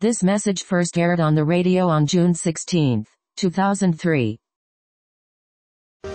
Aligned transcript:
This 0.00 0.22
message 0.22 0.62
first 0.62 0.96
aired 0.96 1.18
on 1.18 1.34
the 1.34 1.42
radio 1.42 1.88
on 1.88 2.06
June 2.06 2.32
16, 2.32 3.04
2003. 3.36 4.38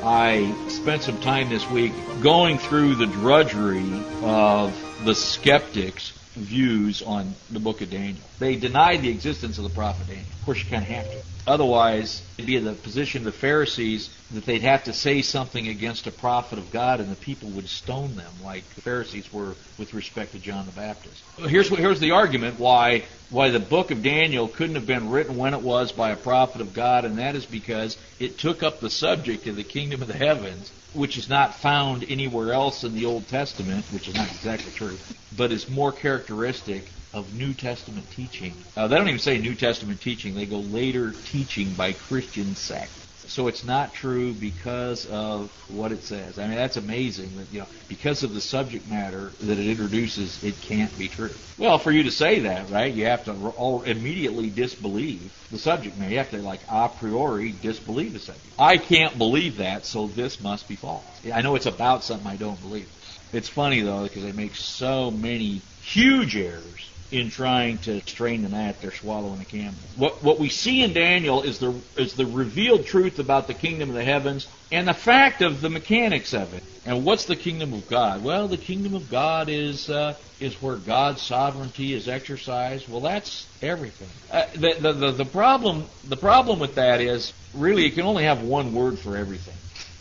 I 0.01 0.69
spent 0.69 1.01
some 1.01 1.19
time 1.19 1.49
this 1.49 1.69
week 1.69 1.91
going 2.21 2.59
through 2.59 2.96
the 2.96 3.07
drudgery 3.07 3.91
of 4.21 4.73
the 5.04 5.13
skeptics' 5.13 6.11
views 6.35 7.01
on 7.01 7.33
the 7.51 7.59
book 7.59 7.81
of 7.81 7.91
Daniel. 7.91 8.23
They 8.39 8.55
denied 8.55 9.01
the 9.01 9.09
existence 9.09 9.57
of 9.57 9.65
the 9.65 9.69
prophet 9.71 10.08
Daniel. 10.08 10.28
Of 10.40 10.46
course, 10.46 10.63
you 10.63 10.70
kind 10.70 10.84
of 10.84 10.88
have 10.88 11.12
to. 11.12 11.33
Otherwise, 11.46 12.23
it'd 12.37 12.47
be 12.47 12.55
in 12.55 12.63
the 12.63 12.73
position 12.73 13.19
of 13.19 13.26
the 13.26 13.39
Pharisees 13.39 14.09
that 14.31 14.46
they'd 14.46 14.62
have 14.62 14.83
to 14.83 14.94
say 14.94 15.21
something 15.21 15.67
against 15.67 16.08
a 16.08 16.12
prophet 16.12 16.58
of 16.58 16.71
God, 16.71 17.02
and 17.02 17.12
the 17.12 17.16
people 17.17 17.49
would 17.49 17.67
stone 17.67 18.16
them, 18.16 18.41
like 18.41 18.63
the 18.76 18.81
Pharisees 18.81 19.31
were 19.34 19.58
with 19.77 19.94
respect 19.94 20.31
to 20.31 20.40
John 20.40 20.66
the 20.66 20.71
Baptist. 20.71 21.23
Here's 21.38 21.67
here's 21.67 21.99
the 21.99 22.12
argument 22.12 22.59
why 22.59 23.03
why 23.30 23.49
the 23.49 23.59
book 23.59 23.91
of 23.91 24.02
Daniel 24.02 24.48
couldn't 24.48 24.76
have 24.76 24.85
been 24.85 25.09
written 25.09 25.35
when 25.35 25.53
it 25.53 25.62
was 25.62 25.91
by 25.91 26.12
a 26.12 26.16
prophet 26.16 26.62
of 26.62 26.73
God, 26.73 27.04
and 27.04 27.20
that 27.20 27.35
is 27.35 27.46
because 27.46 27.98
it 28.20 28.38
took 28.38 28.63
up 28.63 28.80
the 28.80 28.90
subject 28.90 29.46
of 29.48 29.57
the 29.57 29.63
kingdom 29.63 30.02
of 30.02 30.07
the 30.07 30.13
heavens, 30.13 30.71
which 30.94 31.18
is 31.18 31.27
not 31.27 31.55
found 31.55 32.05
anywhere 32.07 32.54
else 32.54 32.85
in 32.85 32.94
the 32.94 33.05
Old 33.05 33.27
Testament, 33.27 33.85
which 33.91 34.07
is 34.07 34.16
not 34.16 34.30
exactly 34.30 34.71
true, 34.71 34.98
but 35.35 35.52
is 35.52 35.70
more 35.70 35.91
characteristic 35.91 36.94
of 37.13 37.34
New 37.34 37.53
Testament 37.53 38.09
teaching. 38.12 38.66
Uh, 38.76 38.88
they 38.88 38.95
don't 38.95 39.08
even 39.08 39.20
say 39.20 39.38
New 39.38 39.55
Testament 39.55 40.02
teaching; 40.02 40.34
they 40.34 40.45
go 40.45 40.59
later 40.59 41.13
teaching 41.26 41.73
by 41.73 41.94
Christian 41.94 42.55
sects. 42.55 43.04
So 43.26 43.48
it's 43.48 43.63
not 43.63 43.94
true 43.94 44.34
because 44.34 45.05
of 45.05 45.49
what 45.70 45.91
it 45.91 46.04
says. 46.04 46.38
I 46.38 46.48
mean, 46.48 46.57
that's 46.57 46.77
amazing 46.77 47.38
that 47.38 47.54
you 47.54 47.59
know 47.59 47.68
because 47.88 48.23
of 48.23 48.34
the 48.34 48.41
subject 48.41 48.88
matter 48.88 49.31
that 49.41 49.57
it 49.57 49.68
introduces, 49.68 50.44
it 50.44 50.59
can't 50.62 50.95
be 50.98 51.07
true. 51.07 51.34
Well, 51.57 51.77
for 51.77 51.91
you 51.91 52.04
to 52.04 52.12
say 52.12 52.41
that, 52.41 52.70
right, 52.70 52.94
you 52.94 53.05
have 53.05 53.23
to 53.26 53.82
immediately 53.85 54.49
disbelieve 54.49 55.32
the 55.52 55.57
subject 55.57 55.98
matter. 55.98 56.12
You 56.12 56.18
have 56.18 56.32
to 56.32 56.41
like 56.41 56.62
a 56.68 56.90
priori 56.90 57.52
disbelieve 57.52 58.13
the 58.13 58.20
subject. 58.20 58.48
I 58.57 58.77
can't 58.77 59.18
believe 59.18 59.57
that, 59.57 59.85
so 59.85 60.07
this 60.07 60.41
must 60.41 60.68
be 60.68 60.76
false. 60.76 61.05
I 61.34 61.41
know 61.41 61.55
it's 61.55 61.66
about 61.66 62.04
something 62.04 62.27
I 62.27 62.35
don't 62.35 62.60
believe. 62.60 62.90
It's 63.32 63.49
funny 63.49 63.82
though 63.82 64.03
because 64.03 64.23
they 64.23 64.31
make 64.31 64.55
so 64.55 65.11
many 65.11 65.61
huge 65.81 66.35
errors 66.35 66.92
in 67.14 67.30
trying 67.30 67.78
to 67.78 68.02
strain 68.08 68.42
the 68.42 68.50
gnat, 68.50 68.81
they're 68.81 68.92
swallowing 68.92 69.39
a 69.39 69.45
camel. 69.45 69.75
What 69.95 70.23
what 70.23 70.39
we 70.39 70.50
see 70.50 70.81
in 70.81 70.94
Daniel 70.94 71.44
is 71.44 71.59
the 71.59 71.73
is 71.95 72.16
the 72.16 72.25
revealed 72.25 72.88
truth 72.88 73.19
about 73.19 73.45
the 73.45 73.53
kingdom 73.53 73.89
of 73.89 73.95
the 73.95 74.03
heavens 74.03 74.47
and 74.72 74.88
the 74.88 74.95
fact 74.95 75.44
of 75.44 75.61
the 75.61 75.69
mechanics 75.69 76.34
of 76.34 76.53
it. 76.56 76.64
And 76.86 77.06
what's 77.06 77.25
the 77.25 77.36
kingdom 77.36 77.72
of 77.73 77.88
God? 77.88 78.23
Well, 78.23 78.47
the 78.47 78.58
kingdom 78.58 78.95
of 78.95 79.09
God 79.11 79.47
is 79.47 79.91
uh, 79.91 80.16
is 80.39 80.59
where 80.59 80.75
God's 80.75 81.22
sovereignty 81.22 81.94
is 81.94 82.09
exercised. 82.09 82.89
Well, 82.89 83.02
that's 83.02 83.47
everything. 83.61 84.09
Uh, 84.31 84.45
the, 84.53 84.73
the 84.80 84.94
the 84.94 85.11
the 85.11 85.25
problem 85.25 85.86
the 86.06 86.17
problem 86.17 86.58
with 86.58 86.75
that 86.75 87.00
is 87.00 87.31
really 87.53 87.84
you 87.84 87.91
can 87.91 88.06
only 88.06 88.23
have 88.23 88.41
one 88.41 88.73
word 88.73 88.97
for 88.97 89.16
everything. 89.16 89.56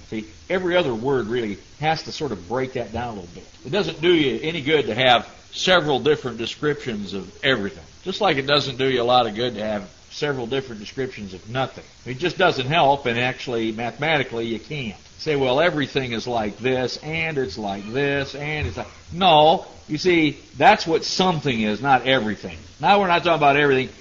See, 0.08 0.26
every 0.48 0.76
other 0.76 0.94
word 0.94 1.26
really 1.26 1.58
has 1.78 2.04
to 2.04 2.12
sort 2.12 2.32
of 2.32 2.48
break 2.48 2.72
that 2.72 2.90
down 2.92 3.18
a 3.18 3.20
little 3.20 3.34
bit. 3.34 3.46
It 3.66 3.70
doesn't 3.70 4.00
do 4.00 4.14
you 4.14 4.40
any 4.42 4.62
good 4.62 4.86
to 4.86 4.94
have 4.94 5.28
several 5.52 6.00
different 6.00 6.38
descriptions 6.38 7.14
of 7.14 7.44
everything. 7.44 7.84
Just 8.04 8.20
like 8.20 8.36
it 8.36 8.46
doesn't 8.46 8.78
do 8.78 8.88
you 8.88 9.02
a 9.02 9.04
lot 9.04 9.26
of 9.26 9.34
good 9.34 9.54
to 9.54 9.64
have 9.64 9.88
several 10.10 10.46
different 10.46 10.80
descriptions 10.80 11.34
of 11.34 11.48
nothing. 11.48 11.84
It 12.04 12.18
just 12.18 12.36
doesn't 12.36 12.66
help, 12.66 13.06
and 13.06 13.18
actually, 13.18 13.72
mathematically, 13.72 14.46
you 14.46 14.58
can't. 14.58 14.98
Say, 15.18 15.36
well, 15.36 15.60
everything 15.60 16.12
is 16.12 16.26
like 16.26 16.58
this, 16.58 16.96
and 16.98 17.38
it's 17.38 17.56
like 17.56 17.90
this, 17.92 18.34
and 18.34 18.66
it's 18.66 18.76
like. 18.76 18.88
No, 19.12 19.66
you 19.88 19.98
see, 19.98 20.38
that's 20.56 20.86
what 20.86 21.04
something 21.04 21.60
is, 21.60 21.80
not 21.80 22.06
everything. 22.06 22.58
Now 22.80 23.00
we're 23.00 23.06
not 23.06 23.22
talking 23.22 23.34
about 23.34 23.56
everything. 23.56 23.94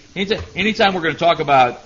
Anytime, 0.55 0.93
we're 0.93 1.01
going 1.01 1.13
to 1.13 1.19
talk 1.19 1.39
about 1.39 1.79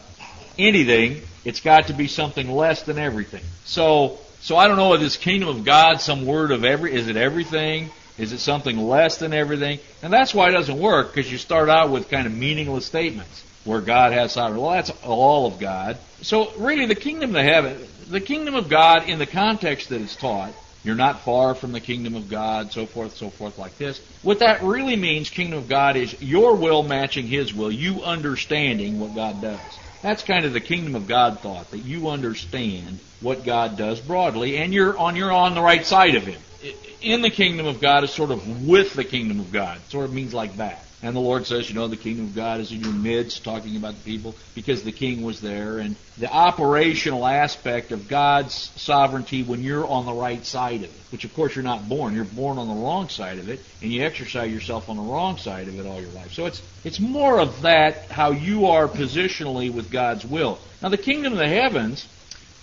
anything, 0.58 1.22
it's 1.44 1.60
got 1.60 1.88
to 1.88 1.94
be 1.94 2.08
something 2.08 2.50
less 2.50 2.84
than 2.84 2.98
everything. 2.98 3.44
So, 3.66 4.20
so 4.40 4.58
I 4.58 4.68
don't 4.68 4.78
know 4.78 4.94
if 4.94 5.02
this 5.02 5.18
kingdom 5.18 5.50
of 5.50 5.66
God, 5.66 6.02
some 6.02 6.26
word 6.26 6.52
of 6.52 6.64
every, 6.64 6.94
is 6.94 7.08
it 7.08 7.18
everything? 7.18 7.92
Is 8.18 8.32
it 8.32 8.40
something 8.40 8.78
less 8.78 9.18
than 9.18 9.34
everything? 9.34 9.80
And 10.02 10.12
that's 10.12 10.34
why 10.34 10.50
it 10.50 10.54
doesn't 10.54 10.80
work, 10.80 11.14
because 11.14 11.30
you 11.30 11.38
start 11.38 11.70
out 11.70 11.90
with 11.90 12.10
kind 12.10 12.26
of 12.26 12.34
meaningless 12.34 12.86
statements 12.86 13.44
where 13.66 13.82
God 13.82 14.14
has 14.14 14.34
sovereignty. 14.34 14.62
Well, 14.62 14.72
that's 14.72 14.92
all 15.04 15.48
of 15.48 15.60
God. 15.60 15.98
So 16.22 16.52
really, 16.58 16.86
the 16.86 16.96
kingdom 16.96 17.36
of 17.36 17.44
heaven, 17.44 17.86
the 18.08 18.22
kingdom 18.22 18.56
of 18.56 18.70
God, 18.70 19.10
in 19.10 19.20
the 19.20 19.26
context 19.26 19.90
that 19.90 20.02
it's 20.02 20.16
taught, 20.16 20.54
you're 20.86 20.96
not 20.96 21.22
far 21.22 21.56
from 21.56 21.72
the 21.72 21.80
kingdom 21.80 22.16
of 22.16 22.30
God, 22.30 22.72
so 22.72 22.86
forth, 22.86 23.18
so 23.18 23.32
forth, 23.32 23.58
like 23.58 23.78
this. 23.78 24.00
What 24.22 24.40
that 24.40 24.62
really 24.62 24.96
means, 24.96 25.30
kingdom 25.32 25.58
of 25.58 25.68
God, 25.68 25.98
is 25.98 26.22
your 26.22 26.56
will 26.56 26.84
matching 26.84 27.26
His 27.28 27.54
will, 27.54 27.72
you 27.72 28.04
understanding 28.04 29.00
what 29.00 29.16
God 29.16 29.42
does. 29.42 29.80
That's 30.04 30.22
kind 30.22 30.46
of 30.46 30.54
the 30.54 30.62
kingdom 30.62 30.94
of 30.94 31.08
God 31.08 31.40
thought, 31.40 31.72
that 31.72 31.80
you 31.80 32.10
understand 32.10 33.00
what 33.20 33.44
God 33.44 33.78
does 33.78 34.00
broadly, 34.00 34.58
and 34.58 34.72
you're 34.72 34.96
on 34.96 35.16
you're 35.16 35.32
on 35.32 35.56
the 35.56 35.62
right 35.62 35.84
side 35.84 36.14
of 36.14 36.24
Him 36.24 36.40
in 37.02 37.22
the 37.22 37.30
kingdom 37.30 37.66
of 37.66 37.82
God 37.82 38.04
is 38.04 38.12
sort 38.12 38.32
of 38.32 38.68
with 38.68 38.94
the 38.94 39.04
kingdom 39.04 39.40
of 39.40 39.52
God. 39.52 39.78
It 39.78 39.92
sort 39.92 40.06
of 40.06 40.14
means 40.14 40.34
like 40.34 40.58
that. 40.58 40.86
And 41.04 41.16
the 41.16 41.20
Lord 41.20 41.46
says, 41.46 41.70
you 41.70 41.76
know, 41.76 41.88
the 41.88 41.98
kingdom 41.98 42.26
of 42.26 42.36
God 42.36 42.60
is 42.62 42.72
in 42.72 42.80
your 42.80 42.94
midst, 42.94 43.44
talking 43.44 43.76
about 43.76 43.94
the 43.96 44.02
people, 44.02 44.36
because 44.56 44.82
the 44.82 44.92
king 44.92 45.22
was 45.22 45.40
there. 45.40 45.78
And 45.78 45.96
the 46.18 46.32
operational 46.32 47.28
aspect 47.28 47.92
of 47.92 48.08
God's 48.08 48.72
sovereignty 48.76 49.44
when 49.44 49.62
you're 49.62 49.86
on 49.86 50.08
the 50.08 50.14
right 50.14 50.44
side 50.44 50.78
of 50.78 50.86
it, 50.86 51.02
which 51.12 51.24
of 51.24 51.34
course 51.36 51.56
you're 51.56 51.64
not 51.64 51.88
born. 51.88 52.16
You're 52.16 52.24
born 52.24 52.58
on 52.58 52.68
the 52.68 52.74
wrong 52.74 53.10
side 53.10 53.38
of 53.38 53.50
it, 53.50 53.60
and 53.84 53.92
you 53.92 54.04
exercise 54.04 54.52
yourself 54.52 54.90
on 54.90 54.96
the 54.96 55.04
wrong 55.04 55.38
side 55.38 55.68
of 55.68 55.78
it 55.78 55.86
all 55.86 56.02
your 56.02 56.10
life. 56.12 56.34
So 56.34 56.48
it's, 56.48 56.62
it's 56.84 57.00
more 57.00 57.40
of 57.40 57.62
that, 57.62 58.10
how 58.10 58.32
you 58.32 58.68
are 58.68 58.88
positionally 58.88 59.72
with 59.72 59.92
God's 59.92 60.26
will. 60.26 60.58
Now 60.82 60.90
the 60.90 60.98
kingdom 60.98 61.34
of 61.34 61.40
the 61.40 61.48
heavens, 61.48 62.08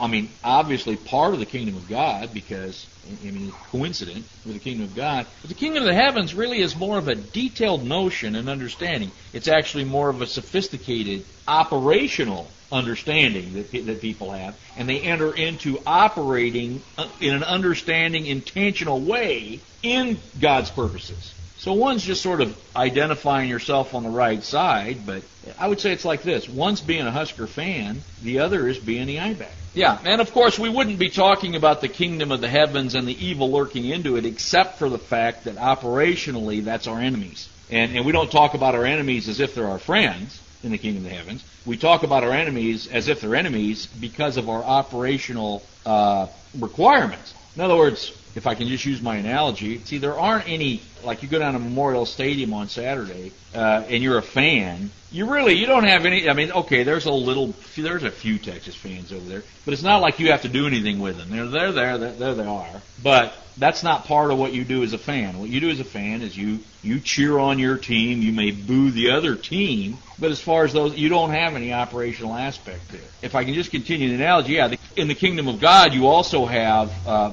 I 0.03 0.09
mean, 0.09 0.31
obviously 0.43 0.97
part 0.97 1.33
of 1.33 1.39
the 1.39 1.47
kingdom 1.47 1.77
of 1.77 1.89
God, 1.89 2.35
because 2.35 2.89
I 3.07 3.31
mean, 3.31 3.53
coincident 3.71 4.27
with 4.45 4.55
the 4.55 4.61
kingdom 4.61 4.87
of 4.87 4.97
God. 4.97 5.29
But 5.41 5.49
the 5.49 5.55
kingdom 5.55 5.85
of 5.85 5.87
the 5.87 5.95
heavens 5.95 6.35
really 6.35 6.61
is 6.61 6.75
more 6.75 6.99
of 6.99 7.07
a 7.07 7.15
detailed 7.15 7.87
notion 7.87 8.35
and 8.35 8.49
understanding. 8.49 9.13
It's 9.33 9.47
actually 9.47 9.85
more 9.85 10.11
of 10.11 10.21
a 10.21 10.27
sophisticated 10.27 11.25
operational 11.47 12.51
understanding 12.73 13.53
that, 13.55 13.71
that 13.87 14.01
people 14.01 14.33
have, 14.33 14.57
and 14.77 14.89
they 14.89 15.01
enter 15.01 15.33
into 15.33 15.79
operating 15.87 16.83
uh, 16.99 17.07
in 17.21 17.34
an 17.34 17.45
understanding, 17.45 18.27
intentional 18.27 19.01
way 19.01 19.61
in 19.84 20.19
God's 20.41 20.71
purposes. 20.71 21.33
So 21.62 21.75
one's 21.75 22.03
just 22.03 22.23
sort 22.25 22.41
of 22.41 22.59
identifying 22.75 23.49
yourself 23.49 23.95
on 23.95 24.03
the 24.03 24.11
right 24.11 24.43
side, 24.43 25.06
but 25.06 25.23
I 25.56 25.69
would 25.69 25.78
say 25.78 25.93
it's 25.93 26.05
like 26.05 26.25
this. 26.25 26.49
One's 26.49 26.81
being 26.81 27.06
a 27.06 27.11
Husker 27.12 27.47
fan, 27.47 28.03
the 28.25 28.41
other 28.41 28.67
is 28.67 28.81
being 28.81 29.06
the 29.06 29.21
I-back. 29.21 29.53
Yeah, 29.72 29.97
and 30.05 30.21
of 30.21 30.33
course 30.33 30.59
we 30.59 30.69
wouldn't 30.69 30.99
be 30.99 31.09
talking 31.09 31.55
about 31.55 31.81
the 31.81 31.87
kingdom 31.87 32.33
of 32.33 32.41
the 32.41 32.49
heavens 32.49 32.97
and 32.97 33.06
the 33.06 33.25
evil 33.25 33.53
lurking 33.53 33.84
into 33.84 34.17
it 34.17 34.27
except 34.27 34.81
for 34.81 34.89
the 34.89 34.99
fact 34.99 35.45
that 35.45 35.55
operationally 35.55 36.65
that's 36.65 36.89
our 36.89 36.99
enemies. 36.99 37.49
And, 37.71 37.97
and 37.97 38.05
we 38.05 38.11
don't 38.11 38.33
talk 38.33 38.55
about 38.55 38.75
our 38.75 38.84
enemies 38.84 39.28
as 39.28 39.39
if 39.39 39.55
they're 39.55 39.69
our 39.69 39.78
friends 39.78 40.41
in 40.65 40.72
the 40.72 40.78
kingdom 40.78 41.05
of 41.05 41.11
the 41.12 41.17
heavens. 41.17 41.45
We 41.65 41.77
talk 41.77 42.03
about 42.03 42.25
our 42.25 42.33
enemies 42.33 42.89
as 42.89 43.06
if 43.06 43.21
they're 43.21 43.37
enemies 43.37 43.87
because 43.87 44.37
of 44.37 44.49
our 44.49 44.65
operational 44.65 45.62
uh, 45.87 46.27
requirements. 46.59 47.34
In 47.55 47.62
other 47.62 47.77
words, 47.77 48.12
if 48.34 48.47
I 48.47 48.54
can 48.54 48.69
just 48.69 48.84
use 48.84 49.03
my 49.03 49.16
analogy, 49.16 49.78
see, 49.81 49.98
there 49.98 50.19
aren't 50.19 50.48
any, 50.48 50.81
like 51.04 51.22
you 51.22 51.28
go 51.28 51.38
down 51.38 51.53
to 51.53 51.59
Memorial 51.59 52.06
Stadium 52.06 52.54
on 52.54 52.69
Saturday, 52.69 53.32
uh, 53.54 53.84
and 53.88 54.03
you're 54.03 54.19
a 54.19 54.22
fan, 54.22 54.91
you 55.10 55.31
really, 55.31 55.54
you 55.54 55.66
don't 55.66 55.84
have 55.84 56.06
any, 56.06 56.28
I 56.28 56.32
mean, 56.32 56.50
okay, 56.53 56.84
there's 56.84 57.04
a 57.04 57.12
little, 57.12 57.54
there's 57.76 58.03
a 58.04 58.10
few 58.10 58.38
Texas 58.38 58.75
fans 58.75 59.12
over 59.12 59.28
there, 59.28 59.42
but 59.65 59.75
it's 59.75 59.82
not 59.82 60.00
like 60.00 60.19
you 60.19 60.31
have 60.31 60.42
to 60.42 60.48
do 60.48 60.66
anything 60.66 61.00
with 61.00 61.19
them. 61.19 61.28
They're, 61.31 61.47
they're 61.47 61.72
there, 61.72 61.98
they're, 61.98 62.12
there 62.12 62.34
they 62.34 62.47
are. 62.47 62.82
But 63.03 63.34
that's 63.59 63.82
not 63.82 64.06
part 64.06 64.31
of 64.31 64.38
what 64.38 64.54
you 64.54 64.65
do 64.65 64.82
as 64.82 64.94
a 64.94 64.98
fan. 64.98 65.38
What 65.38 65.50
you 65.50 65.60
do 65.60 65.69
as 65.69 65.81
a 65.81 65.84
fan 65.84 66.22
is 66.22 66.34
you, 66.34 66.60
you 66.82 67.00
cheer 67.00 67.38
on 67.38 67.59
your 67.59 67.76
team, 67.76 68.22
you 68.22 68.32
may 68.32 68.50
boo 68.53 68.91
the 68.91 69.10
other 69.10 69.37
team, 69.37 69.98
but 70.19 70.31
as 70.31 70.41
far 70.41 70.65
as 70.65 70.72
those, 70.72 70.97
you 70.97 71.10
don't 71.10 71.30
have 71.30 71.54
any 71.54 71.74
operational 71.74 72.34
aspect 72.34 72.89
there. 72.89 73.01
If 73.21 73.34
I 73.34 73.45
can 73.45 73.53
just 73.53 73.71
continue 73.71 74.09
the 74.09 74.15
analogy, 74.15 74.54
yeah, 74.54 74.74
in 74.97 75.09
the 75.09 75.15
kingdom 75.15 75.48
of 75.48 75.60
God, 75.60 75.92
you 75.92 76.07
also 76.07 76.47
have, 76.47 76.91
uh, 77.07 77.33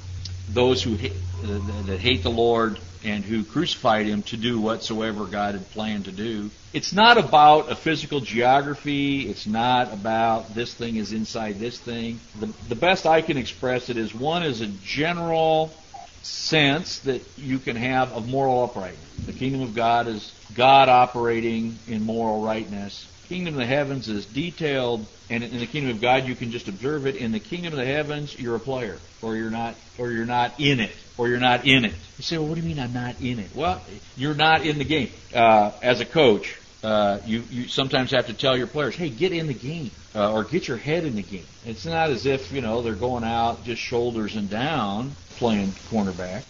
those 0.53 0.83
who 0.83 0.97
that 0.97 1.99
hate 1.99 2.23
the 2.23 2.29
Lord 2.29 2.79
and 3.03 3.23
who 3.23 3.43
crucified 3.43 4.05
him 4.05 4.23
to 4.23 4.37
do 4.37 4.59
whatsoever 4.59 5.25
God 5.25 5.55
had 5.55 5.71
planned 5.71 6.05
to 6.05 6.11
do. 6.11 6.51
It's 6.73 6.93
not 6.93 7.17
about 7.17 7.71
a 7.71 7.75
physical 7.75 8.19
geography. 8.19 9.29
It's 9.29 9.47
not 9.47 9.93
about 9.93 10.53
this 10.53 10.73
thing 10.73 10.97
is 10.97 11.13
inside 11.13 11.59
this 11.59 11.79
thing. 11.79 12.19
The, 12.39 12.47
the 12.67 12.75
best 12.75 13.05
I 13.05 13.21
can 13.21 13.37
express 13.37 13.89
it 13.89 13.97
is 13.97 14.13
one 14.13 14.43
is 14.43 14.61
a 14.61 14.67
general 14.67 15.75
sense 16.21 16.99
that 16.99 17.21
you 17.37 17.59
can 17.59 17.75
have 17.75 18.11
of 18.11 18.27
moral 18.27 18.63
uprightness. 18.63 19.25
The 19.25 19.33
kingdom 19.33 19.61
of 19.61 19.73
God 19.73 20.07
is 20.07 20.33
God 20.53 20.89
operating 20.89 21.79
in 21.87 22.03
moral 22.03 22.41
rightness. 22.41 23.07
Kingdom 23.29 23.53
of 23.53 23.59
the 23.59 23.65
heavens 23.67 24.09
is 24.09 24.25
detailed, 24.25 25.05
and 25.29 25.43
in 25.43 25.59
the 25.59 25.67
kingdom 25.67 25.95
of 25.95 26.01
God 26.01 26.27
you 26.27 26.35
can 26.35 26.49
just 26.49 26.67
observe 26.67 27.05
it. 27.05 27.15
In 27.15 27.31
the 27.31 27.39
kingdom 27.39 27.73
of 27.73 27.77
the 27.77 27.85
heavens, 27.85 28.37
you're 28.37 28.55
a 28.55 28.59
player, 28.59 28.97
or 29.21 29.35
you're 29.35 29.51
not, 29.51 29.75
or 29.99 30.09
you're 30.09 30.25
not 30.25 30.59
in 30.59 30.79
it, 30.79 30.91
or 31.15 31.27
you're 31.27 31.39
not 31.39 31.67
in 31.67 31.85
it. 31.85 31.93
You 32.17 32.23
say, 32.23 32.39
well, 32.39 32.47
what 32.47 32.55
do 32.55 32.61
you 32.61 32.67
mean 32.67 32.79
I'm 32.79 32.91
not 32.91 33.21
in 33.21 33.37
it? 33.37 33.55
Well, 33.55 33.81
you're 34.17 34.33
not 34.33 34.65
in 34.65 34.79
the 34.79 34.83
game. 34.83 35.11
Uh, 35.31 35.71
as 35.83 35.99
a 35.99 36.05
coach, 36.05 36.57
uh, 36.83 37.19
you, 37.23 37.43
you 37.51 37.67
sometimes 37.67 38.09
have 38.11 38.25
to 38.27 38.33
tell 38.33 38.57
your 38.57 38.65
players, 38.65 38.95
hey, 38.95 39.09
get 39.09 39.31
in 39.31 39.45
the 39.45 39.53
game 39.53 39.91
uh, 40.15 40.31
or 40.31 40.43
get 40.43 40.67
your 40.67 40.77
head 40.77 41.05
in 41.05 41.15
the 41.15 41.21
game. 41.21 41.45
It's 41.67 41.85
not 41.85 42.09
as 42.09 42.25
if, 42.25 42.51
you 42.51 42.61
know, 42.61 42.81
they're 42.81 42.95
going 42.95 43.23
out 43.23 43.63
just 43.63 43.79
shoulders 43.79 44.35
and 44.35 44.49
down 44.49 45.15
playing 45.37 45.73
cornerback, 45.91 46.43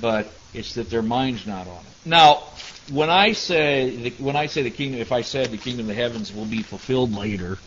but 0.00 0.32
it's 0.54 0.74
that 0.74 0.90
their 0.90 1.02
mind's 1.02 1.46
not 1.46 1.66
on 1.66 1.78
it. 1.78 1.92
Now, 2.04 2.42
when 2.90 3.10
I 3.10 3.32
say 3.32 4.10
when 4.18 4.36
I 4.36 4.46
say 4.46 4.62
the 4.62 4.70
kingdom, 4.70 5.00
if 5.00 5.12
I 5.12 5.22
said 5.22 5.50
the 5.50 5.58
kingdom 5.58 5.88
of 5.88 5.96
the 5.96 6.02
heavens 6.02 6.32
will 6.32 6.46
be 6.46 6.62
fulfilled 6.62 7.14
later, 7.14 7.58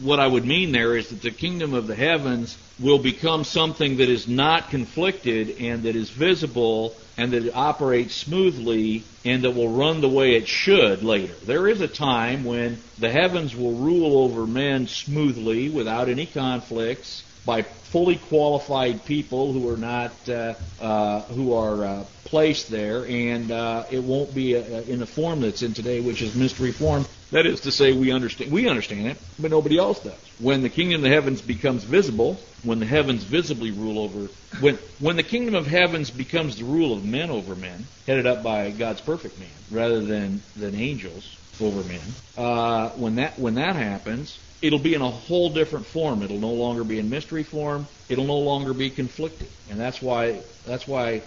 what 0.00 0.20
I 0.20 0.26
would 0.26 0.46
mean 0.46 0.72
there 0.72 0.96
is 0.96 1.08
that 1.08 1.20
the 1.20 1.30
kingdom 1.30 1.74
of 1.74 1.86
the 1.86 1.94
heavens 1.94 2.56
will 2.78 2.98
become 2.98 3.44
something 3.44 3.98
that 3.98 4.08
is 4.08 4.26
not 4.26 4.70
conflicted 4.70 5.50
and 5.58 5.82
that 5.82 5.96
is 5.96 6.08
visible 6.10 6.96
and 7.18 7.32
that 7.32 7.44
it 7.44 7.54
operates 7.54 8.14
smoothly 8.14 9.04
and 9.24 9.44
that 9.44 9.50
will 9.50 9.68
run 9.68 10.00
the 10.00 10.08
way 10.08 10.36
it 10.36 10.48
should 10.48 11.02
later. 11.02 11.34
There 11.44 11.68
is 11.68 11.82
a 11.82 11.88
time 11.88 12.44
when 12.44 12.82
the 12.98 13.10
heavens 13.10 13.54
will 13.54 13.74
rule 13.74 14.22
over 14.24 14.46
men 14.46 14.86
smoothly 14.86 15.68
without 15.68 16.08
any 16.08 16.24
conflicts 16.24 17.24
by 17.44 17.62
fully 17.62 18.16
qualified 18.16 19.04
people 19.04 19.52
who 19.52 19.68
are 19.68 19.76
not 19.76 20.28
uh, 20.28 20.54
uh, 20.80 21.22
who 21.22 21.54
are 21.54 21.84
uh, 21.84 22.04
placed 22.24 22.70
there, 22.70 23.06
and 23.06 23.50
uh, 23.50 23.84
it 23.90 24.02
won't 24.02 24.34
be 24.34 24.54
a, 24.54 24.78
uh, 24.78 24.82
in 24.82 25.00
the 25.00 25.06
form 25.06 25.40
that's 25.40 25.62
in 25.62 25.74
today, 25.74 26.00
which 26.00 26.22
is 26.22 26.34
mystery 26.34 26.72
form. 26.72 27.06
That 27.32 27.46
is 27.46 27.60
to 27.60 27.72
say, 27.72 27.92
we 27.92 28.12
understand 28.12 28.52
we 28.52 28.68
understand 28.68 29.08
it, 29.08 29.18
but 29.38 29.50
nobody 29.50 29.78
else 29.78 30.00
does. 30.00 30.18
When 30.38 30.62
the 30.62 30.68
kingdom 30.68 30.96
of 30.96 31.02
the 31.02 31.14
heavens 31.14 31.40
becomes 31.42 31.84
visible, 31.84 32.40
when 32.62 32.78
the 32.78 32.86
heavens 32.86 33.24
visibly 33.24 33.70
rule 33.70 33.98
over, 33.98 34.28
when 34.60 34.78
when 34.98 35.16
the 35.16 35.22
kingdom 35.22 35.54
of 35.54 35.66
heavens 35.66 36.10
becomes 36.10 36.56
the 36.56 36.64
rule 36.64 36.96
of 36.96 37.04
men 37.04 37.30
over 37.30 37.54
men, 37.54 37.88
headed 38.06 38.26
up 38.26 38.42
by 38.42 38.70
God's 38.70 39.00
perfect 39.00 39.38
man, 39.38 39.64
rather 39.70 40.00
than 40.00 40.42
than 40.56 40.74
angels 40.74 41.36
over 41.62 41.82
men, 41.82 42.00
uh, 42.36 42.90
when 42.90 43.16
that 43.16 43.38
when 43.38 43.54
that 43.54 43.76
happens, 43.76 44.38
it'll 44.62 44.78
be 44.78 44.94
in 44.94 45.02
a 45.02 45.10
whole 45.10 45.50
different 45.50 45.86
form. 45.86 46.22
It'll 46.22 46.38
no 46.38 46.52
longer 46.52 46.84
be 46.84 46.98
in 46.98 47.08
mystery 47.08 47.42
form. 47.42 47.86
It'll 48.08 48.26
no 48.26 48.38
longer 48.38 48.72
be 48.74 48.90
conflicted. 48.90 49.48
And 49.70 49.78
that's 49.78 50.02
why 50.02 50.42
that's 50.66 50.86
why 50.86 51.22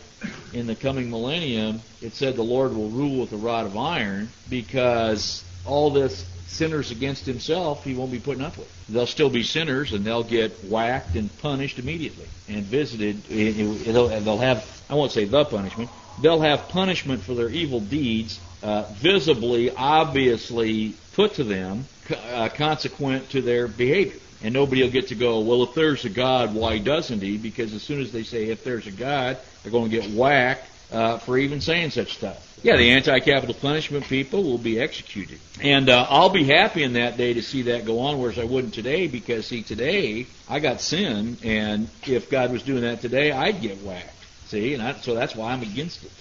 in 0.54 0.68
the 0.68 0.76
coming 0.76 1.10
millennium 1.10 1.82
it 2.02 2.14
said 2.14 2.36
the 2.36 2.44
Lord 2.44 2.76
will 2.76 2.90
rule 2.90 3.22
with 3.22 3.34
a 3.34 3.38
rod 3.38 3.66
of 3.66 3.78
iron 3.78 4.30
because 4.50 5.44
all 5.66 5.90
this 5.90 6.26
sinners 6.48 6.92
against 6.92 7.26
himself 7.26 7.84
he 7.84 7.94
won't 7.96 8.12
be 8.12 8.20
putting 8.20 8.44
up 8.44 8.58
with. 8.58 8.70
They'll 8.90 9.08
still 9.08 9.30
be 9.30 9.44
sinners 9.44 9.94
and 9.94 10.06
they'll 10.06 10.24
get 10.24 10.64
whacked 10.66 11.16
and 11.16 11.36
punished 11.40 11.80
immediately 11.80 12.28
and 12.48 12.64
visited. 12.64 13.24
They'll 13.26 14.38
have 14.38 14.84
I 14.90 14.96
won't 14.96 15.12
say 15.12 15.26
the 15.26 15.46
punishment. 15.46 15.90
They'll 16.20 16.42
have 16.42 16.68
punishment 16.70 17.24
for 17.24 17.34
their 17.34 17.50
evil 17.50 17.80
deeds 17.80 18.40
uh, 18.64 18.84
visibly, 18.94 19.70
obviously 19.76 20.94
put 21.14 21.34
to 21.36 21.44
them 21.44 21.86
uh, 22.32 22.50
consequent 22.50 23.30
to 23.32 23.42
their 23.42 23.68
behavior. 23.68 24.20
And 24.42 24.54
nobody 24.54 24.84
will 24.84 24.92
get 24.92 25.08
to 25.10 25.16
go, 25.16 25.40
well, 25.40 25.64
if 25.64 25.74
there's 25.74 26.04
a 26.04 26.10
God, 26.10 26.54
why 26.54 26.78
doesn't 26.78 27.22
he? 27.22 27.38
Because 27.38 27.74
as 27.74 27.82
soon 27.82 28.02
as 28.02 28.12
they 28.12 28.24
say, 28.24 28.46
if 28.50 28.64
there's 28.64 28.88
a 28.88 28.92
God, 28.92 29.38
they're 29.62 29.72
going 29.72 29.90
to 29.90 30.02
get 30.02 30.12
whacked 30.12 30.68
uh, 30.92 31.18
for 31.18 31.38
even 31.38 31.62
saying 31.62 31.92
such 31.92 32.14
stuff. 32.18 32.50
Yeah, 32.62 32.78
the 32.78 32.92
anti-capital 32.92 33.56
punishment 33.56 34.06
people 34.06 34.44
will 34.44 34.58
be 34.58 34.80
executed. 34.80 35.40
And 35.62 35.90
uh, 35.90 36.08
I'll 36.10 36.30
be 36.30 36.46
happy 36.46 36.84
in 36.84 36.94
that 36.94 37.18
day 37.18 37.34
to 37.34 37.42
see 37.42 37.64
that 37.64 37.86
go 37.86 38.00
on, 38.00 38.20
whereas 38.20 38.40
I 38.40 38.46
wouldn't 38.46 38.74
today, 38.74 39.08
because, 39.08 39.48
see, 39.48 39.64
today 39.64 40.28
I 40.50 40.60
got 40.60 40.80
sin, 40.80 41.38
and 41.44 41.90
if 42.06 42.30
God 42.30 42.52
was 42.52 42.64
doing 42.64 42.82
that 42.82 43.02
today, 43.02 43.32
I'd 43.32 43.62
get 43.62 43.82
whacked. 43.82 44.10
See, 44.48 44.74
and 44.74 44.84
I, 44.84 44.94
so 44.94 45.14
that's 45.16 45.36
why 45.36 45.52
I'm 45.52 45.62
against 45.62 46.04
it 46.04 46.12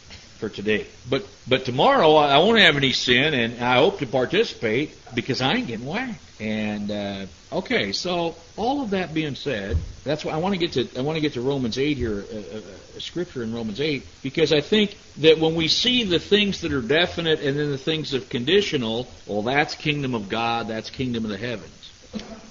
for 0.43 0.49
today. 0.49 0.89
But 1.09 1.25
but 1.47 1.65
tomorrow 1.65 2.17
I 2.17 2.39
won't 2.39 2.59
have 2.59 2.77
any 2.77 2.93
sin, 2.93 3.33
and 3.33 3.63
I 3.63 3.77
hope 3.77 4.01
to 4.01 4.07
participate 4.07 4.99
because 5.15 5.41
I 5.41 5.53
ain't 5.53 5.69
getting 5.69 5.87
whacked. 5.87 6.19
And 6.41 6.91
uh, 6.91 7.27
okay, 7.53 7.93
so 7.93 8.35
all 8.57 8.83
of 8.83 8.91
that 8.91 9.15
being 9.15 9.37
said, 9.37 9.77
that's 10.03 10.25
why 10.25 10.33
I 10.33 10.39
want 10.39 10.55
to 10.55 10.59
get 10.59 10.73
to 10.73 10.99
I 10.99 11.03
want 11.03 11.15
to 11.15 11.21
get 11.21 11.35
to 11.35 11.41
Romans 11.41 11.79
eight 11.79 11.97
here, 11.97 12.27
uh, 12.29 12.37
uh, 12.37 12.99
scripture 12.99 13.45
in 13.45 13.55
Romans 13.55 13.81
eight, 13.81 14.05
because 14.25 14.53
I 14.53 14.61
think 14.61 14.99
that 15.19 15.39
when 15.39 15.55
we 15.55 15.69
see 15.69 16.03
the 16.03 16.19
things 16.19 16.63
that 16.63 16.73
are 16.73 16.83
definite 16.83 17.39
and 17.39 17.57
then 17.57 17.71
the 17.71 17.79
things 17.79 18.13
of 18.13 18.29
conditional, 18.29 19.09
well, 19.27 19.43
that's 19.43 19.77
kingdom 19.77 20.13
of 20.13 20.29
God, 20.29 20.67
that's 20.67 20.91
kingdom 20.91 21.25
of 21.25 21.31
the 21.31 21.39
heavens. 21.39 21.93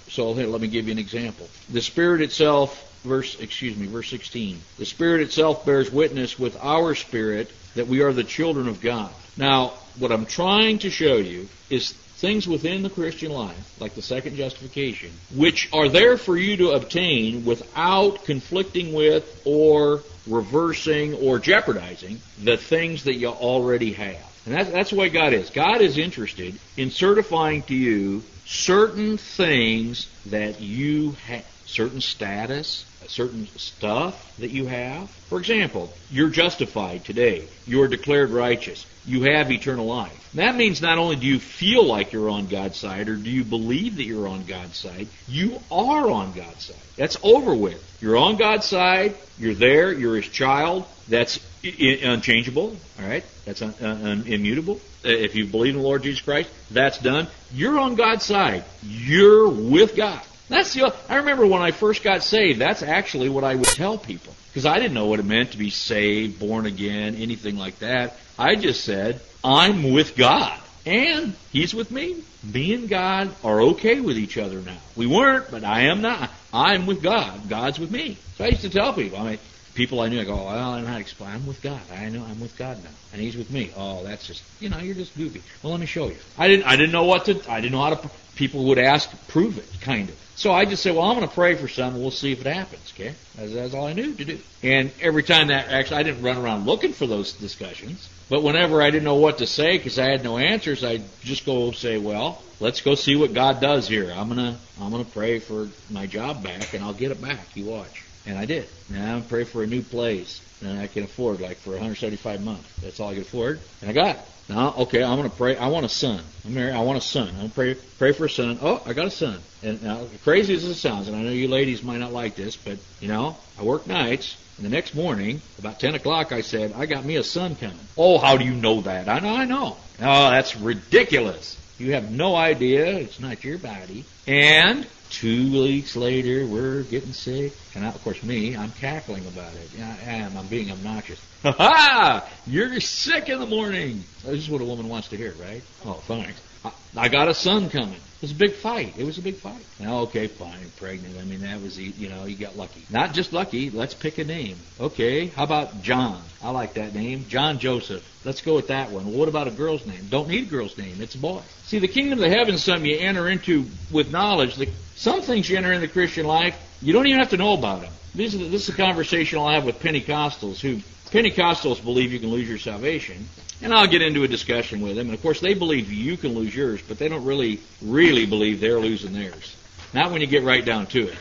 So 0.07 0.33
here, 0.33 0.47
let 0.47 0.61
me 0.61 0.69
give 0.69 0.85
you 0.85 0.93
an 0.93 0.97
example. 0.97 1.49
The 1.69 1.81
Spirit 1.81 2.21
itself 2.21 2.87
verse 3.03 3.39
excuse 3.39 3.75
me 3.75 3.87
verse 3.87 4.07
16 4.09 4.61
the 4.77 4.85
spirit 4.85 5.21
itself 5.21 5.65
bears 5.65 5.91
witness 5.91 6.37
with 6.37 6.55
our 6.61 6.93
spirit 6.93 7.51
that 7.75 7.87
we 7.87 8.01
are 8.01 8.13
the 8.13 8.23
children 8.23 8.67
of 8.67 8.81
God. 8.81 9.11
Now, 9.37 9.73
what 9.97 10.11
I'm 10.11 10.25
trying 10.25 10.79
to 10.79 10.89
show 10.89 11.15
you 11.15 11.47
is 11.69 11.91
things 11.91 12.47
within 12.47 12.83
the 12.83 12.89
Christian 12.89 13.31
life, 13.31 13.79
like 13.79 13.95
the 13.95 14.01
second 14.01 14.35
justification, 14.35 15.11
which 15.35 15.69
are 15.73 15.89
there 15.89 16.17
for 16.17 16.37
you 16.37 16.57
to 16.57 16.69
obtain 16.71 17.45
without 17.45 18.25
conflicting 18.25 18.93
with 18.93 19.41
or 19.43 20.03
reversing 20.27 21.15
or 21.15 21.39
jeopardizing 21.39 22.21
the 22.43 22.57
things 22.57 23.05
that 23.05 23.15
you 23.15 23.27
already 23.27 23.93
have. 23.93 24.31
And 24.45 24.55
that's, 24.55 24.69
that's 24.69 24.89
the 24.91 24.95
way 24.95 25.09
God 25.09 25.33
is. 25.33 25.49
God 25.49 25.81
is 25.81 25.97
interested 25.97 26.59
in 26.77 26.91
certifying 26.91 27.63
to 27.63 27.75
you 27.75 28.23
certain 28.45 29.17
things 29.17 30.07
that 30.27 30.61
you 30.61 31.11
have, 31.27 31.45
certain 31.71 32.01
status, 32.01 32.85
certain 33.07 33.47
stuff 33.57 34.37
that 34.37 34.51
you 34.51 34.65
have. 34.67 35.09
For 35.09 35.39
example, 35.39 35.91
you're 36.09 36.29
justified 36.29 37.05
today. 37.05 37.47
You're 37.65 37.87
declared 37.87 38.29
righteous. 38.29 38.85
You 39.05 39.23
have 39.23 39.51
eternal 39.51 39.85
life. 39.85 40.31
That 40.35 40.55
means 40.55 40.81
not 40.81 40.97
only 40.97 41.15
do 41.15 41.25
you 41.25 41.39
feel 41.39 41.85
like 41.85 42.13
you're 42.13 42.29
on 42.29 42.47
God's 42.47 42.77
side 42.77 43.09
or 43.09 43.15
do 43.15 43.29
you 43.29 43.43
believe 43.43 43.97
that 43.97 44.03
you're 44.03 44.27
on 44.27 44.45
God's 44.45 44.77
side, 44.77 45.07
you 45.27 45.59
are 45.71 46.09
on 46.09 46.33
God's 46.33 46.65
side. 46.65 46.77
That's 46.95 47.17
over 47.23 47.55
with. 47.55 47.81
You're 48.01 48.17
on 48.17 48.37
God's 48.37 48.65
side. 48.65 49.15
You're 49.37 49.55
there. 49.55 49.91
You're 49.91 50.17
His 50.17 50.27
child. 50.27 50.85
That's 51.07 51.39
unchangeable. 51.63 52.75
All 52.99 53.07
right. 53.07 53.23
That's 53.45 53.61
un- 53.61 53.75
un- 53.81 54.23
immutable. 54.27 54.79
Uh, 55.03 55.09
if 55.09 55.35
you 55.35 55.45
believe 55.45 55.73
in 55.75 55.81
the 55.81 55.87
Lord 55.87 56.03
Jesus 56.03 56.21
Christ, 56.21 56.49
that's 56.69 56.99
done. 56.99 57.27
You're 57.53 57.79
on 57.79 57.95
God's 57.95 58.23
side. 58.23 58.63
You're 58.83 59.49
with 59.49 59.95
God. 59.95 60.21
That's 60.51 60.73
the. 60.73 60.93
I 61.07 61.15
remember 61.15 61.47
when 61.47 61.61
I 61.61 61.71
first 61.71 62.03
got 62.03 62.23
saved. 62.23 62.59
That's 62.59 62.83
actually 62.83 63.29
what 63.29 63.45
I 63.45 63.55
would 63.55 63.63
tell 63.63 63.97
people 63.97 64.35
because 64.49 64.65
I 64.65 64.79
didn't 64.79 64.93
know 64.93 65.05
what 65.05 65.21
it 65.21 65.25
meant 65.25 65.53
to 65.53 65.57
be 65.57 65.69
saved, 65.69 66.39
born 66.39 66.65
again, 66.65 67.15
anything 67.15 67.57
like 67.57 67.79
that. 67.79 68.17
I 68.37 68.55
just 68.55 68.83
said 68.83 69.21
I'm 69.45 69.93
with 69.93 70.17
God 70.17 70.59
and 70.85 71.35
He's 71.53 71.73
with 71.73 71.89
me. 71.89 72.21
Me 72.43 72.73
and 72.73 72.89
God 72.89 73.33
are 73.45 73.61
okay 73.61 74.01
with 74.01 74.17
each 74.17 74.37
other 74.37 74.59
now. 74.59 74.77
We 74.97 75.07
weren't, 75.07 75.49
but 75.51 75.63
I 75.63 75.83
am 75.83 76.01
not. 76.01 76.29
I'm 76.53 76.85
with 76.85 77.01
God. 77.01 77.47
God's 77.47 77.79
with 77.79 77.89
me. 77.91 78.17
So 78.35 78.43
I 78.43 78.47
used 78.49 78.63
to 78.63 78.69
tell 78.69 78.91
people. 78.91 79.19
I 79.19 79.23
mean, 79.23 79.39
people 79.73 80.01
I 80.01 80.09
knew, 80.09 80.19
I 80.19 80.23
go, 80.23 80.35
well, 80.35 80.47
I 80.47 80.55
don't 80.55 80.83
know 80.83 80.87
how 80.87 80.95
to 80.95 81.01
explain. 81.01 81.31
I'm 81.31 81.45
with 81.45 81.61
God. 81.61 81.81
I 81.91 82.09
know 82.09 82.23
I'm 82.23 82.39
with 82.39 82.57
God 82.57 82.83
now, 82.83 82.89
and 83.13 83.21
He's 83.21 83.37
with 83.37 83.51
me. 83.51 83.71
Oh, 83.75 84.03
that's 84.03 84.27
just, 84.27 84.43
you 84.59 84.69
know, 84.69 84.77
you're 84.77 84.95
just 84.95 85.15
goofy. 85.17 85.41
Well, 85.63 85.71
let 85.71 85.79
me 85.79 85.85
show 85.85 86.07
you. 86.07 86.17
I 86.37 86.47
didn't, 86.47 86.65
I 86.65 86.75
didn't 86.75 86.91
know 86.91 87.05
what 87.05 87.25
to, 87.25 87.41
I 87.51 87.61
didn't 87.61 87.73
know 87.73 87.83
how 87.83 87.95
to. 87.95 88.09
People 88.35 88.65
would 88.65 88.79
ask, 88.79 89.09
prove 89.27 89.57
it, 89.57 89.67
kind 89.81 90.09
of. 90.09 90.15
So 90.35 90.51
I 90.51 90.65
just 90.65 90.81
said, 90.81 90.95
well, 90.95 91.03
I'm 91.03 91.17
going 91.17 91.27
to 91.27 91.33
pray 91.33 91.55
for 91.55 91.67
something. 91.67 92.01
We'll 92.01 92.09
see 92.09 92.31
if 92.31 92.43
it 92.43 92.51
happens. 92.51 92.93
Okay, 92.95 93.13
that's, 93.35 93.53
that's 93.53 93.73
all 93.73 93.85
I 93.85 93.93
knew 93.93 94.13
to 94.15 94.25
do. 94.25 94.39
And 94.63 94.91
every 95.01 95.23
time 95.23 95.47
that 95.47 95.67
actually, 95.67 95.97
I 95.97 96.03
didn't 96.03 96.23
run 96.23 96.37
around 96.37 96.65
looking 96.65 96.93
for 96.93 97.05
those 97.05 97.33
discussions. 97.33 98.09
But 98.29 98.41
whenever 98.41 98.81
I 98.81 98.89
didn't 98.89 99.03
know 99.03 99.15
what 99.15 99.39
to 99.39 99.47
say 99.47 99.77
because 99.77 99.99
I 99.99 100.09
had 100.09 100.23
no 100.23 100.37
answers, 100.37 100.83
I'd 100.83 101.03
just 101.21 101.45
go 101.45 101.71
say, 101.71 101.97
well, 101.97 102.41
let's 102.61 102.79
go 102.81 102.95
see 102.95 103.15
what 103.15 103.33
God 103.33 103.59
does 103.59 103.87
here. 103.87 104.09
I'm 104.09 104.29
gonna 104.29 104.57
I'm 104.79 104.89
gonna 104.89 105.03
pray 105.03 105.39
for 105.39 105.67
my 105.89 106.07
job 106.07 106.41
back, 106.41 106.73
and 106.73 106.83
I'll 106.83 106.93
get 106.93 107.11
it 107.11 107.21
back. 107.21 107.55
You 107.55 107.65
watch. 107.65 108.03
And 108.25 108.37
I 108.37 108.45
did. 108.45 108.69
I'm 108.89 108.95
gonna 108.95 109.21
pray 109.21 109.43
for 109.43 109.63
a 109.63 109.67
new 109.67 109.81
place 109.81 110.41
that 110.61 110.77
I 110.77 110.87
can 110.87 111.03
afford, 111.03 111.41
like 111.41 111.59
for 111.59 111.71
175 111.71 112.39
a 112.39 112.43
month. 112.43 112.67
That's 112.81 112.99
all 112.99 113.09
I 113.09 113.13
can 113.13 113.21
afford, 113.21 113.61
and 113.81 113.89
I 113.89 113.93
got 113.93 114.15
it. 114.17 114.27
Now, 114.51 114.73
okay, 114.79 115.01
I'm 115.01 115.21
to 115.23 115.29
pray. 115.29 115.55
I 115.55 115.67
want 115.67 115.85
a 115.85 115.89
son. 115.89 116.21
I'm 116.43 116.53
married. 116.53 116.75
I 116.75 116.81
want 116.81 116.97
a 116.97 117.01
son. 117.01 117.33
I'm 117.39 117.47
to 117.47 117.55
pray, 117.55 117.75
pray 117.97 118.11
for 118.11 118.25
a 118.25 118.29
son. 118.29 118.59
Oh, 118.61 118.81
I 118.85 118.91
got 118.91 119.07
a 119.07 119.11
son. 119.11 119.41
And 119.63 119.81
now, 119.81 120.09
crazy 120.23 120.53
as 120.53 120.65
it 120.65 120.75
sounds, 120.75 121.07
and 121.07 121.15
I 121.15 121.21
know 121.21 121.31
you 121.31 121.47
ladies 121.47 121.83
might 121.83 121.99
not 121.99 122.11
like 122.11 122.35
this, 122.35 122.57
but, 122.57 122.79
you 122.99 123.07
know, 123.07 123.37
I 123.57 123.63
work 123.63 123.87
nights. 123.87 124.35
And 124.57 124.65
the 124.65 124.69
next 124.69 124.93
morning, 124.93 125.41
about 125.57 125.79
10 125.79 125.95
o'clock, 125.95 126.33
I 126.33 126.41
said, 126.41 126.73
I 126.75 126.85
got 126.85 127.05
me 127.05 127.15
a 127.15 127.23
son 127.23 127.55
coming. 127.55 127.87
Oh, 127.95 128.17
how 128.17 128.35
do 128.35 128.43
you 128.43 128.53
know 128.53 128.81
that? 128.81 129.07
I 129.07 129.19
know, 129.19 129.35
I 129.35 129.45
know. 129.45 129.77
Oh, 129.99 130.29
that's 130.31 130.57
ridiculous. 130.57 131.57
You 131.81 131.93
have 131.93 132.11
no 132.11 132.35
idea. 132.35 132.85
It's 132.85 133.19
not 133.19 133.43
your 133.43 133.57
body. 133.57 134.05
And 134.27 134.85
two 135.09 135.63
weeks 135.63 135.95
later, 135.95 136.45
we're 136.45 136.83
getting 136.83 137.11
sick. 137.11 137.53
And 137.73 137.83
I, 137.83 137.87
of 137.87 138.03
course, 138.03 138.21
me, 138.21 138.55
I'm 138.55 138.71
cackling 138.73 139.25
about 139.25 139.51
it. 139.55 139.81
I 139.81 140.11
am. 140.11 140.37
I'm 140.37 140.45
being 140.45 140.71
obnoxious. 140.71 141.19
Ha 141.41 141.51
ha! 141.51 142.29
You're 142.45 142.79
sick 142.79 143.29
in 143.29 143.39
the 143.39 143.47
morning. 143.47 144.03
This 144.23 144.43
is 144.43 144.49
what 144.49 144.61
a 144.61 144.65
woman 144.65 144.89
wants 144.89 145.07
to 145.07 145.17
hear, 145.17 145.33
right? 145.41 145.63
Oh, 145.83 145.93
thanks. 145.93 146.39
I, 146.63 146.71
I 146.95 147.07
got 147.09 147.27
a 147.27 147.33
son 147.33 147.69
coming. 147.69 147.99
It 148.21 148.25
was 148.25 148.31
a 148.33 148.35
big 148.35 148.53
fight. 148.53 148.93
It 148.99 149.03
was 149.03 149.17
a 149.17 149.21
big 149.23 149.37
fight. 149.37 149.65
Now, 149.79 150.01
okay, 150.01 150.27
fine, 150.27 150.69
pregnant. 150.77 151.17
I 151.17 151.23
mean, 151.23 151.41
that 151.41 151.59
was, 151.59 151.79
you 151.79 152.07
know, 152.07 152.25
you 152.25 152.37
got 152.37 152.55
lucky. 152.55 152.83
Not 152.91 153.13
just 153.13 153.33
lucky. 153.33 153.71
Let's 153.71 153.95
pick 153.95 154.19
a 154.19 154.23
name. 154.23 154.57
Okay, 154.79 155.25
how 155.27 155.43
about 155.43 155.81
John? 155.81 156.21
I 156.43 156.51
like 156.51 156.75
that 156.75 156.93
name. 156.93 157.25
John 157.29 157.57
Joseph. 157.57 158.07
Let's 158.23 158.41
go 158.41 158.53
with 158.53 158.67
that 158.67 158.91
one. 158.91 159.11
What 159.11 159.27
about 159.27 159.47
a 159.47 159.51
girl's 159.51 159.87
name? 159.87 160.05
Don't 160.11 160.27
need 160.27 160.43
a 160.43 160.51
girl's 160.51 160.77
name. 160.77 161.01
It's 161.01 161.15
a 161.15 161.17
boy. 161.17 161.41
See, 161.63 161.79
the 161.79 161.87
kingdom 161.87 162.19
of 162.19 162.29
the 162.29 162.29
heavens 162.29 162.63
something 162.63 162.85
you 162.85 162.99
enter 162.99 163.27
into 163.27 163.65
with 163.91 164.11
knowledge. 164.11 164.55
The, 164.55 164.69
some 164.95 165.21
things 165.21 165.49
you 165.49 165.57
enter 165.57 165.73
in 165.73 165.81
the 165.81 165.87
Christian 165.87 166.27
life, 166.27 166.55
you 166.79 166.93
don't 166.93 167.07
even 167.07 167.19
have 167.19 167.31
to 167.31 167.37
know 167.37 167.53
about 167.53 167.81
them. 167.81 167.91
This 168.13 168.35
is, 168.35 168.51
this 168.51 168.69
is 168.69 168.69
a 168.69 168.77
conversation 168.77 169.39
I'll 169.39 169.49
have 169.49 169.65
with 169.65 169.79
Pentecostals 169.79 170.59
who 170.59 170.81
Pentecostals 171.11 171.83
believe 171.83 172.13
you 172.13 172.19
can 172.19 172.29
lose 172.29 172.47
your 172.47 172.57
salvation, 172.57 173.27
and 173.61 173.73
I'll 173.73 173.87
get 173.87 174.01
into 174.01 174.23
a 174.23 174.27
discussion 174.27 174.79
with 174.79 174.95
them. 174.95 175.07
And 175.07 175.13
of 175.13 175.21
course, 175.21 175.41
they 175.41 175.53
believe 175.53 175.91
you 175.91 176.15
can 176.15 176.33
lose 176.33 176.55
yours, 176.55 176.81
but 176.87 176.97
they 176.97 177.09
don't 177.09 177.25
really, 177.25 177.59
really 177.81 178.25
believe 178.25 178.61
they're 178.61 178.79
losing 178.79 179.13
theirs. 179.13 179.55
Not 179.93 180.11
when 180.11 180.21
you 180.21 180.27
get 180.27 180.43
right 180.43 180.63
down 180.63 180.85
to 180.87 181.07
it. 181.09 181.17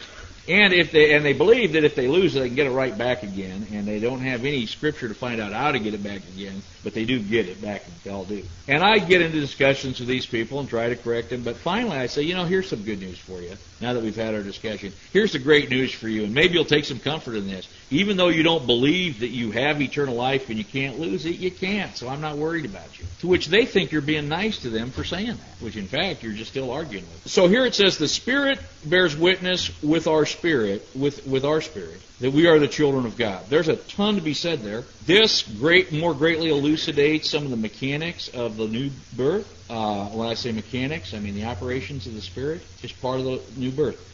And 0.49 0.73
if 0.73 0.91
they 0.91 1.15
and 1.15 1.25
they 1.25 1.33
believe 1.33 1.73
that 1.73 1.85
if 1.85 1.95
they 1.95 2.09
lose 2.09 2.35
they 2.35 2.47
can 2.47 2.57
get 2.57 2.67
it 2.67 2.71
right 2.71 2.97
back 2.97 3.23
again, 3.23 3.67
and 3.73 3.87
they 3.87 4.01
don't 4.01 4.21
have 4.21 4.45
any 4.45 4.67
scripture 4.67 5.09
to 5.09 5.15
find 5.15 5.41
out 5.41 5.53
how 5.53 5.71
to 5.73 5.79
get 5.79 5.93
it 5.95 6.03
back 6.03 6.23
again, 6.35 6.63
but 6.83 6.95
they 6.95 7.05
do 7.05 7.21
get 7.21 7.49
it 7.49 7.61
back, 7.61 7.85
they 8.05 8.11
all 8.11 8.25
do. 8.25 8.43
And 8.67 8.83
I 8.83 8.99
get 8.99 9.21
into 9.21 9.39
discussions 9.39 10.01
with 10.01 10.09
these 10.09 10.27
people 10.27 10.61
and 10.61 10.69
try 10.69 10.89
to 10.89 10.97
correct 10.97 11.31
them, 11.31 11.43
but 11.43 11.57
finally 11.57 11.97
I 11.97 12.07
say, 12.07 12.23
you 12.23 12.35
know, 12.35 12.45
here's 12.45 12.69
some 12.69 12.83
good 12.83 13.01
news 13.01 13.19
for 13.19 13.41
you. 13.41 13.57
Now 13.81 13.95
that 13.95 14.03
we've 14.03 14.17
had 14.17 14.35
our 14.35 14.43
discussion, 14.43 14.93
here's 15.13 15.33
the 15.33 15.39
great 15.39 15.71
news 15.71 15.93
for 15.93 16.07
you, 16.07 16.25
and 16.25 16.35
maybe 16.35 16.55
you'll 16.55 16.67
take 16.67 16.85
some 16.85 16.99
comfort 16.99 17.35
in 17.35 17.49
this. 17.49 17.67
Even 17.91 18.19
though 18.19 18.29
you 18.29 18.43
don't 18.43 18.67
believe 18.67 19.21
that 19.21 19.29
you 19.29 19.53
have 19.53 19.81
eternal 19.81 20.15
life 20.15 20.51
and 20.51 20.59
you 20.59 20.65
can't 20.65 20.99
lose 20.99 21.25
it, 21.25 21.37
you 21.37 21.51
can't. 21.51 21.97
So 21.97 22.09
I'm 22.09 22.21
not 22.21 22.37
worried 22.37 22.67
about 22.67 22.99
you. 22.99 23.07
To 23.21 23.27
which 23.27 23.47
they 23.47 23.65
think 23.65 23.91
you're 23.91 24.03
being 24.03 24.29
nice 24.29 24.61
to 24.61 24.71
them 24.71 24.91
for 24.91 25.03
saying 25.03 25.29
that, 25.29 25.65
which 25.65 25.77
in 25.77 25.87
fact 25.87 26.23
you're 26.23 26.35
just 26.35 26.51
still 26.51 26.71
arguing 26.71 27.07
with. 27.07 27.31
So 27.31 27.49
here 27.49 27.65
it 27.65 27.75
says 27.75 27.97
the 27.97 28.09
Spirit 28.09 28.61
bears 28.85 29.17
witness 29.17 29.71
with 29.83 30.07
our 30.07 30.27
spirit, 30.27 30.87
with, 30.95 31.27
with 31.27 31.45
our 31.45 31.63
spirit, 31.63 32.03
that 32.21 32.33
we 32.33 32.47
are 32.47 32.59
the 32.59 32.69
children 32.69 33.07
of 33.07 33.17
God. 33.17 33.47
There's 33.49 33.69
a 33.69 33.77
ton 33.77 34.17
to 34.17 34.21
be 34.21 34.35
said 34.35 34.63
there. 34.63 34.85
This 35.07 35.43
great, 35.43 35.93
more 35.93 36.15
greatly 36.15 36.51
elucidates 36.51 37.31
some 37.31 37.45
of 37.45 37.51
the 37.51 37.57
mechanics 37.57 38.29
of 38.29 38.57
the 38.57 38.69
new 38.69 38.91
birth. 39.17 39.57
Uh, 39.71 40.07
when 40.07 40.29
I 40.29 40.35
say 40.35 40.53
mechanics, 40.53 41.15
I 41.15 41.19
mean 41.19 41.35
the 41.35 41.45
operations 41.45 42.07
of 42.07 42.15
the 42.15 42.21
Spirit 42.21 42.63
is 42.83 42.93
part 42.93 43.21
of 43.21 43.25
the 43.25 43.41
new 43.57 43.71
birth. 43.71 44.07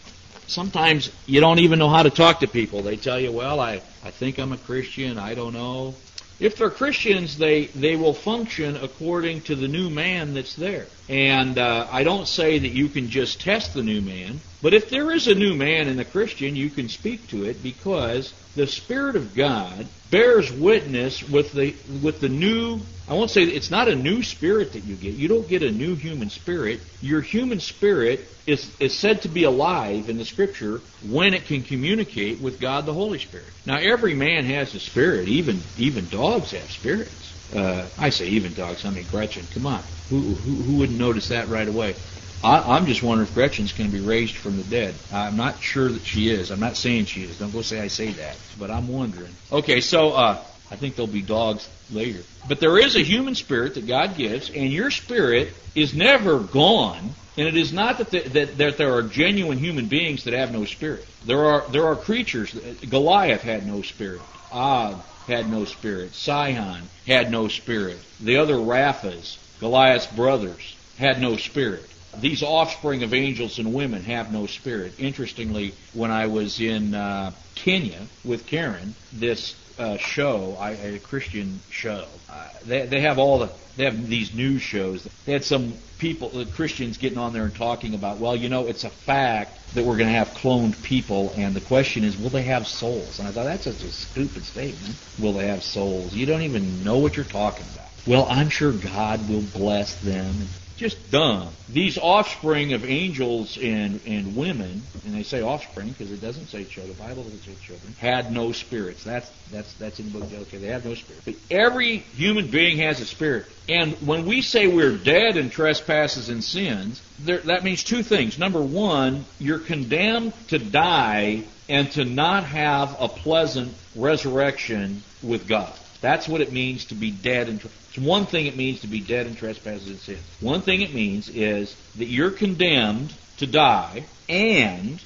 Sometimes 0.47 1.11
you 1.27 1.41
don't 1.41 1.59
even 1.59 1.79
know 1.79 1.89
how 1.89 2.05
to 2.05 2.11
talk 2.11 2.41
to 2.41 2.47
people. 2.47 2.83
They 2.83 2.97
tell 2.97 3.19
you, 3.19 3.33
well, 3.33 3.59
I, 3.59 3.83
I 4.05 4.11
think 4.13 4.39
I'm 4.39 4.53
a 4.53 4.59
Christian. 4.59 5.19
I 5.19 5.35
don't 5.35 5.53
know. 5.53 5.97
If 6.39 6.57
they're 6.57 6.71
Christians, 6.71 7.39
they, 7.39 7.67
they 7.67 7.97
will 7.97 8.13
function 8.13 8.77
according 8.77 9.41
to 9.43 9.57
the 9.57 9.69
new 9.69 9.89
man 9.89 10.35
that's 10.35 10.55
there. 10.55 10.87
And 11.09 11.59
uh, 11.59 11.89
I 11.91 12.05
don't 12.05 12.29
say 12.29 12.59
that 12.59 12.69
you 12.69 12.89
can 12.89 13.09
just 13.09 13.41
test 13.41 13.75
the 13.75 13.83
new 13.83 14.03
man, 14.03 14.41
but 14.67 14.75
if 14.75 14.91
there 14.91 15.13
is 15.13 15.29
a 15.29 15.35
new 15.37 15.55
man 15.55 15.87
in 15.87 15.97
the 15.97 16.05
Christian, 16.05 16.57
you 16.57 16.71
can 16.71 16.89
speak 16.89 17.29
to 17.29 17.45
it 17.45 17.63
because 17.63 18.35
the 18.57 18.67
Spirit 18.67 19.15
of 19.15 19.33
God 19.33 19.89
bears 20.11 20.51
witness 20.51 21.23
with 21.23 21.53
the 21.53 21.77
with 22.03 22.19
the 22.19 22.29
new 22.29 22.81
I 23.07 23.15
won't 23.15 23.31
say 23.31 23.43
it's 23.43 23.71
not 23.71 23.87
a 23.87 23.95
new 23.95 24.25
spirit 24.25 24.73
that 24.73 24.83
you 24.83 24.97
get. 24.97 25.15
You 25.15 25.29
don't 25.29 25.47
get 25.47 25.63
a 25.63 25.71
new 25.71 25.95
human 25.95 26.31
spirit. 26.31 26.81
Your 27.01 27.21
human 27.21 27.61
spirit 27.61 28.29
is, 28.49 28.73
is 28.81 28.99
said 28.99 29.23
to 29.23 29.29
be 29.29 29.45
alive 29.45 30.09
in 30.09 30.19
the 30.19 30.25
scripture 30.25 30.81
when 31.01 31.33
it 31.33 31.47
can 31.47 31.63
communicate 31.63 32.41
with 32.41 32.59
God 32.59 32.87
the 32.87 32.93
Holy 32.93 33.21
Spirit. 33.21 33.53
Now 33.67 33.79
every 33.79 34.15
man 34.15 34.47
has 34.47 34.75
a 34.75 34.81
spirit, 34.81 35.29
even 35.29 35.63
even 35.77 36.09
dogs 36.09 36.51
have 36.51 36.73
spirits. 36.73 37.35
Uh, 37.55 37.91
I 37.97 38.11
say 38.11 38.27
even 38.27 38.53
dogs, 38.53 38.85
I 38.85 38.91
mean 38.91 39.07
Gretchen, 39.07 39.47
come 39.55 39.69
on. 39.69 39.85
Who, 40.09 40.35
who, 40.35 40.63
who 40.63 40.77
wouldn't 40.79 40.99
notice 40.99 41.29
that 41.29 41.49
right 41.49 41.69
away? 41.69 41.95
I, 42.43 42.77
am 42.77 42.87
just 42.87 43.03
wondering 43.03 43.29
if 43.29 43.35
Gretchen's 43.35 43.73
going 43.73 43.91
to 43.91 43.97
be 43.97 44.05
raised 44.05 44.37
from 44.37 44.57
the 44.57 44.65
dead. 44.65 44.95
I'm 45.13 45.37
not 45.37 45.63
sure 45.63 45.89
that 45.89 46.05
she 46.05 46.31
is. 46.31 46.51
I'm 46.51 46.61
not 46.61 46.77
saying 46.77 47.07
she 47.07 47.25
is. 47.25 47.39
Don't 47.39 47.53
go 47.53 47.63
say 47.63 47.81
I 47.81 47.89
say 47.89 48.11
that. 48.13 48.37
But 48.59 48.71
I'm 48.71 48.89
wondering. 48.89 49.35
Okay, 49.51 49.81
so 49.81 50.11
uh, 50.11 50.43
I 50.71 50.77
think 50.77 50.97
there'll 50.97 51.07
be 51.07 51.23
dogs 51.23 51.69
later. 51.91 52.23
But 52.49 52.61
there 52.61 52.79
is 52.79 52.97
a 52.97 53.03
human 53.03 53.35
spirit 53.35 53.75
that 53.75 53.87
God 53.87 54.17
gives, 54.17 54.51
and 54.51 54.73
your 54.73 54.91
spirit 54.91 55.55
is 55.75 55.95
never 55.95 56.41
gone. 56.41 57.15
And 57.39 57.47
it 57.47 57.57
is 57.57 57.73
not 57.73 57.99
that, 57.99 58.11
the, 58.11 58.21
that, 58.21 58.59
that 58.59 58.77
there 58.79 58.95
are 58.95 59.03
genuine 59.03 59.59
human 59.59 59.87
beings 59.87 60.25
that 60.25 60.33
have 60.33 60.53
no 60.53 60.65
spirit. 60.65 61.07
There 61.25 61.45
are 61.45 61.65
there 61.71 61.87
are 61.87 61.97
creatures. 61.97 62.55
Goliath 62.89 63.43
had 63.43 63.67
no 63.67 63.83
spirit. 63.83 64.23
Og 64.53 64.99
had 65.27 65.51
no 65.51 65.65
spirit. 65.65 66.15
Sihon 66.15 66.89
had 67.07 67.31
no 67.31 67.49
spirit. 67.49 67.99
The 68.21 68.39
other 68.39 68.55
Raphas, 68.55 69.37
Goliath's 69.61 70.07
brothers, 70.07 70.77
had 70.97 71.21
no 71.21 71.37
spirit 71.37 71.85
these 72.21 72.43
offspring 72.43 73.03
of 73.03 73.15
angels 73.15 73.59
and 73.59 73.73
women 73.73 74.03
have 74.03 74.33
no 74.33 74.47
spirit. 74.47 74.95
Interestingly, 74.99 75.75
when 75.93 76.11
I 76.11 76.27
was 76.27 76.61
in 76.61 76.95
uh, 76.95 77.33
Kenya 77.55 78.07
with 78.25 78.47
Karen, 78.47 78.95
this 79.13 79.55
uh, 79.79 79.97
show, 79.99 80.57
I, 80.59 80.71
a 80.71 80.99
Christian 80.99 81.61
show, 81.71 82.07
uh, 82.31 82.49
they, 82.65 82.87
they 82.87 83.01
have 83.01 83.19
all 83.19 83.39
the 83.39 83.51
they 83.77 83.85
have 83.85 84.09
these 84.09 84.35
news 84.35 84.63
shows. 84.63 85.07
They 85.27 85.33
had 85.33 85.45
some 85.45 85.75
people, 85.99 86.31
the 86.31 86.47
Christians, 86.47 86.97
getting 86.97 87.19
on 87.19 87.35
there 87.35 87.45
and 87.45 87.55
talking 87.55 87.95
about, 87.95 88.19
well, 88.19 88.35
you 88.35 88.49
know, 88.49 88.67
it's 88.67 88.85
a 88.85 88.91
fact 88.91 89.59
that 89.75 89.85
we're 89.85 89.99
going 89.99 90.09
to 90.09 90.15
have 90.15 90.29
cloned 90.29 90.83
people, 90.83 91.33
and 91.37 91.55
the 91.55 91.61
question 91.61 92.03
is, 92.03 92.17
will 92.17 92.31
they 92.31 92.45
have 92.45 92.67
souls? 92.67 93.19
And 93.19 93.29
I 93.29 93.33
thought 93.33 93.45
that's 93.45 93.65
such 93.65 93.83
a 93.83 93.93
stupid 93.93 94.45
statement. 94.45 94.97
Will 95.19 95.35
they 95.35 95.47
have 95.47 95.63
souls? 95.63 96.15
You 96.15 96.25
don't 96.25 96.43
even 96.43 96.85
know 96.85 96.99
what 96.99 97.17
you're 97.17 97.27
talking 97.27 97.67
about. 97.75 97.87
Well, 98.07 98.27
I'm 98.31 98.49
sure 98.49 98.73
God 98.73 99.29
will 99.29 99.43
bless 99.43 99.97
them 99.97 100.33
just 100.77 101.11
dumb. 101.11 101.49
These 101.69 101.99
offspring 101.99 102.73
of 102.75 102.85
angels 102.85 103.57
and, 103.57 104.01
and 104.07 104.37
women, 104.37 104.83
and 105.05 105.15
they 105.15 105.23
say 105.23 105.43
offspring 105.43 105.89
because 105.89 106.13
it 106.13 106.21
doesn't 106.21 106.49
say 106.49 106.65
children. 106.65 106.97
The 106.97 107.03
Bible 107.03 107.23
doesn't 107.25 107.45
say 107.45 107.55
children. 107.63 107.95
Had 107.99 108.31
no 108.33 108.53
spirits. 108.53 109.03
That's 109.05 109.31
that's 109.51 109.73
that's 109.75 109.99
in 109.99 110.13
the 110.13 110.19
book. 110.19 110.33
Okay, 110.33 110.59
they 110.59 110.69
have 110.69 110.85
no 110.85 110.95
spirit. 110.95 111.23
But 111.25 111.35
every 111.51 111.99
human 111.99 112.49
being 112.49 112.79
has 112.79 113.01
a 113.01 113.07
spirit. 113.07 113.47
And 113.69 113.95
when 114.07 114.27
we 114.27 114.43
say 114.43 114.67
we're 114.67 114.97
dead 114.97 115.37
in 115.37 115.51
trespasses 115.51 116.29
and 116.29 116.45
sins, 116.45 117.03
there, 117.19 117.39
that 117.39 117.65
means 117.65 117.83
two 117.83 118.03
things. 118.03 118.39
Number 118.39 118.61
one, 118.61 119.25
you're 119.39 119.59
condemned 119.59 120.35
to 120.49 120.59
die 120.59 121.45
and 121.69 121.91
to 121.93 122.05
not 122.05 122.45
have 122.45 122.97
a 123.01 123.09
pleasant 123.09 123.75
resurrection 123.97 125.03
with 125.23 125.49
God. 125.49 125.73
That's 126.01 126.29
what 126.29 126.41
it 126.41 126.53
means 126.53 126.87
to 126.87 126.95
be 126.95 127.11
dead 127.11 127.49
in 127.49 127.59
trespasses 127.59 127.87
one 127.99 128.27
thing 128.27 128.47
it 128.47 128.57
means 128.57 128.81
to 128.81 128.87
be 128.87 129.01
dead 129.01 129.27
in 129.27 129.35
trespasses 129.37 129.89
and 129.89 129.99
sins. 130.01 130.21
One 130.41 130.63
thing 130.63 130.83
it 130.83 130.95
means 130.95 131.29
is 131.29 131.75
that 131.97 132.07
you're 132.07 132.31
condemned 132.31 133.15
to 133.39 133.47
die, 133.47 134.05
and, 134.29 135.03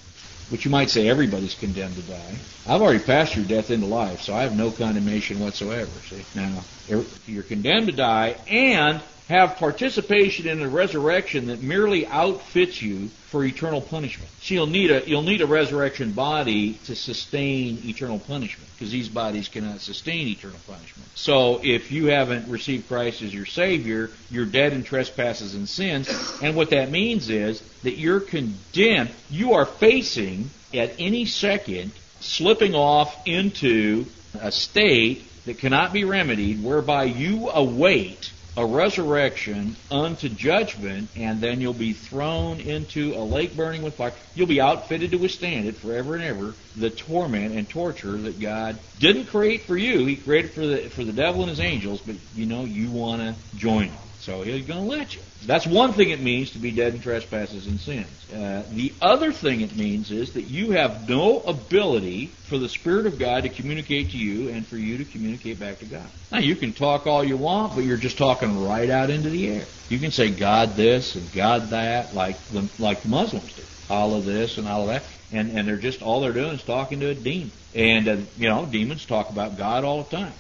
which 0.49 0.65
you 0.65 0.71
might 0.71 0.91
say 0.91 1.09
everybody's 1.09 1.55
condemned 1.55 1.97
to 1.97 2.03
die. 2.03 2.41
I've 2.67 2.81
already 2.81 3.01
passed 3.01 3.37
your 3.37 3.45
death 3.45 3.71
into 3.71 3.87
life, 3.87 4.23
so 4.23 4.35
I 4.35 4.43
have 4.43 4.57
no 4.57 4.71
condemnation 4.71 5.39
whatsoever. 5.39 5.91
See, 6.09 6.25
now 6.35 6.65
you're 6.89 7.43
condemned 7.43 7.87
to 7.87 7.93
die, 7.93 8.37
and 8.49 9.03
have 9.31 9.59
participation 9.59 10.49
in 10.49 10.61
a 10.61 10.69
resurrection 10.69 11.47
that 11.47 11.63
merely 11.63 12.05
outfits 12.05 12.83
you 12.83 13.07
for 13.29 13.45
eternal 13.45 13.81
punishment. 13.81 14.29
So 14.41 14.55
you'll 14.55 14.67
need 14.67 14.91
a 14.91 15.09
you'll 15.09 15.23
need 15.23 15.41
a 15.41 15.47
resurrection 15.47 16.11
body 16.11 16.75
to 16.87 16.97
sustain 16.97 17.81
eternal 17.85 18.19
punishment 18.19 18.69
because 18.75 18.91
these 18.91 19.09
bodies 19.09 19.47
cannot 19.47 19.83
sustain 19.83 20.27
eternal 20.27 20.59
punishment. 20.67 21.09
So 21.15 21.61
if 21.63 21.93
you 21.93 22.07
haven't 22.07 22.49
received 22.49 22.89
Christ 22.89 23.23
as 23.23 23.33
your 23.33 23.47
savior, 23.47 24.11
you're 24.33 24.47
dead 24.47 24.73
in 24.73 24.83
trespasses 24.83 25.55
and 25.55 25.69
sins, 25.69 26.09
and 26.43 26.57
what 26.57 26.71
that 26.71 26.91
means 26.91 27.31
is 27.31 27.63
that 27.85 27.99
you're 27.99 28.19
condemned. 28.19 29.11
You 29.31 29.53
are 29.53 29.65
facing 29.65 30.51
at 30.75 30.91
any 30.99 31.25
second 31.25 31.93
slipping 32.19 32.75
off 32.75 33.17
into 33.29 34.07
a 34.41 34.51
state 34.51 35.25
that 35.45 35.59
cannot 35.59 35.93
be 35.93 36.03
remedied 36.03 36.65
whereby 36.65 37.05
you 37.05 37.49
await 37.49 38.33
a 38.57 38.67
resurrection 38.67 39.77
unto 39.91 40.29
judgment, 40.29 41.11
and 41.15 41.41
then 41.41 41.61
you'll 41.61 41.73
be 41.73 41.93
thrown 41.93 42.61
into 42.61 43.15
a 43.15 43.23
lake 43.23 43.57
burning 43.57 43.83
with 43.83 43.97
fire. 43.97 44.15
You'll 44.35 44.47
be 44.47 44.61
outfitted 44.61 45.13
to 45.13 45.19
withstand 45.19 45.67
it 45.67 45.79
forever 45.79 46.15
and 46.15 46.25
ever, 46.25 46.57
the 46.75 46.91
torment 46.91 47.55
and 47.55 47.69
torture 47.69 48.21
that 48.23 48.39
God 48.41 48.81
didn't 48.99 49.27
create 49.27 49.67
for 49.67 49.77
you. 49.77 50.05
He 50.07 50.17
created 50.17 50.53
for 50.53 50.67
the 50.67 50.89
for 50.89 51.05
the 51.05 51.13
devil 51.13 51.43
and 51.43 51.51
his 51.51 51.61
angels, 51.61 52.03
but 52.03 52.17
you 52.35 52.47
know 52.47 52.65
you 52.65 52.91
want 52.91 53.23
to 53.23 53.37
join 53.57 53.91
him. 53.91 54.10
So 54.21 54.43
he's 54.43 54.67
going 54.67 54.85
to 54.85 54.97
let 54.97 55.15
you. 55.15 55.23
That's 55.47 55.67
one 55.67 55.95
thing 55.95 56.11
it 56.11 56.21
means 56.21 56.51
to 56.51 56.59
be 56.59 56.71
dead 56.71 56.95
in 56.95 57.01
trespasses 57.01 57.67
and 57.67 57.81
sins. 57.81 58.07
Uh, 58.31 58.65
the 58.71 58.93
other 59.01 59.33
thing 59.33 59.63
it 59.63 59.75
means 59.75 60.11
is 60.11 60.33
that 60.33 60.45
you 60.45 60.73
have 60.73 61.09
no 61.09 61.41
ability 61.41 62.35
for 62.43 62.59
the 62.59 62.69
Spirit 62.69 63.07
of 63.07 63.19
God 63.19 63.45
to 63.45 63.49
communicate 63.49 64.11
to 64.11 64.19
you 64.19 64.51
and 64.51 64.67
for 64.67 64.77
you 64.77 64.99
to 64.99 65.07
communicate 65.07 65.59
back 65.59 65.79
to 65.79 65.87
God. 65.87 66.11
Now, 66.31 66.41
you 66.41 66.55
can 66.55 66.75
talk 66.75 67.07
all 67.07 67.25
you 67.25 67.39
want, 67.39 67.75
but 67.75 67.85
you're 67.85 67.97
just 67.97 68.19
talking 68.19 68.59
right 68.63 68.91
out 68.91 69.09
into 69.09 69.31
the 69.31 69.49
air. 69.49 69.67
You 69.89 69.99
can 69.99 70.11
say 70.11 70.31
God 70.31 70.77
this 70.77 71.15
and 71.15 71.33
God 71.33 71.71
that, 71.71 72.15
like 72.15 72.47
the, 72.53 72.69
like 72.79 73.03
the 73.03 73.09
Muslims 73.09 73.55
do. 73.55 73.63
All 73.89 74.15
of 74.15 74.27
this 74.27 74.59
and 74.59 74.69
all 74.69 74.83
of 74.83 74.89
that. 74.89 75.05
And, 75.33 75.57
and 75.57 75.67
they're 75.67 75.79
just, 75.79 76.03
all 76.03 76.21
they're 76.21 76.35
doing 76.35 76.57
is 76.57 76.63
talking 76.63 77.01
to 77.01 77.09
a 77.09 77.15
demon. 77.15 77.53
And, 77.75 78.07
uh, 78.09 78.17
you 78.37 78.49
know, 78.49 78.67
demons 78.67 79.07
talk 79.07 79.31
about 79.31 79.57
God 79.57 79.85
all 79.85 80.05
the 80.05 80.17
time. 80.17 80.35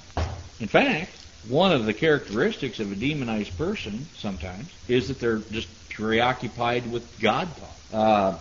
In 0.60 0.68
fact, 0.68 1.16
one 1.49 1.73
of 1.73 1.87
the 1.87 1.94
characteristics 1.94 2.80
of 2.80 2.92
a 2.92 2.94
demonized 2.94 3.56
person 3.56 4.06
sometimes 4.16 4.70
is 4.88 5.09
that 5.09 5.20
they're 5.20 5.38
just 5.38 5.68
preoccupied 5.90 6.90
with 6.90 7.20
God. 7.20 7.49
Uh, 7.92 8.38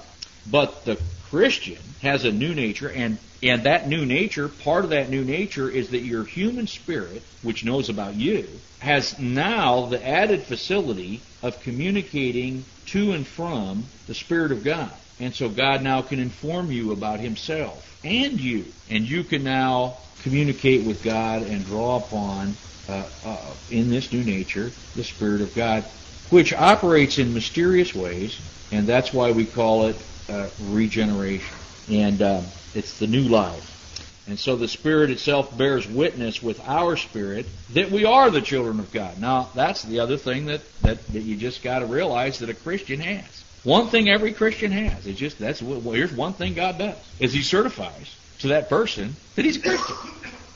but 0.49 0.85
the 0.85 0.99
Christian 1.29 1.81
has 2.01 2.25
a 2.25 2.31
new 2.31 2.53
nature, 2.53 2.89
and 2.89 3.17
and 3.41 3.63
that 3.63 3.87
new 3.87 4.05
nature, 4.05 4.49
part 4.49 4.83
of 4.83 4.89
that 4.89 5.09
new 5.09 5.23
nature 5.23 5.69
is 5.69 5.91
that 5.91 6.01
your 6.01 6.25
human 6.25 6.67
spirit, 6.67 7.23
which 7.41 7.63
knows 7.63 7.87
about 7.87 8.15
you, 8.15 8.47
has 8.79 9.17
now 9.17 9.85
the 9.85 10.05
added 10.05 10.43
facility 10.43 11.21
of 11.41 11.61
communicating 11.61 12.65
to 12.87 13.13
and 13.13 13.25
from 13.25 13.85
the 14.07 14.13
Spirit 14.13 14.51
of 14.51 14.63
God. 14.63 14.91
And 15.19 15.33
so 15.33 15.49
God 15.49 15.81
now 15.83 16.01
can 16.01 16.19
inform 16.19 16.71
you 16.71 16.91
about 16.91 17.19
Himself 17.19 17.99
and 18.03 18.39
you. 18.39 18.65
And 18.89 19.07
you 19.07 19.23
can 19.23 19.43
now 19.43 19.97
communicate 20.23 20.85
with 20.85 21.03
God 21.03 21.43
and 21.43 21.65
draw 21.65 21.97
upon, 21.97 22.55
uh, 22.87 23.03
uh, 23.25 23.53
in 23.71 23.89
this 23.89 24.11
new 24.11 24.23
nature, 24.23 24.71
the 24.95 25.03
Spirit 25.03 25.41
of 25.41 25.53
God, 25.55 25.83
which 26.29 26.53
operates 26.53 27.17
in 27.17 27.33
mysterious 27.33 27.93
ways, 27.93 28.39
and 28.71 28.87
that's 28.87 29.13
why 29.13 29.31
we 29.31 29.45
call 29.45 29.87
it 29.87 29.95
uh, 30.29 30.47
regeneration. 30.69 31.55
And 31.89 32.21
um, 32.21 32.45
it's 32.75 32.99
the 32.99 33.07
new 33.07 33.23
life. 33.23 33.65
And 34.27 34.37
so 34.37 34.55
the 34.55 34.67
Spirit 34.67 35.09
itself 35.09 35.57
bears 35.57 35.87
witness 35.87 36.41
with 36.43 36.61
our 36.67 36.95
spirit 36.97 37.47
that 37.73 37.89
we 37.89 38.05
are 38.05 38.29
the 38.29 38.41
children 38.41 38.79
of 38.79 38.91
God. 38.91 39.19
Now, 39.19 39.49
that's 39.55 39.81
the 39.81 40.01
other 40.01 40.17
thing 40.17 40.45
that, 40.45 40.61
that, 40.81 41.03
that 41.07 41.21
you 41.21 41.35
just 41.35 41.63
got 41.63 41.79
to 41.79 41.87
realize 41.87 42.39
that 42.39 42.49
a 42.49 42.53
Christian 42.53 42.99
has. 42.99 43.43
One 43.63 43.87
thing 43.87 44.07
every 44.07 44.31
Christian 44.33 44.71
has. 44.71 45.07
It's 45.07 45.19
just, 45.19 45.39
that's, 45.39 45.63
well, 45.63 45.81
here's 45.81 46.13
one 46.13 46.33
thing 46.33 46.53
God 46.53 46.77
does, 46.77 46.95
is 47.19 47.33
He 47.33 47.41
certifies 47.41 48.15
to 48.39 48.49
that 48.49 48.69
person 48.69 49.15
that 49.35 49.45
he's 49.45 49.57
a 49.57 49.61
Christian. 49.61 49.95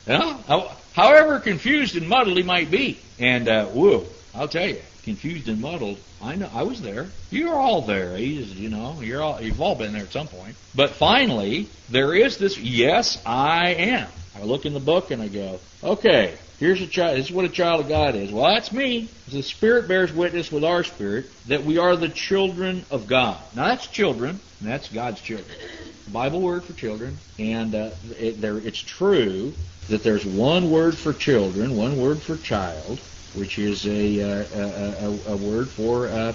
You 0.06 0.18
know? 0.18 0.70
However 0.94 1.40
confused 1.40 1.96
and 1.96 2.08
muddled 2.08 2.36
he 2.36 2.42
might 2.42 2.70
be. 2.70 2.98
And, 3.18 3.48
uh, 3.48 3.66
whoa, 3.66 4.06
I'll 4.34 4.48
tell 4.48 4.68
you, 4.68 4.80
confused 5.02 5.48
and 5.48 5.60
muddled. 5.60 5.98
I 6.22 6.36
know 6.36 6.50
I 6.54 6.62
was 6.62 6.80
there. 6.80 7.08
You're 7.30 7.54
all 7.54 7.82
there. 7.82 8.16
He's, 8.16 8.54
you 8.54 8.70
know, 8.70 9.00
you're 9.00 9.22
all 9.22 9.40
you've 9.40 9.60
all 9.60 9.74
been 9.74 9.92
there 9.92 10.02
at 10.02 10.12
some 10.12 10.26
point. 10.26 10.56
But 10.74 10.90
finally, 10.90 11.68
there 11.90 12.14
is 12.14 12.38
this. 12.38 12.58
Yes, 12.58 13.22
I 13.26 13.70
am. 13.74 14.08
I 14.36 14.42
look 14.42 14.66
in 14.66 14.72
the 14.72 14.80
book 14.80 15.10
and 15.10 15.22
I 15.22 15.28
go, 15.28 15.60
okay, 15.82 16.34
here's 16.58 16.80
a 16.80 16.86
child. 16.86 17.18
This 17.18 17.26
is 17.26 17.32
what 17.32 17.44
a 17.44 17.50
child 17.50 17.80
of 17.80 17.88
God 17.88 18.14
is. 18.14 18.32
Well, 18.32 18.52
that's 18.52 18.72
me. 18.72 19.10
The 19.28 19.42
Spirit 19.42 19.88
bears 19.88 20.12
witness 20.12 20.50
with 20.50 20.64
our 20.64 20.84
spirit 20.84 21.26
that 21.48 21.64
we 21.64 21.78
are 21.78 21.96
the 21.96 22.08
children 22.08 22.84
of 22.90 23.06
God. 23.06 23.38
Now 23.54 23.68
that's 23.68 23.86
children. 23.86 24.40
That's 24.60 24.88
God's 24.88 25.20
children. 25.20 25.48
Bible 26.08 26.40
word 26.40 26.64
for 26.64 26.74
children, 26.74 27.18
and 27.38 27.74
uh, 27.74 27.90
it, 28.18 28.40
there, 28.40 28.58
it's 28.58 28.80
true 28.80 29.52
that 29.88 30.02
there's 30.02 30.24
one 30.24 30.70
word 30.70 30.96
for 30.96 31.12
children, 31.12 31.76
one 31.76 32.00
word 32.00 32.22
for 32.22 32.36
child, 32.36 33.00
which 33.34 33.58
is 33.58 33.86
a 33.86 34.20
uh, 34.20 34.44
a, 34.54 35.06
a, 35.06 35.32
a, 35.32 35.36
word 35.36 35.68
for 35.68 36.08
uh, 36.08 36.32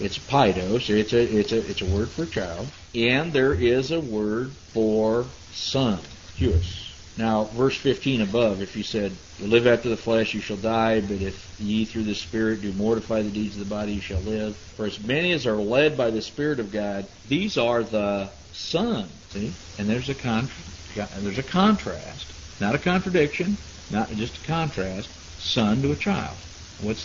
it's 0.00 0.18
paidos. 0.18 0.90
It's 0.90 1.12
a 1.12 1.38
it's 1.38 1.52
a 1.52 1.70
it's 1.70 1.82
a 1.82 1.86
word 1.86 2.08
for 2.08 2.26
child, 2.26 2.68
and 2.94 3.32
there 3.32 3.54
is 3.54 3.90
a 3.90 4.00
word 4.00 4.50
for 4.72 5.26
son, 5.52 6.00
huios. 6.36 6.87
Now, 7.18 7.46
verse 7.46 7.76
15 7.76 8.20
above, 8.20 8.62
if 8.62 8.76
you 8.76 8.84
said, 8.84 9.18
"You 9.38 9.48
live 9.48 9.66
after 9.66 9.88
the 9.88 9.96
flesh, 9.96 10.34
you 10.34 10.40
shall 10.40 10.56
die; 10.56 11.00
but 11.00 11.20
if 11.20 11.50
ye 11.58 11.84
through 11.84 12.04
the 12.04 12.14
Spirit 12.14 12.60
do 12.60 12.72
mortify 12.72 13.22
the 13.22 13.30
deeds 13.30 13.56
of 13.56 13.58
the 13.58 13.74
body, 13.74 13.94
you 13.94 14.00
shall 14.00 14.20
live." 14.20 14.56
For 14.76 14.86
as 14.86 15.00
many 15.00 15.32
as 15.32 15.44
are 15.44 15.60
led 15.60 15.96
by 15.96 16.12
the 16.12 16.22
Spirit 16.22 16.60
of 16.60 16.70
God, 16.70 17.08
these 17.26 17.58
are 17.58 17.82
the 17.82 18.30
sons. 18.52 19.10
See, 19.30 19.56
and 19.76 19.90
there's 19.90 20.08
a 20.08 20.14
con- 20.14 20.48
there's 20.94 21.38
a 21.38 21.42
contrast, 21.42 22.34
not 22.60 22.76
a 22.76 22.78
contradiction, 22.78 23.58
not 23.90 24.14
just 24.14 24.38
a 24.38 24.42
contrast 24.42 25.10
son 25.38 25.82
to 25.82 25.90
a 25.90 25.96
child. 25.96 26.38
What's 26.76 27.04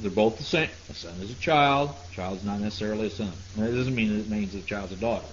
they're 0.00 0.10
both 0.12 0.36
the 0.36 0.44
same. 0.44 0.70
A 0.88 0.94
son 0.94 1.20
is 1.20 1.32
a 1.32 1.34
child. 1.34 1.90
A 1.90 2.14
child 2.14 2.38
is 2.38 2.44
not 2.44 2.60
necessarily 2.60 3.08
a 3.08 3.10
son. 3.10 3.32
That 3.56 3.74
doesn't 3.74 3.94
mean 3.96 4.16
it 4.16 4.28
means 4.28 4.52
the 4.52 4.62
child's 4.62 4.92
a 4.92 4.96
daughter. 4.96 5.26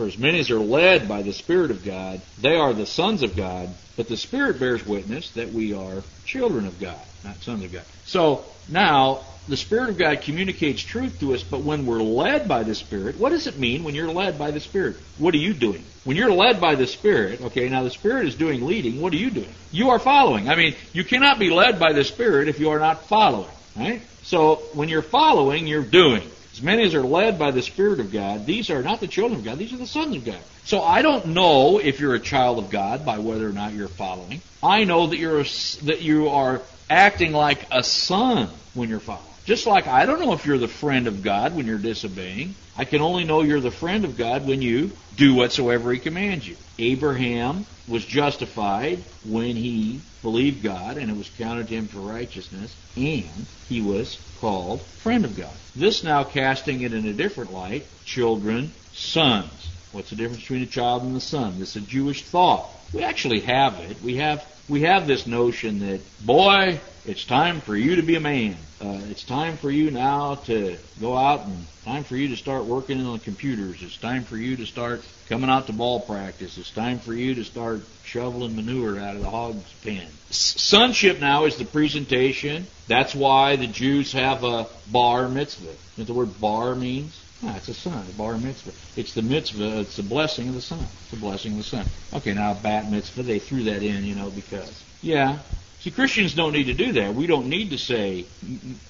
For 0.00 0.06
as 0.06 0.16
many 0.16 0.38
as 0.38 0.50
are 0.50 0.58
led 0.58 1.08
by 1.08 1.20
the 1.20 1.34
Spirit 1.34 1.70
of 1.70 1.84
God, 1.84 2.22
they 2.40 2.56
are 2.56 2.72
the 2.72 2.86
sons 2.86 3.22
of 3.22 3.36
God. 3.36 3.68
But 3.98 4.08
the 4.08 4.16
Spirit 4.16 4.58
bears 4.58 4.86
witness 4.86 5.28
that 5.32 5.52
we 5.52 5.74
are 5.74 6.02
children 6.24 6.64
of 6.64 6.80
God, 6.80 7.04
not 7.22 7.42
sons 7.42 7.62
of 7.64 7.70
God. 7.70 7.84
So 8.06 8.46
now 8.66 9.20
the 9.46 9.58
Spirit 9.58 9.90
of 9.90 9.98
God 9.98 10.22
communicates 10.22 10.80
truth 10.80 11.20
to 11.20 11.34
us, 11.34 11.42
but 11.42 11.64
when 11.64 11.84
we're 11.84 12.00
led 12.00 12.48
by 12.48 12.62
the 12.62 12.74
Spirit, 12.74 13.18
what 13.18 13.28
does 13.28 13.46
it 13.46 13.58
mean 13.58 13.84
when 13.84 13.94
you're 13.94 14.10
led 14.10 14.38
by 14.38 14.50
the 14.52 14.60
Spirit? 14.60 14.96
What 15.18 15.34
are 15.34 15.36
you 15.36 15.52
doing? 15.52 15.84
When 16.04 16.16
you're 16.16 16.32
led 16.32 16.62
by 16.62 16.76
the 16.76 16.86
Spirit, 16.86 17.42
okay, 17.42 17.68
now 17.68 17.82
the 17.82 17.90
Spirit 17.90 18.26
is 18.26 18.34
doing 18.36 18.64
leading, 18.64 19.02
what 19.02 19.12
are 19.12 19.18
you 19.18 19.30
doing? 19.30 19.52
You 19.70 19.90
are 19.90 19.98
following. 19.98 20.48
I 20.48 20.56
mean, 20.56 20.76
you 20.94 21.04
cannot 21.04 21.38
be 21.38 21.50
led 21.50 21.78
by 21.78 21.92
the 21.92 22.04
Spirit 22.04 22.48
if 22.48 22.58
you 22.58 22.70
are 22.70 22.78
not 22.78 23.04
following, 23.04 23.52
right? 23.76 24.00
So 24.22 24.62
when 24.72 24.88
you're 24.88 25.02
following, 25.02 25.66
you're 25.66 25.82
doing. 25.82 26.22
As 26.52 26.62
many 26.62 26.84
as 26.84 26.94
are 26.94 27.02
led 27.02 27.38
by 27.38 27.52
the 27.52 27.62
Spirit 27.62 28.00
of 28.00 28.10
God, 28.10 28.44
these 28.44 28.70
are 28.70 28.82
not 28.82 29.00
the 29.00 29.06
children 29.06 29.38
of 29.38 29.44
God, 29.44 29.58
these 29.58 29.72
are 29.72 29.78
the 29.78 29.86
sons 29.86 30.16
of 30.16 30.24
God. 30.24 30.42
So 30.64 30.82
I 30.82 31.02
don't 31.02 31.28
know 31.28 31.78
if 31.78 32.00
you're 32.00 32.14
a 32.14 32.20
child 32.20 32.58
of 32.58 32.70
God 32.70 33.06
by 33.06 33.18
whether 33.18 33.48
or 33.48 33.52
not 33.52 33.72
you're 33.72 33.88
following. 33.88 34.42
I 34.62 34.84
know 34.84 35.06
that 35.06 35.18
you're 35.18 35.40
a, 35.40 35.44
that 35.84 36.00
you 36.02 36.28
are 36.28 36.62
acting 36.88 37.32
like 37.32 37.66
a 37.70 37.82
son 37.82 38.50
when 38.74 38.88
you're 38.88 39.00
following. 39.00 39.26
Just 39.44 39.66
like 39.66 39.86
I 39.86 40.06
don't 40.06 40.20
know 40.20 40.32
if 40.32 40.44
you're 40.44 40.58
the 40.58 40.68
friend 40.68 41.06
of 41.06 41.22
God 41.22 41.54
when 41.54 41.66
you're 41.66 41.78
disobeying. 41.78 42.56
I 42.76 42.84
can 42.84 43.00
only 43.00 43.24
know 43.24 43.42
you're 43.42 43.60
the 43.60 43.70
friend 43.70 44.04
of 44.04 44.16
God 44.16 44.46
when 44.46 44.60
you 44.60 44.96
do 45.14 45.34
whatsoever 45.34 45.92
He 45.92 45.98
commands 45.98 46.46
you. 46.46 46.56
Abraham 46.78 47.66
was 47.90 48.04
justified 48.04 49.04
when 49.24 49.56
he 49.56 50.00
believed 50.22 50.62
God 50.62 50.96
and 50.96 51.10
it 51.10 51.16
was 51.16 51.28
counted 51.36 51.68
to 51.68 51.74
him 51.74 51.88
for 51.88 51.98
righteousness, 51.98 52.74
and 52.96 53.46
he 53.68 53.80
was 53.80 54.18
called 54.40 54.80
friend 55.02 55.24
of 55.24 55.36
God. 55.36 55.52
This 55.74 56.04
now 56.04 56.24
casting 56.24 56.82
it 56.82 56.94
in 56.94 57.06
a 57.06 57.12
different 57.12 57.52
light, 57.52 57.86
children, 58.04 58.72
sons. 58.92 59.70
What's 59.92 60.10
the 60.10 60.16
difference 60.16 60.42
between 60.42 60.62
a 60.62 60.66
child 60.66 61.02
and 61.02 61.16
a 61.16 61.20
son? 61.20 61.58
This 61.58 61.70
is 61.70 61.82
a 61.82 61.86
Jewish 61.86 62.22
thought. 62.22 62.70
We 62.92 63.02
actually 63.02 63.40
have 63.40 63.74
it. 63.74 64.00
We 64.02 64.16
have 64.16 64.46
we 64.70 64.82
have 64.82 65.08
this 65.08 65.26
notion 65.26 65.80
that 65.80 66.00
boy, 66.24 66.80
it's 67.04 67.24
time 67.24 67.60
for 67.60 67.76
you 67.76 67.96
to 67.96 68.02
be 68.02 68.14
a 68.14 68.20
man. 68.20 68.56
Uh, 68.80 69.00
it's 69.10 69.24
time 69.24 69.56
for 69.56 69.68
you 69.68 69.90
now 69.90 70.36
to 70.36 70.78
go 71.00 71.16
out 71.16 71.44
and 71.44 71.66
time 71.84 72.04
for 72.04 72.16
you 72.16 72.28
to 72.28 72.36
start 72.36 72.64
working 72.64 73.04
on 73.04 73.14
the 73.14 73.18
computers. 73.18 73.82
It's 73.82 73.96
time 73.96 74.22
for 74.22 74.36
you 74.36 74.56
to 74.56 74.66
start 74.66 75.02
coming 75.28 75.50
out 75.50 75.66
to 75.66 75.72
ball 75.72 76.00
practice. 76.00 76.56
It's 76.56 76.70
time 76.70 77.00
for 77.00 77.12
you 77.12 77.34
to 77.34 77.44
start 77.44 77.82
shoveling 78.04 78.54
manure 78.54 78.98
out 79.00 79.16
of 79.16 79.22
the 79.22 79.28
hog's 79.28 79.72
pen. 79.82 80.06
Sonship 80.30 81.18
now 81.20 81.46
is 81.46 81.56
the 81.56 81.64
presentation. 81.64 82.68
That's 82.86 83.14
why 83.14 83.56
the 83.56 83.66
Jews 83.66 84.12
have 84.12 84.44
a 84.44 84.68
bar 84.86 85.28
mitzvah. 85.28 85.64
You 85.64 85.72
know 85.72 85.76
what 85.96 86.06
the 86.06 86.14
word 86.14 86.40
bar 86.40 86.74
means? 86.76 87.20
Ah, 87.42 87.56
it's 87.56 87.68
a 87.68 87.74
son, 87.74 88.06
a 88.08 88.12
bar 88.12 88.36
mitzvah. 88.36 88.72
It's 88.96 89.14
the 89.14 89.22
mitzvah, 89.22 89.80
it's 89.80 89.96
the 89.96 90.02
blessing 90.02 90.48
of 90.48 90.54
the 90.54 90.60
son. 90.60 90.80
It's 90.80 91.10
the 91.10 91.16
blessing 91.16 91.52
of 91.52 91.58
the 91.58 91.64
son. 91.64 91.86
Okay, 92.12 92.34
now 92.34 92.54
bat 92.54 92.90
mitzvah, 92.90 93.22
they 93.22 93.38
threw 93.38 93.64
that 93.64 93.82
in, 93.82 94.04
you 94.04 94.14
know, 94.14 94.30
because. 94.30 94.84
Yeah, 95.02 95.38
See, 95.80 95.90
Christians 95.90 96.34
don't 96.34 96.52
need 96.52 96.64
to 96.64 96.74
do 96.74 96.92
that. 96.92 97.14
We 97.14 97.26
don't 97.26 97.46
need 97.46 97.70
to 97.70 97.78
say 97.78 98.26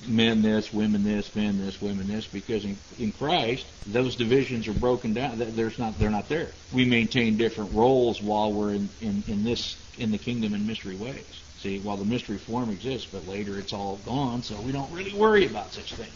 men 0.09 0.43
this, 0.43 0.73
women 0.73 1.05
this, 1.05 1.37
men 1.37 1.65
this, 1.65 1.81
women 1.81 2.09
this, 2.09 2.27
because 2.27 2.65
in, 2.65 2.77
in 2.99 3.13
Christ 3.13 3.65
those 3.87 4.17
divisions 4.17 4.67
are 4.67 4.73
broken 4.73 5.15
down. 5.15 5.39
There's 5.39 5.79
not, 5.79 6.01
they're 6.01 6.11
not 6.11 6.29
there. 6.29 6.49
We 6.75 6.85
maintain 6.85 7.37
different 7.37 7.75
roles 7.75 8.21
while 8.21 8.53
we're 8.53 8.73
in, 8.73 8.89
in, 9.01 9.23
in 9.29 9.45
this 9.45 9.77
in 9.99 10.11
the 10.11 10.19
kingdom 10.19 10.53
in 10.53 10.67
mystery 10.67 10.97
ways. 10.97 11.43
See, 11.59 11.79
while 11.79 11.97
the 11.97 12.05
mystery 12.05 12.39
form 12.39 12.71
exists, 12.71 13.07
but 13.13 13.25
later 13.29 13.57
it's 13.57 13.73
all 13.73 14.01
gone, 14.05 14.43
so 14.43 14.61
we 14.61 14.73
don't 14.73 14.91
really 14.91 15.13
worry 15.13 15.47
about 15.47 15.73
such 15.73 15.95
things. 15.95 16.11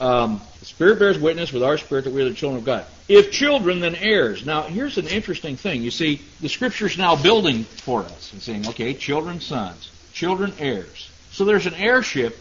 Um, 0.00 0.40
the 0.60 0.66
Spirit 0.66 0.98
bears 0.98 1.18
witness 1.18 1.52
with 1.52 1.62
our 1.62 1.78
spirit 1.78 2.04
that 2.04 2.12
we 2.12 2.22
are 2.22 2.28
the 2.28 2.34
children 2.34 2.58
of 2.58 2.64
God. 2.64 2.86
If 3.08 3.30
children, 3.30 3.80
then 3.80 3.94
heirs. 3.94 4.44
Now, 4.44 4.62
here's 4.62 4.98
an 4.98 5.06
interesting 5.06 5.56
thing. 5.56 5.82
You 5.82 5.90
see, 5.90 6.20
the 6.40 6.48
Scripture's 6.48 6.98
now 6.98 7.16
building 7.16 7.64
for 7.64 8.02
us 8.02 8.32
and 8.32 8.42
saying, 8.42 8.68
okay, 8.68 8.94
children, 8.94 9.40
sons, 9.40 9.90
children, 10.12 10.52
heirs. 10.58 11.10
So 11.30 11.44
there's 11.44 11.66
an 11.66 11.74
heirship, 11.74 12.38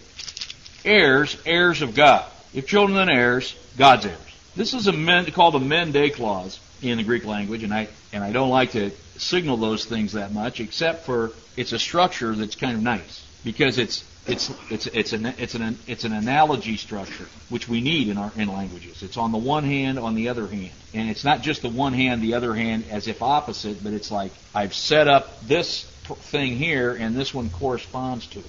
heirs, 0.85 1.37
heirs 1.45 1.81
of 1.81 1.95
God. 1.95 2.25
If 2.53 2.67
children, 2.67 2.95
then 2.95 3.09
heirs, 3.09 3.55
God's 3.77 4.05
heirs. 4.05 4.19
This 4.55 4.73
is 4.73 4.87
a 4.87 4.93
men, 4.93 5.25
called 5.31 5.55
a 5.55 5.59
mende 5.59 6.13
clause 6.13 6.59
in 6.81 6.97
the 6.97 7.03
Greek 7.03 7.25
language, 7.25 7.63
and 7.63 7.73
I 7.73 7.87
and 8.11 8.23
I 8.23 8.31
don't 8.31 8.49
like 8.49 8.71
to 8.71 8.91
signal 9.17 9.57
those 9.57 9.85
things 9.85 10.13
that 10.13 10.31
much, 10.31 10.59
except 10.59 11.05
for 11.05 11.31
it's 11.57 11.71
a 11.71 11.79
structure 11.79 12.35
that's 12.35 12.55
kind 12.55 12.75
of 12.75 12.83
nice 12.83 13.25
because 13.43 13.77
it's 13.77 14.03
it's 14.25 14.51
it's 14.69 14.88
it's 14.88 15.13
an 15.13 15.25
it's 15.38 15.55
an 15.55 15.77
it's 15.86 16.05
an 16.05 16.13
analogy 16.13 16.77
structure 16.77 17.27
which 17.49 17.67
we 17.67 17.81
need 17.81 18.07
in 18.07 18.17
our 18.17 18.31
in 18.36 18.47
languages. 18.47 19.03
It's 19.03 19.17
on 19.17 19.31
the 19.31 19.38
one 19.38 19.63
hand, 19.63 19.99
on 19.99 20.15
the 20.15 20.29
other 20.29 20.47
hand, 20.47 20.71
and 20.93 21.09
it's 21.09 21.23
not 21.23 21.41
just 21.41 21.62
the 21.62 21.69
one 21.69 21.93
hand, 21.93 22.21
the 22.21 22.36
other 22.36 22.53
hand 22.53 22.86
as 22.89 23.07
if 23.07 23.21
opposite, 23.21 23.83
but 23.83 23.93
it's 23.93 24.12
like 24.12 24.31
I've 24.55 24.73
set 24.73 25.07
up 25.07 25.41
this 25.41 25.83
thing 25.83 26.55
here, 26.55 26.93
and 26.93 27.15
this 27.15 27.33
one 27.33 27.49
corresponds 27.49 28.27
to 28.27 28.39
it. 28.39 28.45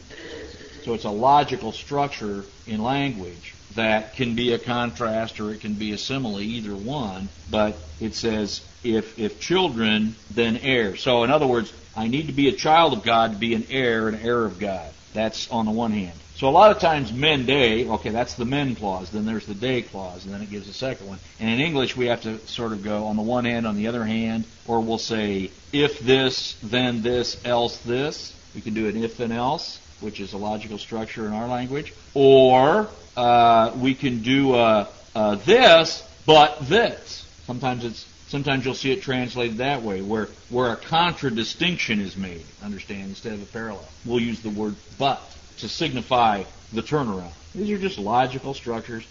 So 0.84 0.94
it's 0.94 1.04
a 1.04 1.10
logical 1.10 1.72
structure 1.72 2.44
in 2.66 2.82
language 2.82 3.54
that 3.74 4.14
can 4.14 4.34
be 4.34 4.52
a 4.52 4.58
contrast 4.58 5.40
or 5.40 5.50
it 5.50 5.60
can 5.60 5.74
be 5.74 5.92
a 5.92 5.98
simile, 5.98 6.40
either 6.40 6.74
one. 6.76 7.28
But 7.50 7.76
it 8.00 8.14
says, 8.14 8.60
if, 8.82 9.18
if 9.18 9.40
children, 9.40 10.14
then 10.30 10.58
heirs. 10.58 11.00
So 11.00 11.24
in 11.24 11.30
other 11.30 11.46
words, 11.46 11.72
I 11.96 12.08
need 12.08 12.26
to 12.26 12.32
be 12.32 12.48
a 12.48 12.52
child 12.52 12.92
of 12.92 13.02
God 13.02 13.32
to 13.32 13.38
be 13.38 13.54
an 13.54 13.66
heir, 13.70 14.08
an 14.08 14.16
heir 14.16 14.44
of 14.44 14.58
God. 14.58 14.90
That's 15.14 15.50
on 15.50 15.64
the 15.64 15.70
one 15.70 15.92
hand. 15.92 16.18
So 16.34 16.48
a 16.48 16.50
lot 16.50 16.72
of 16.72 16.80
times 16.80 17.12
men 17.12 17.46
day, 17.46 17.88
okay, 17.88 18.10
that's 18.10 18.34
the 18.34 18.44
men 18.44 18.74
clause. 18.74 19.08
Then 19.10 19.24
there's 19.24 19.46
the 19.46 19.54
de 19.54 19.82
clause, 19.82 20.24
and 20.24 20.34
then 20.34 20.42
it 20.42 20.50
gives 20.50 20.68
a 20.68 20.72
second 20.72 21.06
one. 21.06 21.20
And 21.38 21.48
in 21.48 21.60
English, 21.60 21.96
we 21.96 22.06
have 22.06 22.22
to 22.22 22.44
sort 22.46 22.72
of 22.72 22.82
go 22.82 23.06
on 23.06 23.16
the 23.16 23.22
one 23.22 23.44
hand, 23.44 23.66
on 23.66 23.76
the 23.76 23.86
other 23.86 24.04
hand, 24.04 24.44
or 24.66 24.80
we'll 24.80 24.98
say 24.98 25.50
if 25.72 26.00
this, 26.00 26.56
then 26.62 27.02
this, 27.02 27.40
else 27.44 27.78
this. 27.78 28.34
We 28.54 28.60
can 28.60 28.74
do 28.74 28.88
an 28.88 29.02
if 29.02 29.20
and 29.20 29.32
else, 29.32 29.80
which 30.00 30.20
is 30.20 30.32
a 30.32 30.36
logical 30.36 30.78
structure 30.78 31.26
in 31.26 31.32
our 31.32 31.46
language. 31.46 31.94
Or 32.14 32.88
uh, 33.16 33.72
we 33.76 33.94
can 33.94 34.22
do 34.22 34.54
uh, 34.54 34.88
uh, 35.14 35.36
this, 35.36 36.06
but 36.26 36.58
this. 36.68 37.26
Sometimes 37.46 37.84
it's 37.84 38.04
sometimes 38.34 38.64
you'll 38.64 38.74
see 38.74 38.90
it 38.90 39.00
translated 39.00 39.58
that 39.58 39.82
way, 39.82 40.02
where 40.02 40.26
where 40.50 40.72
a 40.72 40.76
contradistinction 40.76 42.00
is 42.00 42.16
made. 42.16 42.44
Understand 42.64 43.04
instead 43.04 43.32
of 43.32 43.40
a 43.40 43.46
parallel. 43.46 43.86
We'll 44.04 44.18
use 44.18 44.40
the 44.40 44.50
word 44.50 44.74
but 44.98 45.22
to 45.58 45.68
signify 45.68 46.42
the 46.72 46.82
turnaround. 46.82 47.30
These 47.54 47.70
are 47.70 47.78
just 47.78 47.96
logical 47.96 48.52
structures. 48.52 49.06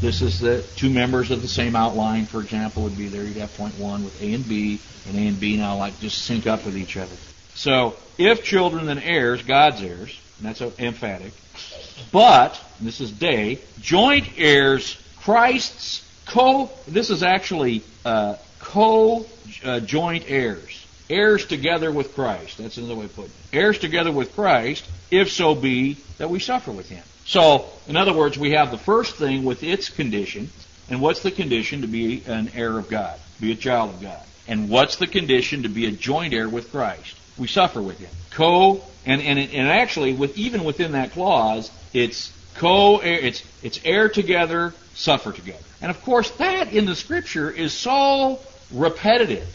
This 0.00 0.22
is 0.22 0.40
the 0.40 0.64
two 0.76 0.88
members 0.88 1.30
of 1.30 1.42
the 1.42 1.48
same 1.48 1.76
outline, 1.76 2.24
for 2.24 2.40
example, 2.40 2.84
would 2.84 2.96
be 2.96 3.08
there. 3.08 3.22
You'd 3.22 3.36
have 3.36 3.54
point 3.58 3.78
one 3.78 4.04
with 4.04 4.22
A 4.22 4.32
and 4.32 4.48
B, 4.48 4.80
and 5.06 5.18
A 5.18 5.26
and 5.26 5.38
B 5.38 5.58
now 5.58 5.76
like 5.76 6.00
just 6.00 6.24
sync 6.24 6.46
up 6.46 6.64
with 6.64 6.78
each 6.78 6.96
other. 6.96 7.14
So, 7.54 7.94
if 8.16 8.42
children, 8.42 8.86
then 8.86 8.98
heirs, 8.98 9.42
God's 9.42 9.82
heirs, 9.82 10.18
and 10.38 10.48
that's 10.48 10.62
emphatic. 10.80 11.34
But, 12.10 12.58
this 12.80 13.02
is 13.02 13.12
day, 13.12 13.58
joint 13.82 14.30
heirs, 14.38 14.96
Christ's 15.20 16.02
co, 16.24 16.70
this 16.88 17.10
is 17.10 17.22
actually 17.22 17.82
uh, 18.06 18.36
co 18.62 19.26
joint 19.84 20.24
heirs 20.28 20.82
heirs 21.12 21.44
together 21.44 21.92
with 21.92 22.14
Christ. 22.14 22.58
That's 22.58 22.78
another 22.78 22.94
way 22.96 23.04
of 23.04 23.14
putting 23.14 23.30
it. 23.30 23.56
Heirs 23.56 23.78
together 23.78 24.10
with 24.10 24.34
Christ, 24.34 24.84
if 25.10 25.30
so 25.30 25.54
be 25.54 25.98
that 26.18 26.30
we 26.30 26.38
suffer 26.38 26.72
with 26.72 26.88
him. 26.88 27.04
So, 27.24 27.66
in 27.86 27.96
other 27.96 28.12
words, 28.12 28.38
we 28.38 28.52
have 28.52 28.70
the 28.70 28.78
first 28.78 29.16
thing 29.16 29.44
with 29.44 29.62
its 29.62 29.90
condition, 29.90 30.50
and 30.88 31.00
what's 31.00 31.20
the 31.20 31.30
condition 31.30 31.82
to 31.82 31.86
be 31.86 32.22
an 32.26 32.50
heir 32.54 32.76
of 32.78 32.88
God, 32.88 33.18
be 33.40 33.52
a 33.52 33.56
child 33.56 33.90
of 33.90 34.00
God? 34.00 34.20
And 34.48 34.68
what's 34.68 34.96
the 34.96 35.06
condition 35.06 35.62
to 35.62 35.68
be 35.68 35.86
a 35.86 35.92
joint 35.92 36.34
heir 36.34 36.48
with 36.48 36.72
Christ? 36.72 37.16
We 37.38 37.46
suffer 37.46 37.80
with 37.80 37.98
him. 37.98 38.10
Co 38.30 38.82
and 39.06 39.20
and 39.22 39.38
and 39.38 39.68
actually 39.68 40.14
with 40.14 40.36
even 40.36 40.64
within 40.64 40.92
that 40.92 41.12
clause, 41.12 41.70
it's 41.92 42.32
co 42.54 42.98
it's 43.00 43.42
it's 43.62 43.80
heir 43.84 44.08
together, 44.08 44.74
suffer 44.94 45.30
together. 45.32 45.62
And 45.80 45.90
of 45.90 46.02
course, 46.02 46.30
that 46.32 46.72
in 46.72 46.86
the 46.86 46.96
scripture 46.96 47.50
is 47.50 47.72
so 47.72 48.40
repetitive 48.72 49.48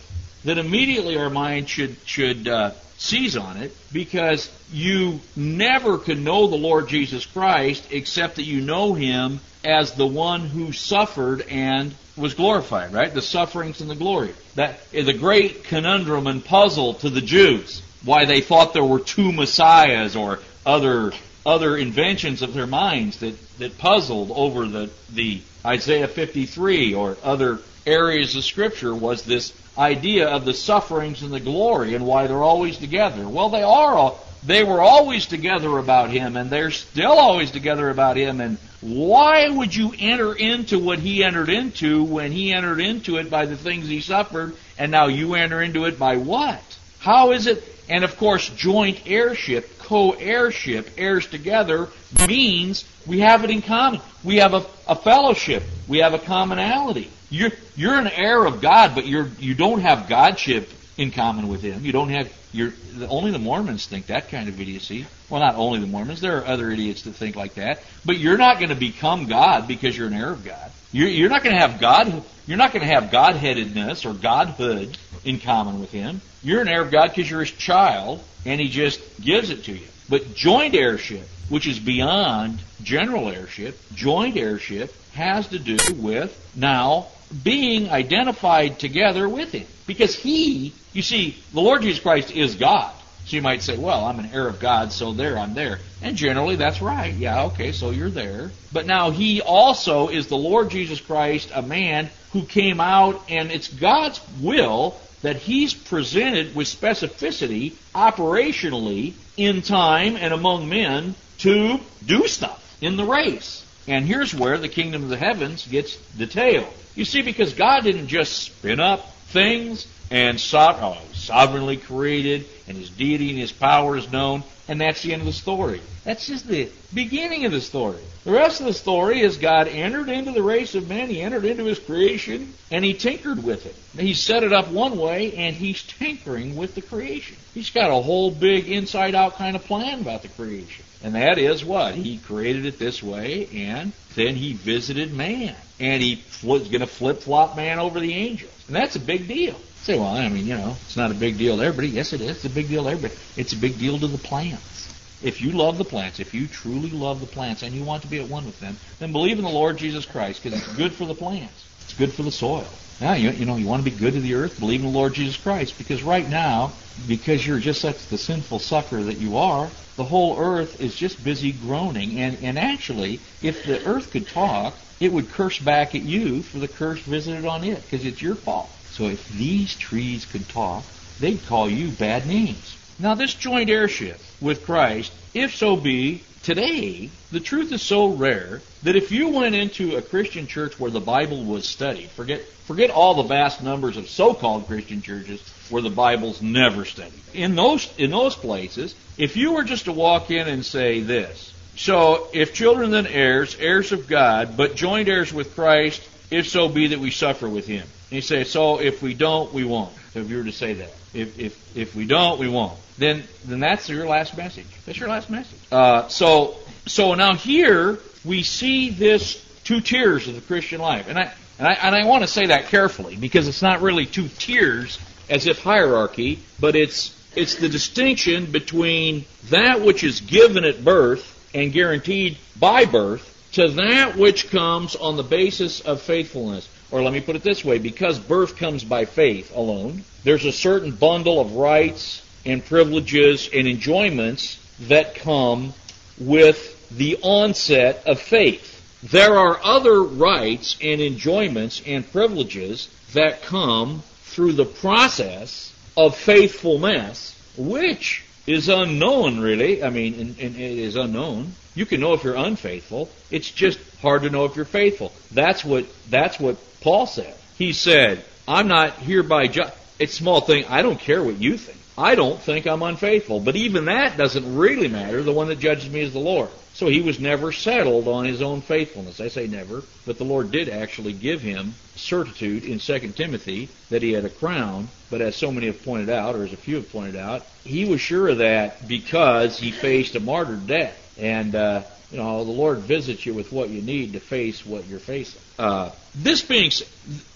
that 0.46 0.58
immediately 0.58 1.18
our 1.18 1.30
mind 1.30 1.70
should 1.70 1.96
should 2.06 2.48
uh, 2.48 2.72
seize 2.98 3.38
on 3.38 3.58
it 3.58 3.76
because 3.92 4.52
you 4.72 5.20
never 5.36 5.98
can 5.98 6.24
know 6.24 6.48
the 6.48 6.56
Lord 6.56 6.88
Jesus 6.88 7.26
Christ 7.26 7.88
except 7.92 8.36
that 8.36 8.44
you 8.44 8.62
know 8.62 8.94
Him 8.94 9.40
as 9.64 9.94
the 9.94 10.08
one 10.08 10.42
who 10.42 10.72
suffered 10.72 11.42
and 11.50 11.94
was 12.16 12.34
glorified, 12.34 12.94
right? 12.94 13.14
The 13.14 13.22
sufferings 13.22 13.82
and 13.82 13.90
the 13.90 13.96
glory. 13.96 14.34
That 14.56 14.80
is 14.92 15.08
a 15.08 15.14
great 15.14 15.66
conundrum 15.66 16.26
and 16.28 16.44
puzzle 16.44 16.96
to 16.96 17.10
the 17.10 17.22
Jews. 17.22 17.82
Why 18.04 18.26
they 18.26 18.42
thought 18.42 18.74
there 18.74 18.84
were 18.84 19.00
two 19.00 19.32
messiahs 19.32 20.16
or 20.16 20.40
other 20.66 21.12
other 21.46 21.78
inventions 21.78 22.42
of 22.42 22.54
their 22.54 22.68
minds 22.68 23.20
that, 23.20 23.58
that 23.58 23.78
puzzled 23.78 24.32
over 24.32 24.66
the, 24.66 24.90
the 25.14 25.42
Isaiah 25.66 26.10
53 26.10 26.94
or 26.94 27.16
other 27.24 27.60
areas 27.88 28.36
of 28.36 28.43
Scripture 28.43 28.93
was 28.93 29.23
this 29.23 29.54
idea 29.78 30.28
of 30.28 30.45
the 30.45 30.54
sufferings 30.54 31.23
and 31.23 31.32
the 31.32 31.39
glory 31.39 31.95
and 31.95 32.06
why 32.06 32.28
they're 32.28 32.43
always 32.43 32.78
together. 32.78 33.28
Well, 33.28 33.50
they 33.50 33.63
are. 33.63 33.95
all, 33.95 34.26
They 34.45 34.63
were 34.63 34.82
always 34.82 35.26
together 35.26 35.78
about 35.78 36.10
him, 36.10 36.36
and 36.36 36.50
they're 36.50 36.71
still 36.71 37.13
always 37.13 37.52
together 37.52 37.89
about 37.89 38.17
him. 38.17 38.41
And 38.41 38.58
why 38.82 39.50
would 39.50 39.76
you 39.76 39.93
enter 39.97 40.34
into 40.34 40.80
what 40.80 41.00
he 41.00 41.23
entered 41.23 41.50
into 41.50 42.04
when 42.04 42.32
he 42.32 42.54
entered 42.54 42.80
into 42.80 43.17
it 43.17 43.30
by 43.30 43.45
the 43.45 43.58
things 43.58 43.88
he 43.88 44.02
suffered, 44.02 44.56
and 44.78 44.91
now 44.91 45.08
you 45.08 45.36
enter 45.36 45.62
into 45.62 45.86
it 45.86 45.97
by 45.97 46.17
what? 46.17 46.62
How 47.00 47.32
is 47.32 47.47
it? 47.47 47.63
And 47.89 48.04
of 48.04 48.17
course, 48.17 48.50
joint 48.50 49.02
heirship, 49.06 49.80
co-heirship, 49.80 50.89
heirs 50.97 51.28
together 51.28 51.88
means 52.28 52.86
we 53.06 53.19
have 53.19 53.43
it 53.43 53.50
in 53.50 53.62
common. 53.62 54.02
We 54.23 54.38
have 54.38 54.54
a, 54.54 54.65
a 54.88 54.95
fellowship. 54.95 55.63
We 55.88 56.00
have 56.00 56.13
a 56.13 56.19
commonality. 56.19 57.10
You're, 57.30 57.52
you're 57.76 57.95
an 57.95 58.08
heir 58.08 58.45
of 58.45 58.62
God, 58.62 58.95
but 58.95 59.06
you're, 59.06 59.30
you 59.39 59.54
don't 59.54 59.82
have 59.82 60.10
Godship 60.10 60.69
in 60.97 61.12
common 61.12 61.47
with 61.47 61.62
Him. 61.62 61.86
You 61.86 61.91
don't 61.91 62.10
have, 62.10 62.32
you're, 62.52 62.73
only 63.10 63.32
the 63.32 63.39
Mormons 63.39 63.86
think 63.86 64.08
that 64.08 64.30
kind 64.30 64.50
of 64.50 64.60
idiocy. 64.60 65.06
Well, 65.30 65.41
not 65.41 65.56
only 65.56 65.80
the 65.80 65.88
Mormons. 65.88 66.21
There 66.21 66.38
are 66.38 66.45
other 66.45 66.71
idiots 66.71 67.04
that 67.04 67.13
think 67.13 67.36
like 67.36 67.56
that. 67.56 67.84
But 68.06 68.17
you're 68.17 68.38
not 68.38 68.58
going 68.58 68.69
to 68.69 68.76
become 68.76 69.28
God 69.28 69.67
because 69.67 69.97
you're 69.97 70.08
an 70.08 70.13
heir 70.13 70.32
of 70.32 70.43
God. 70.43 70.71
You're, 70.91 71.10
you're 71.10 71.30
not 71.30 71.43
going 71.43 71.56
to 71.56 71.62
have 71.62 71.80
God, 71.80 72.23
you're 72.45 72.58
not 72.58 72.73
going 72.73 72.86
to 72.86 72.93
have 72.93 73.06
Godheadedness 73.06 74.10
or 74.10 74.13
Godhood 74.13 74.97
in 75.26 75.39
common 75.39 75.80
with 75.82 75.91
Him. 75.91 76.21
You're 76.43 76.62
an 76.62 76.67
heir 76.67 76.82
of 76.82 76.91
God 76.91 77.10
because 77.10 77.30
you're 77.30 77.41
His 77.41 77.52
child, 77.52 78.23
and 78.45 78.60
He 78.62 78.69
just 78.69 79.02
gives 79.21 79.50
it 79.50 79.65
to 79.65 79.73
you. 79.73 79.88
But 80.10 80.34
joint 80.34 80.76
heirship, 80.76 81.28
which 81.50 81.67
is 81.67 81.80
beyond 81.80 82.60
general 82.82 83.28
heirship, 83.28 83.78
joint 83.93 84.38
heirship 84.38 84.93
has 85.13 85.47
to 85.50 85.60
do 85.60 85.78
with 85.95 86.52
now 86.56 87.08
being 87.43 87.89
identified 87.89 88.80
together 88.80 89.28
with 89.28 89.52
Him. 89.52 89.67
Because 89.86 90.15
He, 90.15 90.73
you 90.93 91.02
see, 91.02 91.38
the 91.54 91.62
Lord 91.62 91.82
Jesus 91.82 92.00
Christ 92.00 92.32
is 92.32 92.56
God. 92.56 92.93
So 93.28 93.36
you 93.36 93.42
might 93.42 93.62
say, 93.62 93.76
well, 93.76 94.06
I'm 94.06 94.20
an 94.20 94.30
heir 94.32 94.48
of 94.48 94.62
God, 94.62 94.94
so 94.94 95.12
there, 95.12 95.38
I'm 95.38 95.54
there. 95.54 95.80
And 96.02 96.16
generally, 96.16 96.56
that's 96.56 96.82
right. 96.82 97.13
Yeah, 97.13 97.48
okay, 97.48 97.74
so 97.74 97.90
you're 97.90 98.10
there. 98.10 98.52
But 98.72 98.86
now 98.86 99.12
He 99.12 99.42
also 99.42 100.08
is 100.08 100.28
the 100.28 100.38
Lord 100.38 100.70
Jesus 100.70 101.02
Christ, 101.02 101.52
a 101.54 101.62
man 101.62 102.10
who 102.32 102.46
came 102.46 102.80
out, 102.80 103.22
and 103.28 103.52
it's 103.52 103.68
God's 103.68 104.22
will 104.40 104.96
that 105.24 105.36
He's 105.36 105.74
presented 105.74 106.56
with 106.56 106.68
specificity, 106.68 107.74
operationally, 107.94 109.12
in 109.36 109.62
time 109.62 110.16
and 110.16 110.34
among 110.34 110.70
men, 110.70 111.13
to 111.40 111.82
do 112.06 112.28
stuff 112.28 112.78
in 112.82 112.96
the 112.96 113.04
race. 113.04 113.66
And 113.90 114.06
here's 114.06 114.34
where 114.34 114.58
the 114.58 114.70
kingdom 114.70 115.04
of 115.04 115.10
the 115.10 115.18
heavens 115.18 115.68
gets 115.68 115.98
detailed. 116.18 116.72
You 116.96 117.04
see, 117.04 117.24
because 117.24 117.54
God 117.54 117.84
didn't 117.84 118.08
just 118.08 118.42
spin 118.42 118.80
up 118.80 119.06
things 119.28 119.88
and 120.10 120.38
oh, 120.54 120.98
sovereignly 121.13 121.78
created, 121.78 122.46
and 122.68 122.78
His 122.78 122.90
deity 122.90 123.30
and 123.30 123.40
His 123.40 123.52
power 123.52 123.98
is 123.98 124.12
known, 124.12 124.44
and 124.68 124.80
that's 124.80 125.02
the 125.02 125.13
end 125.13 125.22
of 125.22 125.26
the 125.26 125.34
story. 125.34 125.82
That's 126.04 126.28
just 126.28 126.48
the 126.48 126.70
beginning 126.94 127.46
of 127.46 127.52
the 127.52 127.62
story. 127.62 128.02
The 128.24 128.32
rest 128.32 128.60
of 128.60 128.68
the 128.68 128.74
story 128.74 129.22
is 129.22 129.38
God 129.38 129.68
entered 129.68 130.10
into 130.10 130.32
the 130.32 130.44
race 130.44 130.76
of 130.76 130.88
men, 130.88 131.10
He 131.10 131.22
entered 131.22 131.46
into 131.46 131.66
His 131.66 131.80
creation, 131.80 132.54
and 132.72 132.84
He 132.86 132.94
tinkered 132.94 133.44
with 133.44 133.66
it. 133.66 133.76
He 134.00 134.13
set 134.13 134.44
it 134.44 134.54
up 134.54 134.70
one 134.70 134.98
way, 134.98 135.34
and 135.34 135.56
He's 135.56 135.84
tinkering 135.84 136.56
with 136.56 136.76
the 136.76 136.82
creation. 136.82 137.38
He's 137.54 137.70
got 137.70 137.90
a 137.90 138.02
whole 138.02 138.32
big 138.32 138.70
inside 138.70 139.16
out 139.16 139.36
kind 139.36 139.56
of 139.56 139.66
plan 139.66 140.02
about 140.02 140.22
the 140.22 140.30
creation. 140.30 140.86
And 141.04 141.16
that 141.16 141.38
is 141.38 141.63
what? 141.63 141.96
He 141.96 142.18
created 142.18 142.66
it 142.66 142.80
this 142.80 143.04
way, 143.04 143.48
and 143.54 143.94
then 144.16 144.36
he 144.36 144.54
visited 144.54 145.13
man. 145.13 145.56
And 145.80 146.02
he 146.02 146.24
was 146.44 146.68
going 146.70 146.82
to 146.82 146.88
flip 146.88 147.22
flop 147.22 147.56
man 147.56 147.80
over 147.80 148.00
the 148.00 148.13
angels. 148.13 148.52
And 148.68 148.76
that's 148.76 148.96
a 148.96 149.00
big 149.00 149.28
deal. 149.28 149.60
say, 149.82 149.98
well, 149.98 150.10
I 150.10 150.28
mean, 150.28 150.46
you 150.46 150.58
know, 150.58 150.76
it's 150.82 150.98
not 150.98 151.12
a 151.12 151.14
big 151.14 151.38
deal 151.38 151.58
to 151.58 151.64
everybody. 151.64 151.90
Yes, 151.90 152.14
it 152.14 152.22
is. 152.22 152.38
It's 152.38 152.46
a 152.46 152.50
big 152.50 152.68
deal 152.68 152.84
to 152.84 152.90
everybody. 152.90 153.16
It's 153.38 153.54
a 153.54 153.58
big 153.58 153.80
deal 153.80 153.98
to 154.00 154.08
the 154.08 154.18
plants. 154.18 154.94
If 155.24 155.42
you 155.42 155.52
love 155.52 155.78
the 155.78 155.86
plants, 155.86 156.20
if 156.20 156.34
you 156.34 156.48
truly 156.48 156.92
love 156.92 157.22
the 157.22 157.28
plants 157.28 157.64
and 157.64 157.74
you 157.74 157.84
want 157.84 158.04
to 158.04 158.08
be 158.08 158.20
at 158.20 158.30
one 158.30 158.46
with 158.46 158.60
them, 158.60 158.78
then 159.00 159.12
believe 159.12 159.40
in 159.40 159.46
the 159.46 159.50
Lord 159.50 159.78
Jesus 159.78 160.06
Christ 160.06 160.44
because 160.44 160.60
it's 160.60 160.76
good 160.76 160.94
for 160.94 161.06
the 161.06 161.16
plants. 161.16 161.66
It's 161.88 161.97
good 161.97 162.12
for 162.12 162.23
the 162.23 162.32
soil. 162.34 162.67
Now, 163.00 163.13
you, 163.13 163.32
you 163.32 163.45
know, 163.45 163.56
you 163.56 163.65
want 163.65 163.86
to 163.86 163.89
be 163.89 163.95
good 163.95 164.13
to 164.15 164.19
the 164.19 164.34
earth, 164.34 164.60
believe 164.60 164.82
in 164.82 164.88
the 164.88 164.91
Lord 164.91 165.13
Jesus 165.13 165.38
Christ 165.38 165.78
because 165.78 166.04
right 166.04 166.28
now, 166.28 166.73
because 167.08 167.47
you're 167.47 167.60
just 167.60 167.80
such 167.80 168.08
the 168.08 168.17
sinful 168.17 168.60
sucker 168.60 169.02
that 169.04 169.19
you 169.19 169.38
are, 169.38 169.71
the 169.95 170.04
whole 170.04 170.38
earth 170.38 170.82
is 170.82 170.93
just 170.93 171.23
busy 171.23 171.54
groaning. 171.54 172.19
And, 172.19 172.38
and 172.41 172.60
actually, 172.60 173.21
if 173.41 173.63
the 173.63 173.86
earth 173.88 174.12
could 174.12 174.28
talk, 174.28 174.76
it 175.00 175.13
would 175.13 175.32
curse 175.32 175.60
back 175.60 175.95
at 175.95 176.02
you 176.02 176.41
for 176.41 176.60
the 176.60 176.67
curse 176.67 177.00
visited 177.00 177.45
on 177.45 177.63
it 177.63 177.82
because 177.84 178.04
it's 178.04 178.21
your 178.21 178.36
fault. 178.36 178.69
So 178.91 179.08
if 179.08 179.26
these 179.30 179.73
trees 179.73 180.26
could 180.26 180.50
talk, 180.50 180.84
they'd 181.21 181.45
call 181.45 181.69
you 181.69 181.91
bad 181.91 182.28
names. 182.28 182.76
Now, 183.00 183.15
this 183.15 183.34
joint 183.34 183.69
heirship 183.69 184.19
with 184.41 184.65
Christ, 184.65 185.13
if 185.34 185.56
so 185.56 185.78
be, 185.78 186.21
today, 186.48 187.10
the 187.30 187.42
truth 187.42 187.74
is 187.74 187.82
so 187.82 188.08
rare 188.08 188.62
that 188.84 188.96
if 188.96 189.12
you 189.12 189.28
went 189.28 189.54
into 189.54 189.98
a 189.98 190.02
Christian 190.02 190.48
church 190.48 190.80
where 190.80 190.90
the 190.90 191.02
Bible 191.02 191.44
was 191.44 191.68
studied, 191.68 192.10
forget, 192.12 192.42
forget 192.64 192.90
all 192.90 193.16
the 193.16 193.24
vast 193.24 193.62
numbers 193.62 193.98
of 193.98 194.08
so-called 194.08 194.66
Christian 194.66 195.02
churches 195.02 195.42
where 195.70 195.82
the 195.82 195.90
Bible's 195.90 196.42
never 196.42 196.86
studied. 196.86 197.22
In 197.34 197.56
those, 197.56 197.94
in 197.98 198.12
those 198.12 198.34
places, 198.34 198.96
if 199.18 199.36
you 199.36 199.56
were 199.56 199.66
just 199.66 199.86
to 199.86 199.92
walk 199.92 200.32
in 200.32 200.48
and 200.48 200.66
say 200.66 201.02
this, 201.02 201.54
So, 201.76 202.30
if 202.34 202.54
children, 202.54 202.92
then 202.92 203.08
heirs, 203.08 203.58
heirs 203.60 203.92
of 203.92 204.08
God, 204.08 204.56
but 204.56 204.78
joint 204.78 205.10
heirs 205.10 205.34
with 205.34 205.54
Christ, 205.54 206.02
if 206.32 206.48
so 206.48 206.70
be 206.70 206.88
that 206.88 207.00
we 207.00 207.12
suffer 207.12 207.50
with 207.50 207.68
him. 207.68 207.86
You 208.10 208.22
say, 208.22 208.43
so 208.43 208.80
if 208.80 209.02
we 209.02 209.13
don't, 209.13 209.54
we 209.54 209.63
won't. 209.63 209.93
So 210.13 210.20
if 210.20 210.30
you 210.30 210.38
were 210.38 210.43
to 210.46 210.52
say 210.52 210.74
that, 210.74 210.93
if 211.13 211.38
if 211.38 211.78
if 211.78 211.96
we 211.96 212.06
don't, 212.06 212.39
we 212.39 212.48
won't. 212.48 212.78
Then 212.98 213.24
then 213.46 213.60
that's 213.60 213.89
your 213.89 214.08
last 214.08 214.38
message. 214.38 214.67
That's 214.86 214.98
your 214.98 215.10
last 215.10 215.30
message. 215.30 215.60
Uh, 215.72 216.08
so 216.08 216.58
so 216.86 217.13
now 217.15 217.36
here 217.36 218.00
we 218.24 218.43
see 218.43 218.89
this 218.89 219.43
two 219.63 219.82
tiers 219.82 220.28
of 220.28 220.36
the 220.36 220.41
Christian 220.41 220.80
life, 220.80 221.08
and 221.10 221.20
I 221.20 221.34
and 221.60 221.67
I, 221.67 221.74
and 221.74 221.96
I 221.96 222.06
want 222.06 222.24
to 222.24 222.28
say 222.28 222.48
that 222.48 222.67
carefully 222.67 223.15
because 223.15 223.48
it's 223.48 223.62
not 223.62 223.82
really 223.82 224.06
two 224.06 224.28
tiers 224.28 225.00
as 225.30 225.46
if 225.46 225.62
hierarchy, 225.62 226.39
but 226.60 226.76
it's 226.76 227.13
it's 227.36 227.56
the 227.56 227.70
distinction 227.70 228.52
between 228.52 229.26
that 229.50 229.82
which 229.82 230.04
is 230.04 230.22
given 230.22 230.63
at 230.63 230.84
birth 230.84 231.34
and 231.54 231.72
guaranteed 231.74 232.38
by 232.60 232.86
birth 232.86 233.34
to 233.54 233.67
that 233.70 234.15
which 234.15 234.50
comes 234.50 234.96
on 234.96 235.17
the 235.17 235.24
basis 235.24 235.82
of 235.82 236.02
faithfulness. 236.02 236.67
Or 236.89 237.02
let 237.02 237.13
me 237.13 237.21
put 237.21 237.36
it 237.36 237.43
this 237.43 237.65
way 237.65 237.80
because 237.80 238.17
birth 238.17 238.58
comes 238.58 238.84
by 238.84 239.06
faith 239.06 239.56
alone, 239.56 240.04
there's 240.23 240.45
a 240.45 240.52
certain 240.52 240.91
bundle 240.91 241.39
of 241.39 241.56
rights 241.56 242.21
and 242.45 242.63
privileges 242.63 243.50
and 243.54 243.67
enjoyments 243.67 244.60
that 244.88 245.15
come 245.15 245.73
with 246.17 246.76
the 246.97 247.17
onset 247.21 248.04
of 248.06 248.19
faith. 248.19 248.73
There 249.04 249.38
are 249.38 249.60
other 249.63 250.02
rights 250.02 250.78
and 250.82 251.02
enjoyments 251.02 251.82
and 251.86 252.10
privileges 252.10 252.89
that 253.13 253.43
come 253.43 254.02
through 254.23 254.54
the 254.54 254.65
process 254.65 255.73
of 255.95 256.15
faithfulness, 256.15 257.36
which 257.58 258.23
is 258.45 258.69
unknown, 258.69 259.39
really. 259.39 259.84
I 259.84 259.89
mean, 259.89 260.13
and, 260.13 260.39
and 260.39 260.56
it 260.56 260.78
is 260.80 260.95
unknown. 260.95 261.54
You 261.76 261.86
can 261.86 262.00
know 262.00 262.13
if 262.13 262.23
you're 262.23 262.36
unfaithful. 262.36 263.10
It's 263.30 263.52
just 263.52 263.80
hard 264.02 264.23
to 264.23 264.30
know 264.30 264.45
if 264.45 264.56
you're 264.56 264.65
faithful. 264.65 265.12
That's 265.32 265.63
what 265.63 265.86
that's 266.10 266.39
what 266.39 266.58
Paul 266.82 267.06
said. 267.06 267.34
He 267.58 267.74
said, 267.74 268.24
"I'm 268.48 268.68
not 268.68 269.00
hereby 269.00 269.48
ju- 269.48 269.72
It's 270.00 270.13
small 270.13 270.42
thing. 270.42 270.66
I 270.70 270.84
don't 270.84 271.00
care 271.00 271.24
what 271.24 271.42
you 271.42 271.58
think. 271.58 271.80
I 271.98 272.13
don't 272.13 272.40
think 272.40 272.68
I'm 272.68 272.84
unfaithful. 272.84 273.40
But 273.40 273.56
even 273.56 273.86
that 273.86 274.18
doesn't 274.18 274.56
really 274.56 274.88
matter. 274.88 275.24
The 275.24 275.34
one 275.34 275.48
that 275.48 275.60
judges 275.60 275.90
me 275.90 276.02
is 276.02 276.13
the 276.13 276.20
Lord. 276.20 276.50
So 276.74 276.88
he 276.88 277.02
was 277.02 277.20
never 277.20 277.52
settled 277.52 278.08
on 278.08 278.26
his 278.26 278.44
own 278.44 278.62
faithfulness. 278.62 279.20
I 279.20 279.30
say 279.30 279.48
never, 279.48 279.82
but 280.06 280.20
the 280.20 280.24
Lord 280.24 280.52
did 280.52 280.70
actually 280.70 281.13
give 281.13 281.42
him 281.42 281.74
certitude 281.96 282.66
in 282.66 282.78
2 282.78 283.00
Timothy 283.16 283.70
that 283.90 284.04
he 284.04 284.12
had 284.12 284.26
a 284.26 284.30
crown. 284.30 284.90
But 285.10 285.22
as 285.22 285.36
so 285.36 285.52
many 285.52 285.66
have 285.66 285.82
pointed 285.84 286.12
out, 286.12 286.36
or 286.36 286.44
as 286.44 286.54
a 286.54 286.58
few 286.58 286.76
have 286.76 286.92
pointed 286.92 287.16
out, 287.16 287.48
he 287.63 287.86
was 287.86 288.00
sure 288.00 288.28
of 288.28 288.38
that 288.38 288.88
because 288.88 289.58
he 289.58 289.72
faced 289.72 290.16
a 290.16 290.20
martyr 290.20 290.58
death. 290.58 290.96
And, 291.18 291.56
uh, 291.56 291.84
you 292.12 292.17
know, 292.17 292.43
the 292.43 292.52
Lord 292.52 292.80
visits 292.80 293.26
you 293.26 293.34
with 293.34 293.52
what 293.52 293.70
you 293.70 293.82
need 293.82 294.13
to 294.13 294.20
face 294.20 294.65
what 294.65 294.88
you're 294.88 295.00
facing. 295.00 295.41
Uh, 295.60 295.91
this 296.15 296.41
being 296.41 296.72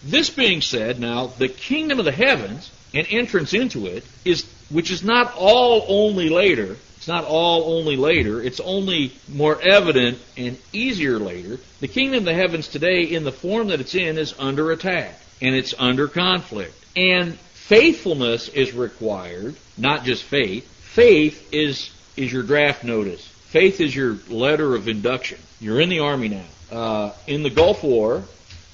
this 0.03 0.29
being 0.29 0.62
said, 0.62 0.99
now 0.99 1.27
the 1.27 1.49
kingdom 1.49 1.99
of 1.99 2.05
the 2.05 2.12
heavens 2.12 2.71
and 2.93 3.05
entrance 3.10 3.53
into 3.53 3.88
it 3.88 4.05
is, 4.25 4.45
which 4.69 4.91
is 4.91 5.03
not 5.03 5.34
all 5.36 5.86
only 5.88 6.29
later, 6.29 6.77
it's 7.01 7.07
not 7.07 7.25
all 7.25 7.79
only 7.79 7.95
later. 7.95 8.43
It's 8.43 8.60
only 8.60 9.12
more 9.27 9.60
evident 9.60 10.19
and 10.38 10.55
easier 10.71 11.17
later. 11.17 11.57
The 11.79 11.88
kingdom 11.88 12.19
of 12.19 12.25
the 12.25 12.36
heavens 12.36 12.67
today, 12.67 13.01
in 13.01 13.23
the 13.23 13.31
form 13.31 13.69
that 13.69 13.81
it's 13.81 13.95
in, 13.95 14.19
is 14.19 14.36
under 14.38 14.69
attack 14.71 15.19
and 15.41 15.55
it's 15.55 15.73
under 15.79 16.07
conflict. 16.07 16.75
And 16.95 17.39
faithfulness 17.39 18.49
is 18.49 18.73
required, 18.73 19.55
not 19.79 20.03
just 20.03 20.21
faith. 20.21 20.67
Faith 20.67 21.51
is 21.51 21.89
is 22.15 22.31
your 22.31 22.43
draft 22.43 22.84
notice. 22.84 23.31
Faith 23.51 23.81
is 23.81 23.93
your 23.93 24.15
letter 24.29 24.75
of 24.75 24.87
induction. 24.87 25.37
You're 25.59 25.81
in 25.81 25.89
the 25.89 25.99
army 25.99 26.29
now. 26.29 26.45
Uh, 26.71 27.11
in 27.27 27.43
the 27.43 27.49
Gulf 27.49 27.83
War, 27.83 28.23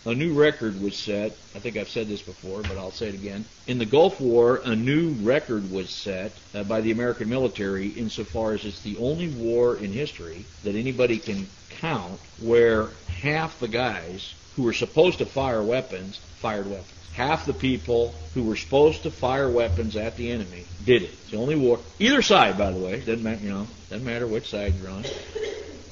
a 0.06 0.14
new 0.14 0.34
record 0.34 0.80
was 0.80 0.96
set. 0.96 1.36
I 1.56 1.60
think 1.60 1.78
I've 1.78 1.90
said 1.90 2.08
this 2.08 2.22
before, 2.22 2.62
but 2.62 2.78
I'll 2.78 2.92
say 2.92 3.08
it 3.08 3.16
again. 3.16 3.44
In 3.66 3.80
the 3.80 3.88
Gulf 3.88 4.22
War, 4.22 4.62
a 4.64 4.76
new 4.76 5.14
record 5.26 5.72
was 5.72 5.90
set 5.90 6.32
uh, 6.54 6.62
by 6.62 6.82
the 6.82 6.92
American 6.92 7.28
military 7.28 7.88
insofar 7.88 8.54
as 8.54 8.66
it's 8.66 8.84
the 8.84 8.98
only 8.98 9.30
war 9.30 9.78
in 9.78 9.92
history 9.92 10.46
that 10.64 10.76
anybody 10.76 11.18
can 11.18 11.48
count 11.82 12.20
where 12.40 12.90
half 13.24 13.60
the 13.60 13.68
guys 13.68 14.36
who 14.56 14.62
were 14.62 14.74
supposed 14.74 15.18
to 15.18 15.26
fire 15.26 15.64
weapons 15.64 16.20
fired 16.40 16.68
weapons. 16.68 16.97
Half 17.18 17.48
the 17.48 17.54
people 17.54 18.14
who 18.36 18.44
were 18.44 18.56
supposed 18.56 19.02
to 19.02 19.10
fire 19.10 19.50
weapons 19.50 19.96
at 19.96 20.18
the 20.18 20.30
enemy 20.30 20.66
did 20.86 21.02
it. 21.02 21.10
It's 21.10 21.32
the 21.32 21.38
only 21.38 21.56
war. 21.56 21.80
Either 21.98 22.22
side, 22.22 22.60
by 22.60 22.70
the 22.70 22.80
way, 22.80 23.00
doesn't 23.00 23.24
matter. 23.24 23.44
You 23.44 23.50
know, 23.50 23.68
doesn't 23.90 24.06
matter 24.06 24.28
which 24.28 24.48
side 24.48 24.76
you're 24.80 24.92
on. 24.92 25.04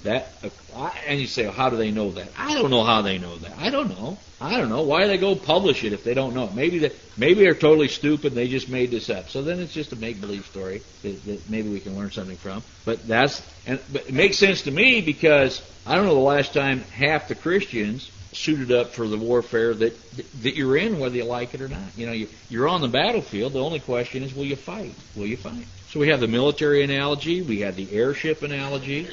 That 0.03 0.31
uh, 0.43 0.91
and 1.07 1.19
you 1.19 1.25
say, 1.25 1.45
well, 1.45 1.53
how 1.53 1.71
do 1.71 1.77
they 1.77 1.89
know 1.89 2.11
that? 2.11 2.27
I 2.37 2.53
don't 2.53 2.69
know 2.69 2.83
how 2.83 3.01
they 3.01 3.17
know 3.17 3.37
that. 3.37 3.57
I 3.57 3.71
don't 3.71 3.89
know. 3.89 4.19
I 4.39 4.55
don't 4.57 4.69
know 4.69 4.83
why 4.83 5.07
they 5.07 5.17
go 5.17 5.35
publish 5.35 5.83
it 5.83 5.93
if 5.93 6.03
they 6.03 6.13
don't 6.13 6.35
know. 6.35 6.47
Maybe 6.51 6.77
they 6.77 6.91
maybe 7.17 7.41
they're 7.41 7.55
totally 7.55 7.87
stupid. 7.87 8.27
and 8.27 8.37
They 8.37 8.47
just 8.47 8.69
made 8.69 8.91
this 8.91 9.09
up. 9.09 9.31
So 9.31 9.41
then 9.41 9.59
it's 9.59 9.73
just 9.73 9.93
a 9.93 9.95
make 9.95 10.21
believe 10.21 10.45
story 10.45 10.83
that, 11.01 11.25
that 11.25 11.49
maybe 11.49 11.69
we 11.69 11.79
can 11.79 11.97
learn 11.97 12.11
something 12.11 12.37
from. 12.37 12.61
But 12.85 13.07
that's 13.07 13.41
and 13.65 13.79
but 13.91 14.09
it 14.09 14.13
makes 14.13 14.37
sense 14.37 14.61
to 14.63 14.71
me 14.71 15.01
because 15.01 15.63
I 15.87 15.95
don't 15.95 16.05
know 16.05 16.13
the 16.13 16.19
last 16.19 16.53
time 16.53 16.81
half 16.81 17.29
the 17.29 17.35
Christians 17.35 18.11
suited 18.35 18.71
up 18.71 18.93
for 18.93 19.07
the 19.07 19.17
warfare 19.17 19.73
that 19.73 19.93
that 20.41 20.55
you're 20.55 20.77
in, 20.77 20.99
whether 20.99 21.15
you 21.15 21.23
like 21.23 21.53
it 21.53 21.61
or 21.61 21.67
not. 21.67 21.97
You 21.97 22.05
know, 22.05 22.11
you, 22.11 22.29
you're 22.49 22.67
on 22.67 22.81
the 22.81 22.87
battlefield. 22.87 23.53
The 23.53 23.63
only 23.63 23.79
question 23.79 24.23
is, 24.23 24.33
will 24.33 24.45
you 24.45 24.55
fight? 24.55 24.95
Will 25.15 25.27
you 25.27 25.37
fight? 25.37 25.67
So 25.87 25.99
we 25.99 26.09
have 26.09 26.19
the 26.19 26.27
military 26.27 26.83
analogy. 26.83 27.41
We 27.41 27.61
have 27.61 27.75
the 27.75 27.91
heirship 27.91 28.43
analogy. 28.43 29.09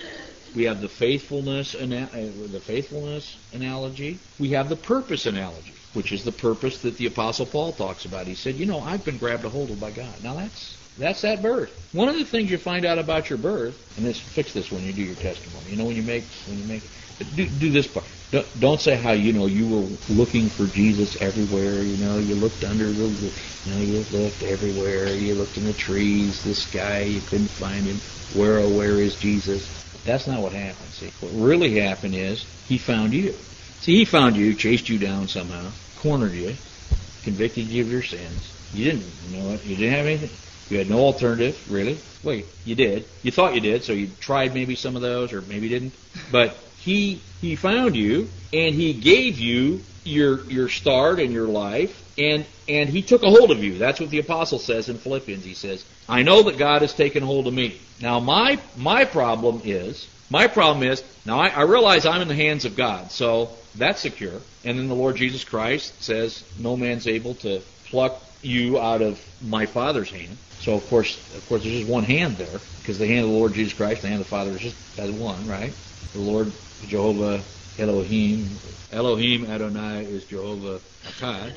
We 0.55 0.65
have 0.65 0.83
the 0.83 0.89
faithfulness, 0.89 1.75
uh, 1.75 1.87
the 1.87 2.61
faithfulness 2.61 3.39
analogy. 3.53 4.19
We 4.39 4.51
have 4.51 4.69
the 4.69 4.77
purpose 4.77 5.25
analogy, 5.25 5.75
which 5.95 6.13
is 6.13 6.25
the 6.25 6.33
purpose 6.33 6.79
that 6.81 6.99
the 6.99 7.07
Apostle 7.07 7.47
Paul 7.47 7.73
talks 7.73 8.05
about. 8.05 8.27
He 8.27 8.35
said, 8.35 8.57
"You 8.57 8.67
know, 8.67 8.81
I've 8.81 9.05
been 9.05 9.17
grabbed 9.17 9.45
a 9.47 9.49
hold 9.49 9.71
of 9.71 9.81
by 9.81 9.93
God." 9.93 10.23
Now 10.23 10.35
that's 10.35 10.77
that's 10.99 11.23
that 11.23 11.41
birth. 11.41 11.73
One 11.93 12.09
of 12.09 12.17
the 12.17 12.25
things 12.25 12.51
you 12.51 12.59
find 12.59 12.85
out 12.85 12.99
about 12.99 13.31
your 13.31 13.39
birth, 13.39 13.81
and 13.97 14.05
this 14.05 14.21
fix 14.21 14.53
this 14.53 14.71
when 14.71 14.85
you 14.85 14.93
do 14.93 15.03
your 15.03 15.15
testimony. 15.15 15.71
You 15.71 15.77
know, 15.77 15.85
when 15.85 15.97
you 15.97 16.03
make 16.03 16.25
when 16.47 16.59
you 16.59 16.65
make 16.65 16.83
do, 17.35 17.47
do 17.47 17.71
this 17.71 17.87
part. 17.87 18.05
Don't, 18.33 18.61
don't 18.61 18.81
say 18.81 18.97
how 18.97 19.13
you 19.13 19.35
know 19.35 19.47
you 19.47 19.69
were 19.69 19.87
looking 20.09 20.49
for 20.49 20.67
Jesus 20.67 21.17
everywhere. 21.21 21.83
You 21.83 21.99
know, 21.99 22.19
you 22.19 22.35
looked 22.35 22.65
under 22.65 22.91
the, 22.91 23.31
you 23.67 23.73
know, 23.75 23.79
you 23.79 24.07
looked 24.11 24.43
everywhere. 24.43 25.07
You 25.09 25.35
looked 25.35 25.59
in 25.59 25.67
the 25.67 25.75
trees, 25.75 26.43
the 26.43 26.55
sky. 26.55 27.03
You 27.03 27.21
couldn't 27.21 27.51
find 27.51 27.87
him. 27.87 28.01
Where 28.33 28.59
oh, 28.59 28.71
where 28.71 29.03
is 29.03 29.17
Jesus? 29.17 29.69
That's 30.07 30.27
not 30.27 30.41
what 30.41 30.53
happened. 30.53 30.93
See, 30.95 31.13
what 31.21 31.31
really 31.35 31.79
happened 31.79 32.15
is 32.15 32.47
he 32.65 32.79
found 32.79 33.13
you. 33.13 33.35
See, 33.81 33.99
he 33.99 34.05
found 34.07 34.37
you, 34.37 34.55
chased 34.55 34.89
you 34.89 34.99
down 34.99 35.29
somehow, 35.29 35.71
cornered 35.97 36.33
you, 36.33 36.57
convicted 37.23 37.67
you 37.67 37.83
of 37.83 37.91
your 37.91 38.03
sins. 38.03 38.51
You 38.73 38.85
didn't 38.87 39.31
know 39.31 39.51
what? 39.51 39.67
You 39.67 39.77
didn't 39.77 39.93
have 39.93 40.07
anything. 40.07 40.31
You 40.71 40.79
had 40.79 40.89
no 40.89 41.01
alternative, 41.01 41.61
really. 41.71 41.99
Wait, 42.23 42.47
you 42.65 42.75
did. 42.75 43.05
You 43.23 43.31
thought 43.31 43.55
you 43.55 43.61
did, 43.61 43.85
so 43.85 43.93
you 43.93 44.09
tried 44.21 44.55
maybe 44.55 44.75
some 44.75 44.97
of 44.97 45.03
those, 45.03 45.35
or 45.35 45.43
maybe 45.43 45.69
didn't. 45.69 45.93
But 46.31 46.57
he 46.83 47.23
he 47.41 47.55
found 47.55 47.95
you, 47.97 48.29
and 48.53 48.75
he 48.75 48.93
gave 48.93 49.39
you 49.39 49.85
your 50.05 50.51
your 50.51 50.69
start 50.69 51.21
in 51.21 51.31
your 51.31 51.47
life, 51.47 52.03
and 52.19 52.45
and 52.69 52.89
he 52.89 53.03
took 53.03 53.23
a 53.23 53.31
hold 53.31 53.51
of 53.53 53.63
you. 53.63 53.79
That's 53.79 54.01
what 54.01 54.11
the 54.11 54.19
apostle 54.19 54.59
says 54.59 54.89
in 54.89 54.99
Philippians. 54.99 55.45
He 55.45 55.55
says, 55.55 55.85
"I 56.09 56.23
know 56.23 56.43
that 56.45 56.59
God 56.59 56.83
has 56.83 56.93
taken 56.93 57.23
hold 57.23 57.47
of 57.47 57.55
me." 57.55 57.81
Now 58.01 58.19
my 58.19 58.59
my 58.77 59.05
problem 59.05 59.63
is 59.65 60.09
my 60.29 60.49
problem 60.49 60.89
is 60.89 61.05
now 61.25 61.39
I, 61.39 61.49
I 61.49 61.63
realize 61.63 62.05
I'm 62.05 62.23
in 62.23 62.29
the 62.29 62.35
hands 62.35 62.65
of 62.65 62.77
God, 62.77 63.13
so 63.13 63.51
that's 63.77 64.01
secure. 64.01 64.41
And 64.65 64.79
then 64.79 64.89
the 64.89 64.95
Lord 64.95 65.17
Jesus 65.17 65.45
Christ 65.45 66.03
says, 66.03 66.43
"No 66.59 66.77
man's 66.77 67.07
able 67.07 67.35
to 67.37 67.63
pluck 67.91 68.21
you 68.43 68.81
out 68.81 69.03
of 69.03 69.21
my 69.41 69.67
Father's 69.67 70.11
hand." 70.11 70.37
So 70.59 70.75
of 70.75 70.87
course, 70.89 71.21
of 71.35 71.47
course, 71.47 71.63
there's 71.63 71.77
just 71.77 71.89
one 71.89 72.05
hand 72.05 72.39
there 72.39 72.61
because 72.81 72.99
the 72.99 73.07
hand 73.07 73.21
of 73.21 73.31
the 73.31 73.37
Lord 73.37 73.55
Jesus 73.55 73.73
Christ, 73.73 74.03
the 74.03 74.09
hand 74.09 74.21
of 74.21 74.27
the 74.27 74.31
Father 74.31 74.51
is 74.57 74.63
just 74.63 74.77
as 74.99 75.11
one, 75.13 75.47
right? 75.47 75.75
The 76.13 76.21
Lord 76.21 76.53
Jehovah 76.89 77.43
Elohim 77.79 78.49
Elohim 78.93 79.47
Adonai 79.47 80.05
is 80.05 80.25
Jehovah 80.25 80.81
Echad. 81.05 81.55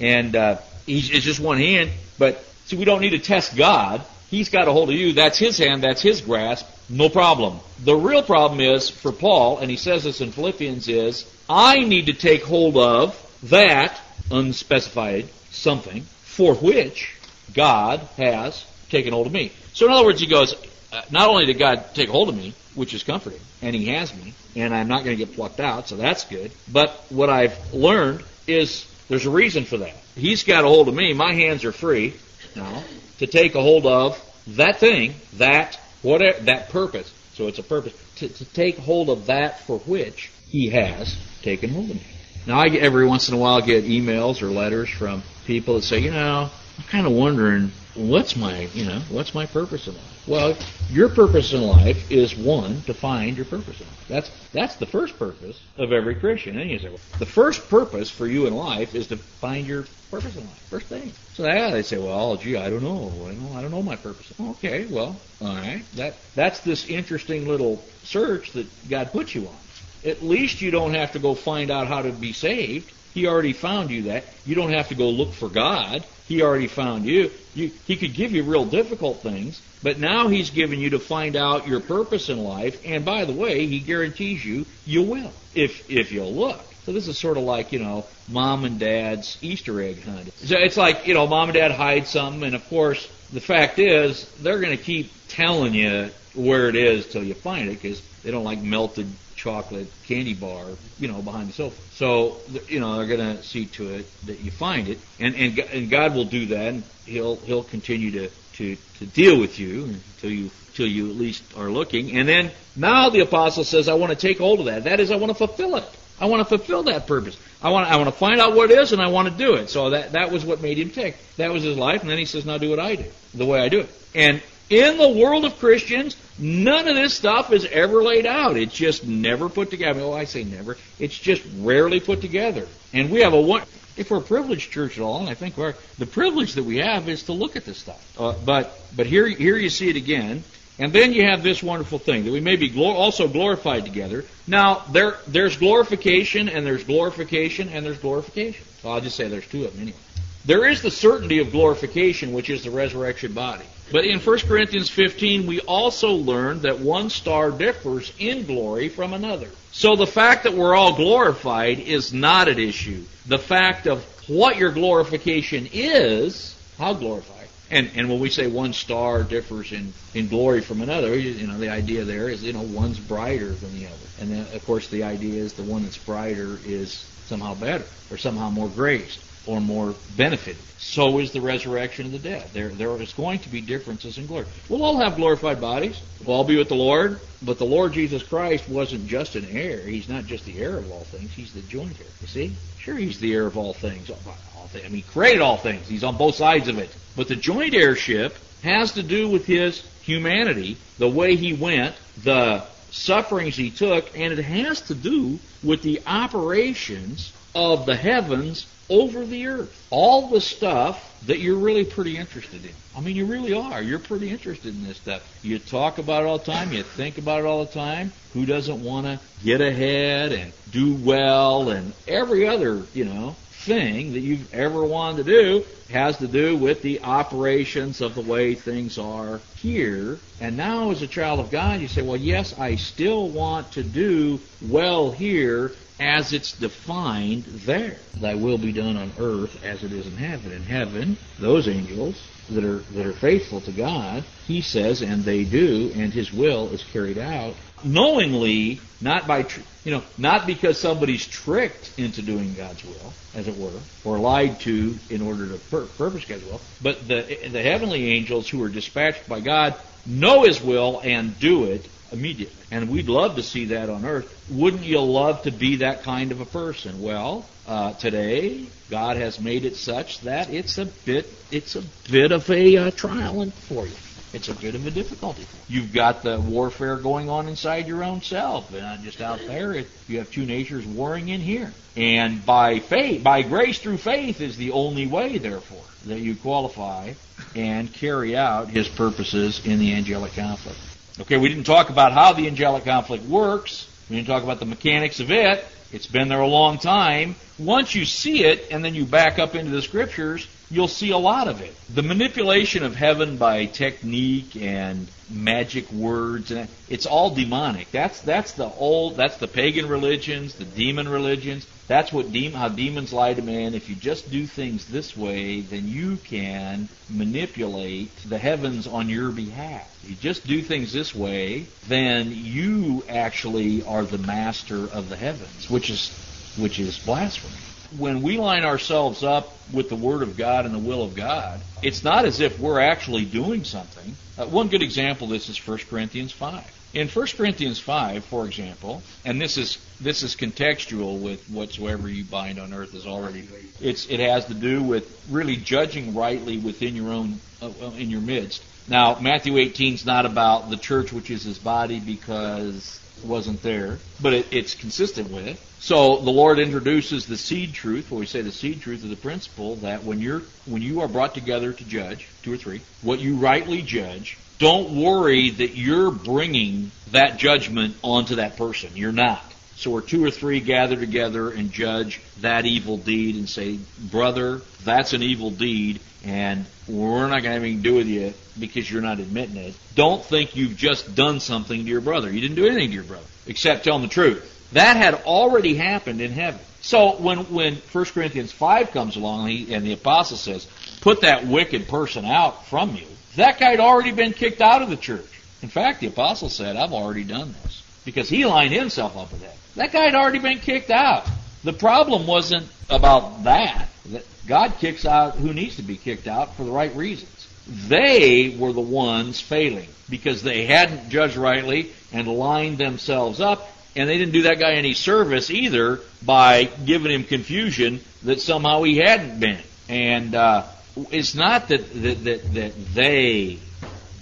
And 0.00 0.36
uh, 0.36 0.58
he's, 0.84 1.10
it's 1.10 1.24
just 1.24 1.40
one 1.40 1.58
hand, 1.58 1.90
but 2.18 2.44
see, 2.66 2.76
we 2.76 2.84
don't 2.84 3.00
need 3.00 3.10
to 3.10 3.18
test 3.18 3.56
God. 3.56 4.04
He's 4.28 4.50
got 4.50 4.68
a 4.68 4.72
hold 4.72 4.90
of 4.90 4.94
you. 4.94 5.12
That's 5.12 5.38
his 5.38 5.56
hand. 5.56 5.82
That's 5.82 6.02
his 6.02 6.20
grasp. 6.20 6.66
No 6.90 7.08
problem. 7.08 7.60
The 7.82 7.94
real 7.94 8.22
problem 8.22 8.60
is 8.60 8.90
for 8.90 9.12
Paul, 9.12 9.58
and 9.58 9.70
he 9.70 9.76
says 9.76 10.04
this 10.04 10.20
in 10.20 10.32
Philippians, 10.32 10.88
is 10.88 11.30
I 11.48 11.80
need 11.80 12.06
to 12.06 12.12
take 12.12 12.44
hold 12.44 12.76
of 12.76 13.18
that 13.44 13.98
unspecified 14.30 15.28
something 15.50 16.02
for 16.22 16.54
which 16.54 17.14
God 17.54 18.00
has 18.16 18.64
taken 18.90 19.12
hold 19.12 19.26
of 19.26 19.32
me. 19.32 19.52
So 19.72 19.86
in 19.86 19.92
other 19.92 20.04
words, 20.04 20.20
he 20.20 20.26
goes, 20.26 20.54
uh, 20.94 21.02
not 21.10 21.28
only 21.28 21.46
did 21.46 21.58
God 21.58 21.94
take 21.94 22.08
hold 22.08 22.28
of 22.28 22.36
me, 22.36 22.54
which 22.74 22.94
is 22.94 23.02
comforting, 23.02 23.40
and 23.62 23.74
He 23.74 23.86
has 23.86 24.14
me, 24.14 24.34
and 24.56 24.74
I'm 24.74 24.88
not 24.88 25.04
going 25.04 25.16
to 25.16 25.24
get 25.24 25.34
plucked 25.34 25.60
out, 25.60 25.88
so 25.88 25.96
that's 25.96 26.24
good. 26.24 26.52
But 26.70 26.90
what 27.10 27.30
I've 27.30 27.74
learned 27.74 28.22
is 28.46 28.86
there's 29.08 29.26
a 29.26 29.30
reason 29.30 29.64
for 29.64 29.78
that. 29.78 29.94
He's 30.14 30.44
got 30.44 30.64
a 30.64 30.68
hold 30.68 30.88
of 30.88 30.94
me. 30.94 31.12
My 31.12 31.34
hands 31.34 31.64
are 31.64 31.72
free 31.72 32.14
now 32.54 32.84
to 33.18 33.26
take 33.26 33.54
a 33.54 33.60
hold 33.60 33.86
of 33.86 34.20
that 34.48 34.78
thing, 34.78 35.14
that 35.34 35.78
whatever, 36.02 36.38
that 36.44 36.68
purpose. 36.68 37.12
So 37.34 37.48
it's 37.48 37.58
a 37.58 37.64
purpose 37.64 37.92
to, 38.16 38.28
to 38.28 38.44
take 38.44 38.78
hold 38.78 39.10
of 39.10 39.26
that 39.26 39.60
for 39.60 39.78
which 39.80 40.30
He 40.48 40.70
has 40.70 41.16
taken 41.42 41.70
hold 41.70 41.90
of 41.90 41.96
me. 41.96 42.06
Now, 42.46 42.58
I 42.58 42.66
every 42.66 43.06
once 43.06 43.28
in 43.28 43.34
a 43.34 43.38
while 43.38 43.60
get 43.62 43.84
emails 43.84 44.42
or 44.42 44.48
letters 44.48 44.90
from 44.90 45.22
people 45.46 45.76
that 45.76 45.82
say, 45.82 45.98
you 45.98 46.10
know, 46.10 46.50
I'm 46.78 46.84
kind 46.84 47.06
of 47.06 47.12
wondering 47.12 47.72
what's 47.94 48.36
my, 48.36 48.60
you 48.74 48.84
know, 48.84 49.00
what's 49.10 49.34
my 49.34 49.46
purpose 49.46 49.86
in 49.86 49.94
life? 49.94 50.28
Well, 50.28 50.56
your 50.90 51.08
purpose 51.08 51.52
in 51.52 51.62
life 51.62 52.10
is 52.10 52.36
one 52.36 52.82
to 52.82 52.94
find 52.94 53.36
your 53.36 53.46
purpose 53.46 53.80
in 53.80 53.86
life. 53.86 54.08
That's 54.08 54.30
that's 54.52 54.76
the 54.76 54.86
first 54.86 55.18
purpose 55.18 55.60
of 55.76 55.92
every 55.92 56.14
Christian. 56.14 56.58
And 56.58 56.70
you 56.70 56.78
say, 56.78 56.88
well, 56.88 57.00
the 57.18 57.26
first 57.26 57.68
purpose 57.68 58.10
for 58.10 58.26
you 58.26 58.46
in 58.46 58.54
life 58.54 58.94
is 58.94 59.06
to 59.08 59.16
find 59.16 59.66
your 59.66 59.84
purpose 60.10 60.36
in 60.36 60.46
life. 60.46 60.60
First 60.70 60.86
thing. 60.86 61.12
So 61.34 61.46
yeah, 61.46 61.70
they 61.70 61.82
say, 61.82 61.98
well, 61.98 62.36
gee, 62.36 62.56
I 62.56 62.70
don't 62.70 62.82
know. 62.82 63.26
I 63.54 63.60
don't 63.60 63.70
know 63.70 63.82
my 63.82 63.96
purpose. 63.96 64.32
Okay, 64.40 64.86
well, 64.86 65.20
all 65.40 65.54
right. 65.54 65.84
That 65.94 66.16
that's 66.34 66.60
this 66.60 66.86
interesting 66.86 67.46
little 67.46 67.84
search 68.02 68.52
that 68.52 68.88
God 68.88 69.12
put 69.12 69.34
you 69.34 69.48
on. 69.48 69.58
At 70.04 70.22
least 70.22 70.60
you 70.60 70.70
don't 70.70 70.94
have 70.94 71.12
to 71.12 71.18
go 71.18 71.34
find 71.34 71.70
out 71.70 71.86
how 71.86 72.02
to 72.02 72.12
be 72.12 72.32
saved. 72.32 72.92
He 73.14 73.28
already 73.28 73.52
found 73.52 73.90
you 73.90 74.02
that. 74.02 74.24
You 74.44 74.56
don't 74.56 74.72
have 74.72 74.88
to 74.88 74.94
go 74.94 75.08
look 75.08 75.32
for 75.32 75.48
God. 75.48 76.04
He 76.26 76.42
already 76.42 76.66
found 76.66 77.06
you. 77.06 77.30
you. 77.54 77.70
He 77.86 77.96
could 77.96 78.12
give 78.12 78.32
you 78.32 78.42
real 78.42 78.64
difficult 78.64 79.22
things, 79.22 79.62
but 79.82 79.98
now 80.00 80.28
He's 80.28 80.50
given 80.50 80.80
you 80.80 80.90
to 80.90 80.98
find 80.98 81.36
out 81.36 81.68
your 81.68 81.80
purpose 81.80 82.28
in 82.28 82.42
life. 82.42 82.80
And 82.84 83.04
by 83.04 83.24
the 83.24 83.32
way, 83.32 83.66
He 83.66 83.78
guarantees 83.78 84.44
you 84.44 84.66
you 84.84 85.02
will 85.02 85.32
if 85.54 85.88
if 85.88 86.12
you'll 86.12 86.34
look. 86.34 86.60
So 86.84 86.92
this 86.92 87.08
is 87.08 87.16
sort 87.18 87.38
of 87.38 87.44
like 87.44 87.72
you 87.72 87.78
know 87.78 88.04
mom 88.28 88.64
and 88.64 88.78
dad's 88.78 89.38
Easter 89.40 89.80
egg 89.80 90.02
hunt. 90.04 90.32
So 90.38 90.56
it's 90.58 90.76
like 90.76 91.06
you 91.06 91.14
know 91.14 91.26
mom 91.26 91.50
and 91.50 91.54
dad 91.54 91.70
hide 91.70 92.06
something, 92.06 92.42
and 92.42 92.54
of 92.54 92.68
course 92.68 93.08
the 93.32 93.40
fact 93.40 93.78
is 93.78 94.28
they're 94.42 94.60
going 94.60 94.76
to 94.76 94.82
keep 94.82 95.12
telling 95.28 95.72
you 95.74 96.10
where 96.34 96.68
it 96.68 96.74
is 96.74 97.06
till 97.06 97.22
you 97.22 97.34
find 97.34 97.68
it 97.68 97.80
because 97.80 98.02
they 98.22 98.30
don't 98.30 98.44
like 98.44 98.60
melted 98.60 99.06
chocolate 99.44 99.86
candy 100.06 100.32
bar, 100.32 100.64
you 100.98 101.06
know, 101.06 101.20
behind 101.20 101.50
the 101.50 101.52
sofa. 101.52 101.80
So, 101.92 102.38
you 102.66 102.80
know, 102.80 102.96
they're 102.96 103.16
going 103.16 103.36
to 103.36 103.42
see 103.42 103.66
to 103.66 103.94
it 103.94 104.06
that 104.26 104.40
you 104.40 104.50
find 104.50 104.88
it, 104.88 104.98
and 105.20 105.34
and 105.36 105.58
and 105.58 105.90
God 105.90 106.14
will 106.14 106.24
do 106.24 106.46
that. 106.46 106.68
And 106.68 106.82
he'll 107.04 107.36
he'll 107.36 107.62
continue 107.62 108.10
to 108.12 108.30
to 108.54 108.76
to 108.98 109.06
deal 109.06 109.38
with 109.38 109.58
you 109.58 109.84
until 109.84 110.30
you 110.30 110.50
until 110.68 110.86
you 110.86 111.10
at 111.10 111.16
least 111.16 111.44
are 111.56 111.68
looking. 111.68 112.16
And 112.16 112.26
then 112.26 112.50
now 112.74 113.10
the 113.10 113.20
apostle 113.20 113.64
says, 113.64 113.86
I 113.88 113.94
want 113.94 114.10
to 114.10 114.18
take 114.18 114.38
hold 114.38 114.60
of 114.60 114.66
that. 114.66 114.84
That 114.84 114.98
is, 114.98 115.10
I 115.12 115.16
want 115.16 115.30
to 115.30 115.34
fulfill 115.34 115.76
it. 115.76 115.84
I 116.18 116.26
want 116.26 116.40
to 116.40 116.44
fulfill 116.44 116.84
that 116.84 117.06
purpose. 117.06 117.38
I 117.62 117.70
want 117.70 117.90
I 117.90 117.96
want 117.96 118.08
to 118.08 118.16
find 118.16 118.40
out 118.40 118.54
what 118.56 118.70
it 118.70 118.78
is, 118.78 118.92
and 118.92 119.02
I 119.02 119.08
want 119.08 119.28
to 119.28 119.34
do 119.34 119.54
it. 119.56 119.68
So 119.68 119.90
that 119.90 120.12
that 120.12 120.32
was 120.32 120.44
what 120.44 120.62
made 120.62 120.78
him 120.78 120.90
tick. 120.90 121.18
That 121.36 121.52
was 121.52 121.62
his 121.62 121.76
life. 121.76 122.00
And 122.00 122.10
then 122.10 122.18
he 122.18 122.24
says, 122.24 122.46
now 122.46 122.56
do 122.56 122.70
what 122.70 122.80
I 122.80 122.96
do, 122.96 123.04
the 123.34 123.44
way 123.44 123.60
I 123.60 123.68
do 123.68 123.80
it. 123.80 123.90
And 124.14 124.42
in 124.70 124.96
the 124.96 125.08
world 125.10 125.44
of 125.44 125.58
Christians, 125.58 126.16
none 126.38 126.88
of 126.88 126.94
this 126.94 127.14
stuff 127.14 127.52
is 127.52 127.64
ever 127.66 128.02
laid 128.02 128.26
out. 128.26 128.56
It's 128.56 128.74
just 128.74 129.06
never 129.06 129.48
put 129.48 129.70
together. 129.70 130.00
Oh, 130.00 130.12
I 130.12 130.24
say 130.24 130.44
never. 130.44 130.76
It's 130.98 131.18
just 131.18 131.42
rarely 131.58 132.00
put 132.00 132.20
together. 132.20 132.66
And 132.92 133.10
we 133.10 133.20
have 133.20 133.32
a 133.32 133.40
one. 133.40 133.62
If 133.96 134.10
we're 134.10 134.18
a 134.18 134.22
privileged 134.22 134.72
church 134.72 134.98
at 134.98 135.04
all, 135.04 135.20
and 135.20 135.28
I 135.28 135.34
think 135.34 135.56
we're, 135.56 135.74
the 135.98 136.06
privilege 136.06 136.54
that 136.54 136.64
we 136.64 136.78
have 136.78 137.08
is 137.08 137.24
to 137.24 137.32
look 137.32 137.54
at 137.54 137.64
this 137.64 137.78
stuff. 137.78 138.18
Uh, 138.18 138.34
but 138.44 138.76
but 138.96 139.06
here 139.06 139.26
here 139.26 139.56
you 139.56 139.70
see 139.70 139.88
it 139.88 139.96
again. 139.96 140.42
And 140.76 140.92
then 140.92 141.12
you 141.12 141.24
have 141.26 141.44
this 141.44 141.62
wonderful 141.62 142.00
thing 142.00 142.24
that 142.24 142.32
we 142.32 142.40
may 142.40 142.56
be 142.56 142.68
glor- 142.68 142.94
also 142.94 143.28
glorified 143.28 143.84
together. 143.84 144.24
Now 144.48 144.82
there 144.90 145.16
there's 145.28 145.56
glorification 145.56 146.48
and 146.48 146.66
there's 146.66 146.82
glorification 146.82 147.68
and 147.68 147.86
there's 147.86 147.98
glorification. 147.98 148.66
So 148.82 148.90
I'll 148.90 149.00
just 149.00 149.16
say 149.16 149.28
there's 149.28 149.46
two 149.46 149.64
of 149.64 149.72
them 149.72 149.82
anyway. 149.82 149.98
There 150.46 150.66
is 150.66 150.82
the 150.82 150.90
certainty 150.90 151.38
of 151.38 151.52
glorification, 151.52 152.34
which 152.34 152.50
is 152.50 152.64
the 152.64 152.70
resurrection 152.70 153.32
body. 153.32 153.64
But 153.90 154.04
in 154.04 154.18
1 154.20 154.38
Corinthians 154.40 154.90
15, 154.90 155.46
we 155.46 155.60
also 155.60 156.12
learn 156.12 156.60
that 156.60 156.80
one 156.80 157.08
star 157.08 157.50
differs 157.50 158.12
in 158.18 158.44
glory 158.44 158.90
from 158.90 159.14
another. 159.14 159.48
So 159.72 159.96
the 159.96 160.06
fact 160.06 160.44
that 160.44 160.52
we're 160.52 160.74
all 160.74 160.94
glorified 160.94 161.78
is 161.78 162.12
not 162.12 162.48
at 162.48 162.58
issue. 162.58 163.04
The 163.26 163.38
fact 163.38 163.86
of 163.86 164.04
what 164.28 164.58
your 164.58 164.70
glorification 164.70 165.68
is, 165.72 166.54
how 166.78 166.92
glorified. 166.92 167.48
And, 167.70 167.90
and 167.94 168.10
when 168.10 168.20
we 168.20 168.28
say 168.28 168.46
one 168.46 168.74
star 168.74 169.22
differs 169.22 169.72
in, 169.72 169.94
in 170.12 170.28
glory 170.28 170.60
from 170.60 170.82
another, 170.82 171.16
you 171.16 171.46
know, 171.46 171.58
the 171.58 171.70
idea 171.70 172.04
there 172.04 172.28
is, 172.28 172.42
you 172.42 172.52
know, 172.52 172.62
one's 172.62 172.98
brighter 172.98 173.48
than 173.48 173.78
the 173.78 173.86
other. 173.86 173.96
And 174.20 174.30
then, 174.30 174.46
of 174.54 174.64
course, 174.66 174.88
the 174.88 175.04
idea 175.04 175.42
is 175.42 175.54
the 175.54 175.62
one 175.62 175.84
that's 175.84 175.96
brighter 175.96 176.58
is 176.66 176.92
somehow 177.26 177.54
better 177.54 177.86
or 178.10 178.18
somehow 178.18 178.50
more 178.50 178.68
graced 178.68 179.20
or 179.46 179.60
more 179.60 179.94
benefited. 180.16 180.62
So 180.78 181.18
is 181.18 181.32
the 181.32 181.40
resurrection 181.40 182.06
of 182.06 182.12
the 182.12 182.18
dead. 182.18 182.50
There, 182.52 182.68
there 182.68 183.00
is 183.00 183.12
going 183.12 183.40
to 183.40 183.48
be 183.48 183.60
differences 183.60 184.18
in 184.18 184.26
glory. 184.26 184.46
We'll 184.68 184.84
all 184.84 184.98
have 184.98 185.16
glorified 185.16 185.60
bodies. 185.60 186.00
We'll 186.24 186.36
all 186.36 186.44
be 186.44 186.56
with 186.56 186.68
the 186.68 186.74
Lord. 186.74 187.20
But 187.42 187.58
the 187.58 187.66
Lord 187.66 187.92
Jesus 187.92 188.22
Christ 188.22 188.68
wasn't 188.68 189.06
just 189.06 189.36
an 189.36 189.46
heir. 189.50 189.80
He's 189.80 190.08
not 190.08 190.26
just 190.26 190.44
the 190.44 190.58
heir 190.58 190.76
of 190.76 190.90
all 190.90 191.04
things. 191.04 191.32
He's 191.32 191.52
the 191.52 191.62
joint 191.62 191.98
heir. 192.00 192.08
You 192.20 192.26
see? 192.26 192.52
Sure, 192.78 192.96
he's 192.96 193.20
the 193.20 193.34
heir 193.34 193.46
of 193.46 193.56
all 193.56 193.72
things. 193.72 194.10
All 194.10 194.66
things. 194.68 194.84
I 194.84 194.88
mean, 194.88 195.02
he 195.02 195.02
created 195.02 195.40
all 195.40 195.56
things. 195.56 195.88
He's 195.88 196.04
on 196.04 196.16
both 196.16 196.34
sides 196.36 196.68
of 196.68 196.78
it. 196.78 196.94
But 197.16 197.28
the 197.28 197.36
joint 197.36 197.74
heirship 197.74 198.36
has 198.62 198.92
to 198.92 199.02
do 199.02 199.28
with 199.28 199.46
his 199.46 199.86
humanity, 200.02 200.76
the 200.98 201.08
way 201.08 201.36
he 201.36 201.52
went, 201.52 201.94
the 202.22 202.64
sufferings 202.90 203.56
he 203.56 203.70
took, 203.70 204.18
and 204.18 204.32
it 204.32 204.42
has 204.42 204.80
to 204.82 204.94
do 204.94 205.38
with 205.62 205.82
the 205.82 206.00
operations 206.06 207.32
of 207.54 207.86
the 207.86 207.96
heavens 207.96 208.66
over 208.88 209.24
the 209.24 209.46
earth. 209.46 209.86
All 209.90 210.28
the 210.28 210.40
stuff 210.40 211.10
that 211.26 211.38
you're 211.38 211.56
really 211.56 211.84
pretty 211.84 212.16
interested 212.16 212.64
in. 212.64 212.72
I 212.96 213.00
mean, 213.00 213.16
you 213.16 213.26
really 213.26 213.54
are. 213.54 213.82
You're 213.82 213.98
pretty 213.98 214.30
interested 214.30 214.74
in 214.74 214.86
this 214.86 214.98
stuff. 214.98 215.22
You 215.42 215.58
talk 215.58 215.98
about 215.98 216.22
it 216.22 216.26
all 216.26 216.38
the 216.38 216.44
time. 216.44 216.72
You 216.72 216.82
think 216.82 217.18
about 217.18 217.40
it 217.40 217.46
all 217.46 217.64
the 217.64 217.72
time. 217.72 218.12
Who 218.34 218.46
doesn't 218.46 218.82
want 218.82 219.06
to 219.06 219.20
get 219.42 219.60
ahead 219.60 220.32
and 220.32 220.52
do 220.70 220.94
well 220.94 221.70
and 221.70 221.92
every 222.06 222.46
other, 222.46 222.82
you 222.92 223.04
know, 223.04 223.36
thing 223.50 224.12
that 224.12 224.20
you've 224.20 224.52
ever 224.52 224.84
wanted 224.84 225.24
to 225.24 225.32
do 225.32 225.64
has 225.90 226.18
to 226.18 226.26
do 226.26 226.56
with 226.56 226.82
the 226.82 227.02
operations 227.02 228.00
of 228.00 228.14
the 228.14 228.20
way 228.20 228.54
things 228.54 228.98
are 228.98 229.40
here. 229.56 230.18
And 230.40 230.56
now, 230.56 230.90
as 230.90 231.02
a 231.02 231.06
child 231.06 231.40
of 231.40 231.50
God, 231.50 231.80
you 231.80 231.88
say, 231.88 232.02
well, 232.02 232.16
yes, 232.16 232.58
I 232.58 232.76
still 232.76 233.28
want 233.28 233.72
to 233.72 233.82
do 233.82 234.40
well 234.60 235.10
here 235.10 235.72
as 235.98 236.32
it's 236.32 236.52
defined 236.52 237.44
there. 237.66 237.98
Thy 238.16 238.34
will 238.34 238.58
be 238.58 238.72
done 238.72 238.96
on 238.96 239.12
earth 239.18 239.62
as 239.62 239.84
it 239.84 239.92
is 239.92 240.06
in 240.06 240.16
heaven. 240.16 240.52
In 240.52 240.62
heaven, 240.62 241.16
those 241.38 241.68
angels 241.68 242.20
that 242.50 242.64
are 242.64 242.84
that 242.90 243.06
are 243.06 243.12
faithful 243.12 243.60
to 243.62 243.72
God, 243.72 244.24
he 244.46 244.60
says, 244.60 245.02
and 245.02 245.24
they 245.24 245.44
do, 245.44 245.92
and 245.94 246.12
his 246.12 246.32
will 246.32 246.70
is 246.70 246.82
carried 246.92 247.18
out 247.18 247.54
knowingly, 247.84 248.80
not 249.00 249.26
by 249.26 249.46
you 249.84 249.92
know, 249.92 250.02
not 250.16 250.46
because 250.46 250.80
somebody's 250.80 251.26
tricked 251.26 251.92
into 251.98 252.22
doing 252.22 252.54
God's 252.54 252.84
will, 252.84 253.12
as 253.34 253.46
it 253.46 253.56
were, 253.56 253.80
or 254.04 254.18
lied 254.18 254.60
to 254.60 254.98
in 255.10 255.20
order 255.20 255.50
to 255.50 255.58
pur- 255.58 255.86
purpose 255.86 256.24
God's 256.24 256.44
will, 256.44 256.60
but 256.80 257.06
the 257.06 257.48
the 257.50 257.62
heavenly 257.62 258.10
angels 258.10 258.48
who 258.48 258.62
are 258.62 258.68
dispatched 258.68 259.28
by 259.28 259.40
God 259.40 259.76
know 260.06 260.42
His 260.42 260.60
will 260.62 261.00
and 261.00 261.38
do 261.38 261.64
it 261.64 261.88
immediately. 262.12 262.56
And 262.70 262.90
we'd 262.90 263.08
love 263.08 263.36
to 263.36 263.42
see 263.42 263.66
that 263.66 263.88
on 263.88 264.04
earth. 264.04 264.46
Wouldn't 264.50 264.84
you 264.84 265.00
love 265.00 265.42
to 265.42 265.50
be 265.50 265.76
that 265.76 266.02
kind 266.02 266.32
of 266.32 266.40
a 266.40 266.46
person? 266.46 267.02
Well, 267.02 267.46
uh, 267.66 267.92
today 267.94 268.66
God 268.90 269.16
has 269.16 269.40
made 269.40 269.64
it 269.64 269.76
such 269.76 270.20
that 270.20 270.50
it's 270.50 270.78
a 270.78 270.86
bit 270.86 271.32
it's 271.50 271.76
a 271.76 271.82
bit 272.10 272.32
of 272.32 272.48
a 272.50 272.76
uh, 272.76 272.90
trial 272.90 273.50
for 273.50 273.86
you. 273.86 273.94
It's 274.34 274.48
a 274.48 274.54
bit 274.54 274.74
of 274.74 274.84
a 274.84 274.90
difficulty. 274.90 275.46
You've 275.68 275.92
got 275.92 276.24
the 276.24 276.40
warfare 276.40 276.96
going 276.96 277.30
on 277.30 277.46
inside 277.46 277.86
your 277.86 278.02
own 278.02 278.20
self, 278.20 278.74
and 278.74 279.04
just 279.04 279.20
out 279.20 279.38
there, 279.46 279.72
it, 279.72 279.88
you 280.08 280.18
have 280.18 280.30
two 280.30 280.44
natures 280.44 280.84
warring 280.84 281.28
in 281.28 281.40
here. 281.40 281.72
And 281.96 282.44
by 282.44 282.80
faith, 282.80 283.22
by 283.22 283.42
grace 283.42 283.78
through 283.78 283.98
faith, 283.98 284.40
is 284.40 284.56
the 284.56 284.72
only 284.72 285.06
way, 285.06 285.38
therefore, 285.38 285.84
that 286.06 286.18
you 286.18 286.34
qualify 286.34 287.12
and 287.54 287.92
carry 287.92 288.36
out 288.36 288.70
His 288.70 288.88
purposes 288.88 289.64
in 289.64 289.78
the 289.78 289.94
angelic 289.94 290.34
conflict. 290.34 290.78
Okay, 291.20 291.36
we 291.36 291.48
didn't 291.48 291.64
talk 291.64 291.90
about 291.90 292.12
how 292.12 292.32
the 292.32 292.48
angelic 292.48 292.84
conflict 292.84 293.24
works. 293.24 293.88
We 294.10 294.16
didn't 294.16 294.26
talk 294.26 294.42
about 294.42 294.58
the 294.58 294.66
mechanics 294.66 295.20
of 295.20 295.30
it. 295.30 295.64
It's 295.92 296.08
been 296.08 296.26
there 296.26 296.40
a 296.40 296.48
long 296.48 296.78
time. 296.78 297.36
Once 297.56 297.94
you 297.94 298.04
see 298.04 298.44
it, 298.44 298.66
and 298.72 298.84
then 298.84 298.96
you 298.96 299.04
back 299.04 299.38
up 299.38 299.54
into 299.54 299.70
the 299.70 299.80
scriptures, 299.80 300.48
you'll 300.74 300.88
see 300.88 301.10
a 301.10 301.18
lot 301.18 301.48
of 301.48 301.60
it. 301.60 301.74
The 301.88 302.02
manipulation 302.02 302.82
of 302.82 302.96
heaven 302.96 303.36
by 303.36 303.66
technique 303.66 304.56
and 304.56 305.08
magic 305.30 305.90
words 305.92 306.50
and 306.50 306.68
it's 306.88 307.06
all 307.06 307.30
demonic. 307.30 307.90
That's 307.92 308.20
that's 308.20 308.52
the 308.52 308.68
old 308.68 309.16
that's 309.16 309.36
the 309.36 309.48
pagan 309.48 309.88
religions, 309.88 310.54
the 310.54 310.64
demon 310.64 311.08
religions. 311.08 311.66
That's 311.86 312.12
what 312.12 312.32
de- 312.32 312.50
how 312.50 312.68
demons 312.68 313.12
lie 313.12 313.34
to 313.34 313.42
man. 313.42 313.74
If 313.74 313.88
you 313.88 313.94
just 313.94 314.30
do 314.30 314.46
things 314.46 314.86
this 314.86 315.16
way, 315.16 315.60
then 315.60 315.86
you 315.86 316.16
can 316.16 316.88
manipulate 317.08 318.16
the 318.28 318.38
heavens 318.38 318.86
on 318.86 319.08
your 319.08 319.30
behalf. 319.30 319.86
If 320.02 320.10
you 320.10 320.16
just 320.16 320.46
do 320.46 320.60
things 320.62 320.92
this 320.92 321.14
way, 321.14 321.66
then 321.88 322.32
you 322.34 323.04
actually 323.08 323.82
are 323.82 324.04
the 324.04 324.18
master 324.18 324.86
of 324.86 325.08
the 325.08 325.16
heavens, 325.16 325.70
which 325.70 325.90
is 325.90 326.10
which 326.56 326.78
is 326.78 326.98
blasphemy. 326.98 327.54
When 327.98 328.22
we 328.22 328.38
line 328.38 328.64
ourselves 328.64 329.22
up 329.22 329.52
with 329.72 329.88
the 329.88 329.96
Word 329.96 330.22
of 330.22 330.36
God 330.36 330.66
and 330.66 330.74
the 330.74 330.78
will 330.78 331.02
of 331.02 331.14
God, 331.14 331.60
it's 331.82 332.02
not 332.02 332.24
as 332.24 332.40
if 332.40 332.58
we're 332.58 332.80
actually 332.80 333.24
doing 333.24 333.64
something. 333.64 334.16
Uh, 334.36 334.46
one 334.46 334.68
good 334.68 334.82
example 334.82 335.26
of 335.26 335.30
this 335.30 335.48
is 335.48 335.58
1 335.58 335.78
Corinthians 335.90 336.32
5. 336.32 336.64
In 336.94 337.08
1 337.08 337.26
Corinthians 337.36 337.80
5, 337.80 338.24
for 338.24 338.46
example, 338.46 339.02
and 339.24 339.40
this 339.40 339.58
is 339.58 339.78
this 340.00 340.22
is 340.22 340.36
contextual 340.36 341.20
with 341.20 341.44
whatsoever 341.48 342.08
you 342.08 342.24
bind 342.24 342.60
on 342.60 342.72
earth 342.72 342.94
is 342.94 343.06
already 343.06 343.48
it's 343.80 344.06
it 344.06 344.20
has 344.20 344.44
to 344.46 344.54
do 344.54 344.82
with 344.82 345.24
really 345.28 345.56
judging 345.56 346.14
rightly 346.14 346.58
within 346.58 346.94
your 346.94 347.12
own 347.12 347.40
uh, 347.60 347.70
in 347.96 348.10
your 348.10 348.20
midst. 348.20 348.62
Now, 348.86 349.18
Matthew 349.18 349.56
18 349.56 349.94
is 349.94 350.06
not 350.06 350.26
about 350.26 350.70
the 350.70 350.76
church 350.76 351.12
which 351.12 351.30
is 351.30 351.42
his 351.42 351.58
body 351.58 351.98
because 351.98 353.00
it 353.18 353.24
wasn't 353.24 353.62
there, 353.62 353.98
but 354.20 354.32
it, 354.32 354.46
it's 354.52 354.74
consistent 354.74 355.30
with 355.30 355.48
it. 355.48 355.58
So 355.84 356.16
the 356.16 356.30
Lord 356.30 356.60
introduces 356.60 357.26
the 357.26 357.36
seed 357.36 357.74
truth, 357.74 358.10
When 358.10 358.20
we 358.20 358.24
say 358.24 358.40
the 358.40 358.50
seed 358.50 358.80
truth 358.80 359.04
is 359.04 359.10
the 359.10 359.16
principle 359.16 359.76
that 359.76 360.02
when 360.02 360.18
you're 360.18 360.40
when 360.64 360.80
you 360.80 361.02
are 361.02 361.08
brought 361.08 361.34
together 361.34 361.74
to 361.74 361.84
judge, 361.84 362.26
two 362.42 362.54
or 362.54 362.56
three, 362.56 362.80
what 363.02 363.20
you 363.20 363.36
rightly 363.36 363.82
judge, 363.82 364.38
don't 364.58 364.96
worry 364.96 365.50
that 365.50 365.76
you're 365.76 366.10
bringing 366.10 366.90
that 367.10 367.36
judgment 367.36 367.96
onto 368.00 368.36
that 368.36 368.56
person. 368.56 368.92
You're 368.94 369.12
not. 369.12 369.44
So 369.76 369.90
where 369.90 370.00
two 370.00 370.24
or 370.24 370.30
three 370.30 370.60
gather 370.60 370.96
together 370.96 371.50
and 371.50 371.70
judge 371.70 372.22
that 372.40 372.64
evil 372.64 372.96
deed 372.96 373.36
and 373.36 373.46
say, 373.46 373.78
brother, 373.98 374.62
that's 374.84 375.12
an 375.12 375.22
evil 375.22 375.50
deed, 375.50 376.00
and 376.24 376.64
we're 376.88 377.28
not 377.28 377.42
going 377.42 377.44
to 377.44 377.50
have 377.50 377.62
anything 377.62 377.82
to 377.82 377.90
do 377.90 377.94
with 377.96 378.06
you 378.06 378.32
because 378.58 378.90
you're 378.90 379.02
not 379.02 379.20
admitting 379.20 379.58
it. 379.58 379.74
Don't 379.94 380.24
think 380.24 380.56
you've 380.56 380.78
just 380.78 381.14
done 381.14 381.40
something 381.40 381.84
to 381.84 381.90
your 381.90 382.00
brother. 382.00 382.32
You 382.32 382.40
didn't 382.40 382.56
do 382.56 382.64
anything 382.64 382.88
to 382.88 382.94
your 382.94 383.04
brother 383.04 383.26
except 383.46 383.84
tell 383.84 383.96
him 383.96 384.02
the 384.02 384.08
truth. 384.08 384.53
That 384.74 384.96
had 384.96 385.14
already 385.14 385.74
happened 385.74 386.20
in 386.20 386.32
heaven. 386.32 386.60
So 386.80 387.16
when 387.16 387.38
when 387.52 387.76
1 387.76 388.04
Corinthians 388.06 388.52
5 388.52 388.90
comes 388.90 389.16
along 389.16 389.48
and, 389.48 389.50
he, 389.50 389.74
and 389.74 389.86
the 389.86 389.92
apostle 389.92 390.36
says, 390.36 390.66
put 391.00 391.22
that 391.22 391.46
wicked 391.46 391.88
person 391.88 392.24
out 392.24 392.66
from 392.66 392.94
you, 392.94 393.06
that 393.36 393.58
guy 393.58 393.70
had 393.70 393.80
already 393.80 394.12
been 394.12 394.32
kicked 394.32 394.60
out 394.60 394.82
of 394.82 394.90
the 394.90 394.96
church. 394.96 395.26
In 395.62 395.68
fact, 395.68 396.00
the 396.00 396.08
apostle 396.08 396.48
said, 396.48 396.76
I've 396.76 396.92
already 396.92 397.24
done 397.24 397.54
this. 397.62 397.82
Because 398.04 398.28
he 398.28 398.44
lined 398.44 398.74
himself 398.74 399.16
up 399.16 399.32
with 399.32 399.40
that. 399.40 399.56
That 399.76 399.92
guy 399.92 400.04
had 400.04 400.14
already 400.14 400.40
been 400.40 400.58
kicked 400.58 400.90
out. 400.90 401.26
The 401.62 401.72
problem 401.72 402.26
wasn't 402.26 402.66
about 402.90 403.44
that. 403.44 403.88
That 404.06 404.24
God 404.46 404.74
kicks 404.78 405.06
out 405.06 405.36
who 405.36 405.54
needs 405.54 405.76
to 405.76 405.82
be 405.82 405.96
kicked 405.96 406.26
out 406.26 406.54
for 406.56 406.64
the 406.64 406.70
right 406.70 406.94
reasons. 406.94 407.48
They 407.66 408.54
were 408.58 408.72
the 408.72 408.80
ones 408.80 409.40
failing 409.40 409.88
because 410.10 410.42
they 410.42 410.66
hadn't 410.66 411.08
judged 411.08 411.36
rightly 411.36 411.92
and 412.12 412.28
lined 412.28 412.76
themselves 412.76 413.40
up, 413.40 413.70
and 413.96 414.08
they 414.08 414.18
didn't 414.18 414.32
do 414.32 414.42
that 414.42 414.58
guy 414.58 414.72
any 414.72 414.94
service 414.94 415.50
either 415.50 416.00
by 416.24 416.64
giving 416.64 417.12
him 417.12 417.24
confusion 417.24 418.00
that 418.24 418.40
somehow 418.40 418.82
he 418.82 418.98
hadn't 418.98 419.38
been. 419.38 419.60
And 419.88 420.34
uh, 420.34 420.64
it's 421.10 421.34
not 421.34 421.68
that, 421.68 421.92
that, 422.02 422.24
that, 422.24 422.54
that 422.54 422.72
they 422.94 423.58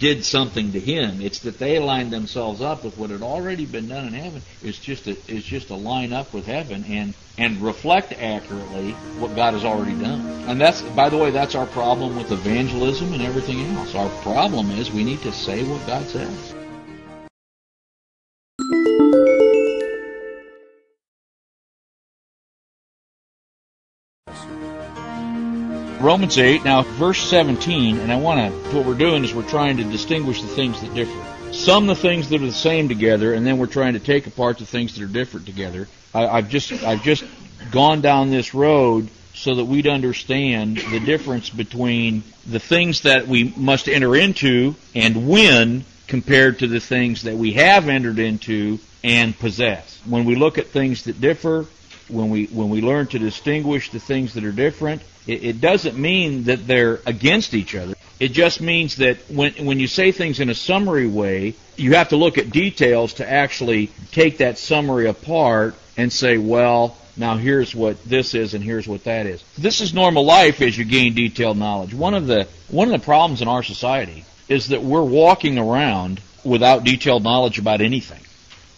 did 0.03 0.25
something 0.25 0.73
to 0.73 0.81
him. 0.81 1.21
It's 1.21 1.39
that 1.41 1.61
they 1.61 1.79
lined 1.79 2.11
themselves 2.11 2.61
up 2.61 2.83
with 2.83 2.99
what 2.99 3.11
had 3.11 3.23
already 3.23 3.67
been 3.67 3.89
done 3.89 4.09
in 4.09 4.15
heaven. 4.15 4.43
It's 4.61 4.79
just 4.79 5.07
a, 5.07 5.13
it's 5.29 5.47
just 5.47 5.69
to 5.69 5.77
line 5.77 6.13
up 6.13 6.33
with 6.35 6.45
heaven 6.47 6.85
and 6.89 7.15
and 7.39 7.63
reflect 7.63 8.13
accurately 8.13 8.93
what 9.21 9.35
God 9.37 9.55
has 9.55 9.65
already 9.65 9.95
done. 9.95 10.21
And 10.49 10.61
that's 10.61 10.83
by 10.83 11.09
the 11.09 11.17
way, 11.17 11.31
that's 11.31 11.55
our 11.55 11.67
problem 11.67 12.17
with 12.17 12.33
evangelism 12.33 13.13
and 13.13 13.23
everything 13.23 13.61
else. 13.77 13.95
Our 13.95 14.11
problem 14.23 14.73
is 14.73 14.91
we 14.91 15.05
need 15.05 15.23
to 15.23 15.33
say 15.33 15.63
what 15.63 15.87
God 15.87 16.05
says. 16.09 16.62
Romans 26.03 26.37
8, 26.37 26.65
now 26.65 26.83
verse 26.83 27.21
17, 27.21 28.01
and 28.01 28.11
I 28.11 28.17
want 28.17 28.53
to, 28.53 28.77
what 28.77 28.85
we're 28.85 28.95
doing 28.95 29.23
is 29.23 29.33
we're 29.33 29.49
trying 29.49 29.77
to 29.77 29.85
distinguish 29.85 30.43
the 30.43 30.49
things 30.49 30.81
that 30.81 30.93
differ. 30.95 31.17
Sum 31.53 31.87
the 31.87 31.95
things 31.95 32.29
that 32.31 32.43
are 32.43 32.47
the 32.47 32.51
same 32.51 32.89
together, 32.89 33.35
and 33.35 33.47
then 33.47 33.57
we're 33.57 33.67
trying 33.69 33.93
to 33.93 34.01
take 34.01 34.27
apart 34.27 34.59
the 34.59 34.67
things 34.67 34.97
that 34.97 35.05
are 35.05 35.07
different 35.07 35.47
together. 35.47 35.87
I, 36.13 36.27
I've 36.27 36.49
just, 36.49 36.73
I've 36.73 37.05
just 37.05 37.23
gone 37.71 38.01
down 38.01 38.31
this 38.31 38.53
road 38.53 39.11
so 39.35 39.55
that 39.55 39.65
we'd 39.65 39.87
understand 39.87 40.79
the 40.79 40.99
difference 40.99 41.51
between 41.51 42.25
the 42.49 42.59
things 42.59 43.03
that 43.03 43.29
we 43.29 43.55
must 43.57 43.89
enter 43.89 44.17
into 44.17 44.75
and 44.97 45.29
win 45.29 45.85
compared 46.09 46.59
to 46.59 46.67
the 46.67 46.81
things 46.81 47.23
that 47.23 47.37
we 47.37 47.53
have 47.53 47.89
entered 47.89 48.19
into 48.19 48.81
and 49.05 49.39
possess. 49.39 50.01
When 50.05 50.25
we 50.25 50.35
look 50.35 50.59
at 50.59 50.67
things 50.67 51.05
that 51.05 51.21
differ, 51.21 51.67
when 52.09 52.31
we 52.31 52.47
when 52.47 52.69
we 52.69 52.81
learn 52.81 53.07
to 53.09 53.19
distinguish 53.19 53.91
the 53.91 54.01
things 54.01 54.35
that 54.35 54.45
are 54.45 54.53
different, 54.53 55.03
it, 55.27 55.45
it 55.45 55.61
doesn't 55.61 55.97
mean 55.97 56.45
that 56.45 56.67
they're 56.67 57.01
against 57.07 57.55
each 57.55 57.75
other. 57.75 57.95
It 58.21 58.33
just 58.33 58.61
means 58.61 58.97
that 58.97 59.19
when 59.31 59.53
when 59.65 59.81
you 59.81 59.87
say 59.87 60.13
things 60.13 60.41
in 60.41 60.51
a 60.51 60.55
summary 60.55 61.07
way, 61.07 61.55
you 61.77 61.95
have 61.95 62.11
to 62.11 62.17
look 62.17 62.39
at 62.39 62.51
details 62.51 63.15
to 63.15 63.31
actually 63.31 63.91
take 64.13 64.39
that 64.39 64.59
summary 64.59 65.09
apart 65.09 65.75
and 65.97 66.13
say, 66.13 66.39
well, 66.39 66.97
now 67.17 67.37
here's 67.37 67.75
what 67.75 68.03
this 68.05 68.35
is 68.35 68.55
and 68.55 68.65
here's 68.65 68.89
what 68.89 69.05
that 69.05 69.27
is. 69.27 69.43
This 69.59 69.81
is 69.81 69.93
normal 69.93 70.25
life 70.25 70.63
as 70.63 70.77
you 70.77 70.85
gain 70.85 71.15
detailed 71.15 71.59
knowledge. 71.59 71.95
One 71.95 72.15
of 72.15 72.27
the 72.27 72.49
one 72.69 72.93
of 72.93 73.01
the 73.01 73.05
problems 73.05 73.43
in 73.43 73.49
our 73.49 73.63
society 73.63 74.25
is 74.49 74.69
that 74.69 74.83
we're 74.83 75.03
walking 75.03 75.59
around 75.59 76.21
without 76.45 76.85
detailed 76.85 77.23
knowledge 77.23 77.59
about 77.59 77.81
anything. 77.81 78.21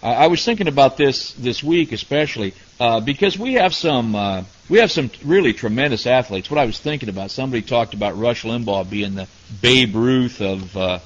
I 0.05 0.27
was 0.27 0.45
thinking 0.45 0.69
about 0.69 0.99
this 0.99 1.33
this 1.33 1.63
week, 1.63 1.93
especially 1.93 2.53
uh, 2.79 3.01
because 3.01 3.39
we 3.39 3.55
have 3.55 3.75
some 3.75 4.15
uh, 4.15 4.45
we 4.69 4.79
have 4.79 4.93
some 4.93 5.11
really 5.25 5.55
tremendous 5.55 6.07
athletes. 6.07 6.51
What 6.51 6.61
I 6.61 6.67
was 6.67 6.79
thinking 6.79 7.09
about, 7.09 7.31
somebody 7.31 7.63
talked 7.63 7.95
about 7.95 8.19
Rush 8.19 8.43
Limbaugh 8.43 8.89
being 8.89 9.15
the 9.15 9.27
Babe 9.63 9.95
Ruth 9.95 10.43
of 10.43 10.77
uh, 10.77 10.99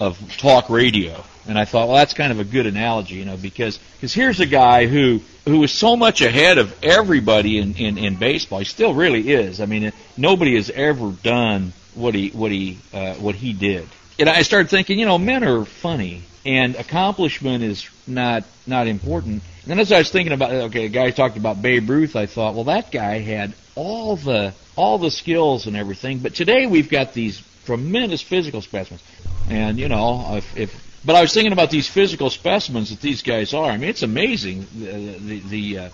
of 0.00 0.36
talk 0.38 0.70
radio, 0.70 1.22
and 1.46 1.58
I 1.58 1.66
thought, 1.66 1.88
well, 1.88 1.98
that's 1.98 2.14
kind 2.14 2.32
of 2.32 2.40
a 2.40 2.44
good 2.44 2.64
analogy, 2.64 3.16
you 3.16 3.26
know, 3.26 3.36
because 3.36 3.78
because 3.96 4.14
here's 4.14 4.40
a 4.40 4.46
guy 4.46 4.86
who 4.86 5.20
who 5.44 5.62
is 5.62 5.72
so 5.72 5.94
much 5.94 6.22
ahead 6.22 6.56
of 6.56 6.74
everybody 6.82 7.58
in, 7.58 7.74
in 7.74 7.98
in 7.98 8.16
baseball. 8.16 8.60
He 8.60 8.64
still 8.64 8.94
really 8.94 9.32
is. 9.32 9.60
I 9.60 9.66
mean, 9.66 9.92
nobody 10.16 10.54
has 10.54 10.70
ever 10.70 11.10
done 11.10 11.74
what 11.94 12.14
he 12.14 12.30
what 12.30 12.50
he 12.50 12.78
uh, 12.94 13.14
what 13.16 13.34
he 13.34 13.52
did. 13.52 13.86
And 14.18 14.30
I 14.30 14.42
started 14.42 14.70
thinking, 14.70 14.98
you 14.98 15.04
know, 15.04 15.18
men 15.18 15.44
are 15.44 15.66
funny 15.66 16.22
and 16.44 16.76
accomplishment 16.76 17.62
is 17.64 17.88
not 18.06 18.44
not 18.66 18.86
important. 18.86 19.42
And 19.62 19.70
then 19.70 19.78
as 19.78 19.92
I 19.92 19.98
was 19.98 20.10
thinking 20.10 20.32
about 20.32 20.52
okay, 20.52 20.86
a 20.86 20.88
guy 20.88 21.10
talked 21.10 21.36
about 21.36 21.62
Babe 21.62 21.88
Ruth, 21.88 22.16
I 22.16 22.26
thought, 22.26 22.54
well, 22.54 22.64
that 22.64 22.92
guy 22.92 23.18
had 23.20 23.54
all 23.74 24.16
the 24.16 24.54
all 24.76 24.98
the 24.98 25.10
skills 25.10 25.66
and 25.66 25.76
everything, 25.76 26.18
but 26.18 26.34
today 26.34 26.66
we've 26.66 26.90
got 26.90 27.14
these 27.14 27.42
tremendous 27.64 28.20
physical 28.22 28.60
specimens, 28.60 29.02
and 29.48 29.78
you 29.78 29.88
know, 29.88 30.36
if, 30.36 30.56
if 30.56 30.84
but 31.04 31.16
I 31.16 31.20
was 31.20 31.34
thinking 31.34 31.52
about 31.52 31.70
these 31.70 31.88
physical 31.88 32.30
specimens 32.30 32.90
that 32.90 33.00
these 33.00 33.22
guys 33.22 33.52
are. 33.52 33.70
I 33.70 33.76
mean, 33.76 33.90
it's 33.90 34.02
amazing 34.02 34.66
the 34.74 35.18
the, 35.18 35.40
the 35.40 35.78
uh, 35.78 35.88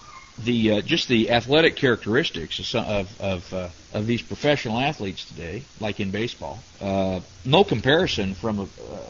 the 0.45 0.72
uh, 0.72 0.80
just 0.80 1.09
the 1.09 1.30
athletic 1.30 1.76
characteristics 1.76 2.59
of 2.59 2.66
some, 2.66 2.84
of 2.84 3.20
of, 3.20 3.53
uh, 3.55 3.68
of 3.93 4.07
these 4.07 4.22
professional 4.22 4.78
athletes 4.78 5.24
today, 5.24 5.62
like 5.80 6.01
in 6.01 6.11
baseball. 6.11 6.59
Uh, 6.80 7.20
no 7.45 7.64
comparison 7.64 8.34
from 8.34 8.61
uh, 8.61 8.66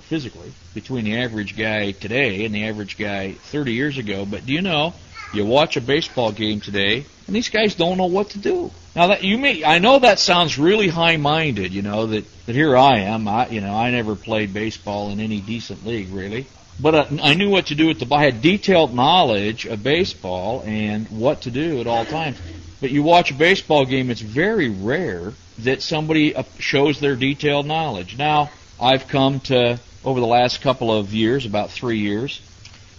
physically 0.09 0.53
between 0.75 1.05
the 1.05 1.19
average 1.19 1.57
guy 1.57 1.93
today 1.93 2.45
and 2.45 2.55
the 2.55 2.67
average 2.67 2.99
guy 2.99 3.33
30 3.33 3.73
years 3.73 3.99
ago. 3.99 4.27
But 4.27 4.47
do 4.47 4.53
you 4.53 4.63
know? 4.63 4.95
You 5.33 5.47
watch 5.47 5.77
a 5.77 5.81
baseball 5.81 6.33
game 6.33 6.61
today, 6.61 7.05
and 7.29 7.37
these 7.37 7.51
guys 7.51 7.77
don't 7.77 7.97
know 7.99 8.07
what 8.07 8.31
to 8.31 8.39
do. 8.39 8.73
Now 8.97 9.09
that 9.09 9.23
you 9.23 9.39
may, 9.39 9.65
I 9.65 9.79
know 9.79 10.01
that 10.01 10.19
sounds 10.19 10.59
really 10.59 10.89
high-minded. 10.89 11.73
You 11.73 11.83
know 11.83 12.07
that 12.07 12.25
that 12.47 12.55
here 12.57 12.77
I 12.77 13.01
am. 13.01 13.29
I 13.29 13.49
you 13.49 13.61
know 13.61 13.73
I 13.73 13.91
never 13.93 14.17
played 14.17 14.53
baseball 14.53 15.11
in 15.11 15.21
any 15.21 15.41
decent 15.41 15.87
league 15.87 16.11
really 16.11 16.47
but 16.83 16.95
I, 16.95 17.31
I 17.31 17.35
knew 17.35 17.51
what 17.51 17.67
to 17.67 17.75
do 17.75 17.87
with 17.87 17.99
the 17.99 18.07
ball. 18.07 18.19
I 18.19 18.25
had 18.25 18.43
detailed 18.43 18.95
knowledge 18.95 19.67
of 19.67 19.83
baseball 19.83 20.63
and 20.65 21.09
what 21.09 21.43
to 21.43 21.51
do 21.51 21.81
at 21.81 21.87
all 21.87 22.05
times. 22.05 22.39
But 22.81 22.91
you 22.91 23.03
watch 23.03 23.31
a 23.31 23.35
baseball 23.35 23.85
game, 23.85 24.11
it's 24.11 24.21
very 24.21 24.69
rare 24.69 25.33
that 25.59 25.83
somebody 25.83 26.35
shows 26.59 27.01
their 27.01 27.17
detailed 27.17 27.67
knowledge. 27.67 28.17
Now, 28.17 28.51
I've 28.81 29.09
come 29.09 29.41
to, 29.41 29.79
over 30.05 30.21
the 30.21 30.27
last 30.27 30.63
couple 30.63 30.91
of 30.91 31.13
years, 31.13 31.45
about 31.45 31.71
three 31.71 31.99
years, 31.99 32.41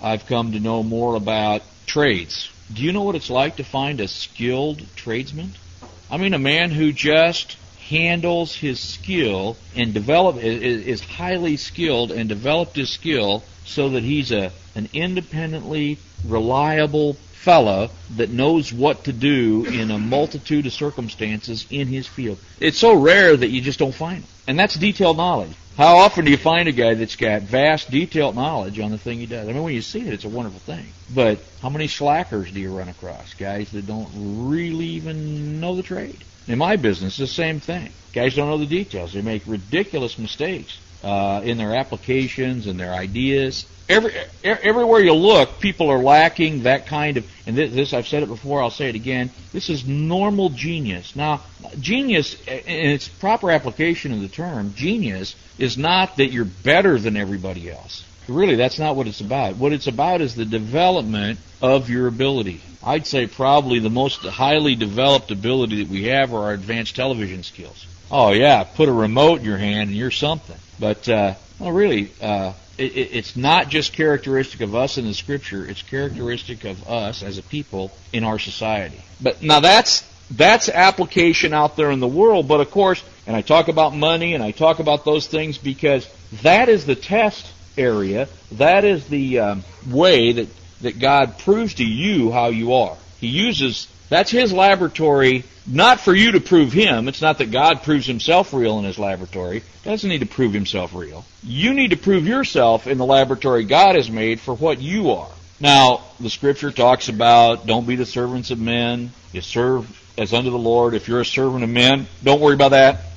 I've 0.02 0.28
come 0.28 0.52
to 0.52 0.60
know 0.60 0.84
more 0.84 1.16
about 1.16 1.64
trades. 1.88 2.50
Do 2.72 2.84
you 2.84 2.94
know 2.94 3.02
what 3.02 3.16
it's 3.16 3.30
like 3.30 3.58
to 3.58 3.64
find 3.64 4.00
a 4.00 4.08
skilled 4.08 4.84
tradesman? 4.96 5.54
I 6.10 6.18
mean, 6.18 6.34
a 6.34 6.40
man 6.40 6.72
who 6.72 6.92
just 6.92 7.58
handles 7.92 8.56
his 8.56 8.80
skill 8.80 9.58
and 9.76 9.94
develop 9.94 10.38
is, 10.38 10.86
is 10.86 11.02
highly 11.02 11.58
skilled 11.58 12.12
and 12.12 12.30
developed 12.30 12.78
his 12.78 12.90
skill 12.90 13.44
so 13.66 13.90
that 13.90 14.04
he's 14.04 14.32
a 14.32 14.52
an 14.76 14.88
independently 14.94 15.98
reliable 16.26 17.14
fella 17.34 17.90
that 18.16 18.30
knows 18.30 18.72
what 18.72 19.04
to 19.04 19.12
do 19.12 19.66
in 19.66 19.92
a 19.92 19.98
multitude 19.98 20.66
of 20.66 20.72
circumstances 20.72 21.66
in 21.70 21.88
his 21.88 22.08
field. 22.08 22.38
It's 22.60 22.78
so 22.78 22.94
rare 22.94 23.36
that 23.36 23.50
you 23.50 23.60
just 23.60 23.80
don't 23.80 23.94
find 23.94 24.24
it. 24.24 24.30
And 24.48 24.58
that's 24.58 24.76
detailed 24.76 25.18
knowledge. 25.18 25.52
How 25.76 25.98
often 25.98 26.26
do 26.26 26.32
you 26.32 26.38
find 26.38 26.70
a 26.70 26.72
guy 26.72 26.94
that's 26.94 27.16
got 27.16 27.42
vast, 27.42 27.90
detailed 27.92 28.36
knowledge 28.36 28.80
on 28.80 28.92
the 28.92 28.98
thing 28.98 29.20
he 29.20 29.26
does? 29.26 29.48
I 29.50 29.52
mean, 29.52 29.64
when 29.64 29.74
you 29.74 29.82
see 29.82 30.02
it, 30.02 30.14
it's 30.14 30.26
a 30.26 30.30
wonderful 30.30 30.60
thing. 30.60 30.86
But 31.14 31.40
how 31.62 31.70
many 31.70 31.88
slackers 31.88 32.52
do 32.52 32.60
you 32.60 32.78
run 32.78 32.88
across? 32.88 33.34
Guys 33.34 33.72
that 33.72 33.88
don't 33.88 34.10
really 34.16 34.86
even 34.86 35.60
know 35.60 35.76
the 35.76 35.84
trade. 35.84 36.24
In 36.48 36.58
my 36.58 36.76
business, 36.76 37.18
the 37.18 37.28
same 37.28 37.60
thing. 37.60 37.92
Guys 38.14 38.36
don't 38.36 38.50
know 38.50 38.58
the 38.58 38.66
details. 38.66 39.14
They 39.14 39.22
make 39.22 39.44
ridiculous 39.46 40.18
mistakes 40.18 40.78
uh, 41.04 41.42
in 41.44 41.58
their 41.58 41.76
applications 41.76 42.68
and 42.68 42.80
their 42.80 42.94
ideas. 42.94 43.66
Every, 43.88 44.14
everywhere 44.44 45.02
you 45.02 45.14
look, 45.14 45.60
people 45.60 45.90
are 45.90 46.00
lacking 46.00 46.64
that 46.64 46.88
kind 46.88 47.18
of, 47.18 47.30
and 47.46 47.58
this, 47.58 47.74
this, 47.74 47.94
I've 47.94 48.08
said 48.08 48.24
it 48.24 48.30
before, 48.30 48.62
I'll 48.62 48.70
say 48.70 48.90
it 48.90 48.96
again, 48.96 49.30
this 49.52 49.70
is 49.70 49.86
normal 49.86 50.50
genius. 50.50 51.16
Now, 51.16 51.42
genius, 51.80 52.36
in 52.48 52.92
its 52.92 53.08
proper 53.08 53.52
application 53.52 54.14
of 54.14 54.22
the 54.22 54.30
term, 54.30 54.74
genius 54.76 55.36
is 55.58 55.78
not 55.78 56.18
that 56.18 56.32
you're 56.32 56.46
better 56.46 56.98
than 57.00 57.18
everybody 57.18 57.70
else. 57.70 58.06
Really, 58.28 58.56
that's 58.56 58.80
not 58.80 58.96
what 58.96 59.08
it's 59.08 59.22
about. 59.22 59.58
What 59.58 59.74
it's 59.74 59.88
about 59.88 60.22
is 60.22 60.36
the 60.36 60.46
development 60.46 61.40
of 61.62 61.90
your 61.90 62.08
ability. 62.08 62.62
I'd 62.84 63.06
say 63.06 63.28
probably 63.28 63.80
the 63.80 63.90
most 63.90 64.24
highly 64.26 64.76
developed 64.76 65.32
ability 65.32 65.84
that 65.84 65.92
we 65.92 66.06
have 66.06 66.34
are 66.34 66.46
our 66.46 66.54
advanced 66.54 66.96
television 66.96 67.44
skills. 67.44 67.86
Oh 68.10 68.32
yeah, 68.32 68.64
put 68.64 68.90
a 68.90 68.94
remote 68.94 69.40
in 69.40 69.46
your 69.46 69.58
hand 69.58 69.90
and 69.90 69.98
you're 69.98 70.12
something. 70.12 70.58
But 70.80 71.08
uh, 71.08 71.36
well, 71.60 71.72
really, 71.72 72.12
uh, 72.22 72.54
it, 72.78 72.96
it's 72.96 73.36
not 73.36 73.70
just 73.70 73.94
characteristic 73.94 74.62
of 74.62 74.76
us 74.76 74.98
in 74.98 75.06
the 75.06 75.14
Scripture; 75.14 75.66
it's 75.66 75.82
characteristic 75.82 76.66
of 76.66 76.88
us 76.90 77.24
as 77.24 77.38
a 77.38 77.44
people 77.44 77.92
in 78.12 78.24
our 78.24 78.40
society. 78.40 79.02
But 79.22 79.44
now 79.44 79.60
that's 79.60 80.02
that's 80.32 80.70
application 80.70 81.54
out 81.54 81.76
there 81.76 81.92
in 81.92 82.00
the 82.00 82.08
world. 82.08 82.48
But 82.48 82.62
of 82.62 82.72
course, 82.72 83.04
and 83.28 83.36
I 83.36 83.42
talk 83.42 83.68
about 83.68 83.96
money 83.96 84.34
and 84.34 84.44
I 84.44 84.52
talk 84.52 84.80
about 84.80 85.06
those 85.06 85.28
things 85.28 85.58
because 85.58 86.08
that 86.42 86.70
is 86.70 86.86
the 86.86 86.96
test 86.96 87.46
area. 87.78 88.28
That 88.54 88.86
is 88.86 89.08
the 89.08 89.40
um, 89.40 89.64
way 89.88 90.34
that 90.34 90.48
that 90.82 91.00
God 91.00 91.38
proves 91.38 91.76
to 91.76 91.86
you 91.86 92.32
how 92.32 92.48
you 92.48 92.74
are. 92.74 92.98
He 93.20 93.28
uses 93.28 93.88
that's 94.10 94.32
His 94.32 94.52
laboratory 94.52 95.44
not 95.68 96.00
for 96.00 96.14
you 96.14 96.34
to 96.34 96.42
prove 96.42 96.74
him. 96.74 97.08
It's 97.08 97.22
not 97.22 97.38
that 97.38 97.52
God 97.52 97.84
proves 97.84 98.06
himself 98.06 98.54
real 98.54 98.80
in 98.80 98.86
his 98.86 98.98
laboratory. 98.98 99.60
He 99.84 99.90
doesn't 99.90 100.10
need 100.10 100.20
to 100.20 100.26
prove 100.26 100.54
himself 100.54 100.94
real. 100.94 101.26
You 101.44 101.74
need 101.74 101.92
to 101.92 101.98
prove 101.98 102.28
yourself 102.28 102.88
in 102.88 102.98
the 102.98 103.06
laboratory 103.06 103.64
God 103.64 103.96
has 103.96 104.10
made 104.10 104.40
for 104.40 104.56
what 104.56 104.82
you 104.82 105.12
are. 105.12 105.30
Now, 105.60 106.02
the 106.20 106.30
scripture 106.30 106.72
talks 106.72 107.10
about 107.10 107.68
don't 107.68 107.86
be 107.86 107.96
the 107.96 108.06
servants 108.06 108.52
of 108.52 108.60
men. 108.60 109.12
You 109.32 109.42
serve 109.42 109.98
as 110.18 110.34
unto 110.34 110.50
the 110.50 110.58
Lord. 110.58 110.96
If 110.96 111.08
you're 111.08 111.22
a 111.22 111.26
servant 111.26 111.64
of 111.64 111.70
men, 111.70 112.08
don't 112.24 112.42
worry 112.42 112.56
about 112.56 112.72
that 112.72 113.11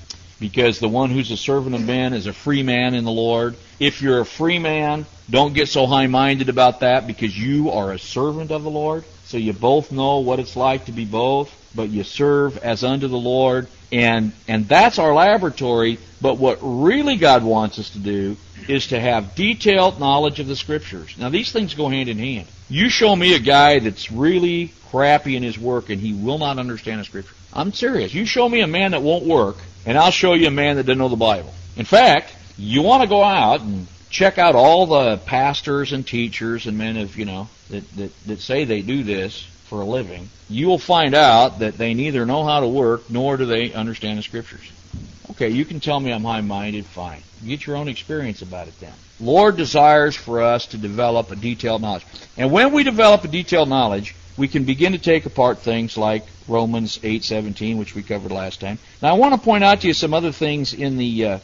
because 0.44 0.78
the 0.78 0.88
one 0.88 1.08
who's 1.08 1.30
a 1.30 1.38
servant 1.38 1.74
of 1.74 1.82
men 1.86 2.12
is 2.12 2.26
a 2.26 2.32
free 2.34 2.62
man 2.62 2.92
in 2.92 3.04
the 3.04 3.10
Lord. 3.10 3.56
If 3.80 4.02
you're 4.02 4.20
a 4.20 4.26
free 4.26 4.58
man, 4.58 5.06
don't 5.30 5.54
get 5.54 5.70
so 5.70 5.86
high 5.86 6.06
minded 6.06 6.50
about 6.50 6.80
that 6.80 7.06
because 7.06 7.34
you 7.36 7.70
are 7.70 7.92
a 7.92 7.98
servant 7.98 8.52
of 8.52 8.62
the 8.62 8.70
Lord. 8.70 9.04
So 9.24 9.38
you 9.38 9.54
both 9.54 9.90
know 9.90 10.18
what 10.18 10.40
it's 10.40 10.54
like 10.54 10.84
to 10.84 10.92
be 10.92 11.06
both 11.06 11.50
but 11.74 11.90
you 11.90 12.04
serve 12.04 12.58
as 12.58 12.84
unto 12.84 13.08
the 13.08 13.18
Lord. 13.18 13.66
And, 13.90 14.32
and 14.48 14.68
that's 14.68 14.98
our 14.98 15.14
laboratory. 15.14 15.98
But 16.20 16.38
what 16.38 16.58
really 16.62 17.16
God 17.16 17.42
wants 17.42 17.78
us 17.78 17.90
to 17.90 17.98
do 17.98 18.36
is 18.68 18.88
to 18.88 19.00
have 19.00 19.34
detailed 19.34 20.00
knowledge 20.00 20.40
of 20.40 20.46
the 20.46 20.56
Scriptures. 20.56 21.14
Now, 21.18 21.28
these 21.28 21.52
things 21.52 21.74
go 21.74 21.88
hand 21.88 22.08
in 22.08 22.18
hand. 22.18 22.46
You 22.68 22.88
show 22.88 23.14
me 23.14 23.34
a 23.34 23.38
guy 23.38 23.80
that's 23.80 24.10
really 24.10 24.72
crappy 24.90 25.36
in 25.36 25.42
his 25.42 25.58
work 25.58 25.90
and 25.90 26.00
he 26.00 26.12
will 26.12 26.38
not 26.38 26.58
understand 26.58 27.00
the 27.00 27.04
Scripture. 27.04 27.34
I'm 27.52 27.72
serious. 27.72 28.14
You 28.14 28.24
show 28.24 28.48
me 28.48 28.60
a 28.60 28.66
man 28.66 28.92
that 28.92 29.02
won't 29.02 29.26
work, 29.26 29.58
and 29.86 29.98
I'll 29.98 30.10
show 30.10 30.34
you 30.34 30.48
a 30.48 30.50
man 30.50 30.76
that 30.76 30.84
doesn't 30.84 30.98
know 30.98 31.08
the 31.08 31.16
Bible. 31.16 31.52
In 31.76 31.84
fact, 31.84 32.34
you 32.56 32.82
want 32.82 33.02
to 33.02 33.08
go 33.08 33.22
out 33.22 33.60
and 33.60 33.86
check 34.10 34.38
out 34.38 34.54
all 34.54 34.86
the 34.86 35.16
pastors 35.18 35.92
and 35.92 36.06
teachers 36.06 36.66
and 36.66 36.78
men 36.78 36.96
of, 36.96 37.16
you 37.16 37.24
know, 37.24 37.48
that, 37.70 37.96
that, 37.96 38.24
that 38.26 38.40
say 38.40 38.64
they 38.64 38.82
do 38.82 39.02
this 39.02 39.42
for 39.64 39.80
a 39.80 39.84
living, 39.84 40.28
you 40.48 40.68
will 40.68 40.78
find 40.78 41.14
out 41.14 41.58
that 41.58 41.76
they 41.78 41.94
neither 41.94 42.24
know 42.24 42.44
how 42.44 42.60
to 42.60 42.68
work 42.68 43.10
nor 43.10 43.36
do 43.36 43.44
they 43.44 43.72
understand 43.72 44.18
the 44.18 44.22
scriptures. 44.22 44.70
Okay, 45.30 45.48
you 45.48 45.64
can 45.64 45.80
tell 45.80 45.98
me 45.98 46.12
I'm 46.12 46.22
high 46.22 46.42
minded, 46.42 46.86
fine. 46.86 47.22
Get 47.44 47.66
your 47.66 47.76
own 47.76 47.88
experience 47.88 48.42
about 48.42 48.68
it 48.68 48.78
then. 48.78 48.92
Lord 49.20 49.56
desires 49.56 50.14
for 50.14 50.42
us 50.42 50.66
to 50.68 50.78
develop 50.78 51.30
a 51.30 51.36
detailed 51.36 51.82
knowledge. 51.82 52.06
And 52.36 52.52
when 52.52 52.72
we 52.72 52.84
develop 52.84 53.24
a 53.24 53.28
detailed 53.28 53.68
knowledge, 53.68 54.14
we 54.36 54.48
can 54.48 54.64
begin 54.64 54.92
to 54.92 54.98
take 54.98 55.26
apart 55.26 55.58
things 55.58 55.96
like 55.96 56.24
Romans 56.48 56.98
8:17, 57.02 57.78
which 57.78 57.94
we 57.94 58.02
covered 58.02 58.32
last 58.32 58.60
time. 58.60 58.78
Now, 59.00 59.14
I 59.14 59.18
want 59.18 59.34
to 59.34 59.40
point 59.40 59.64
out 59.64 59.80
to 59.80 59.88
you 59.88 59.94
some 59.94 60.12
other 60.12 60.32
things 60.32 60.74
in 60.74 60.96
the 60.96 61.24
uh, 61.24 61.38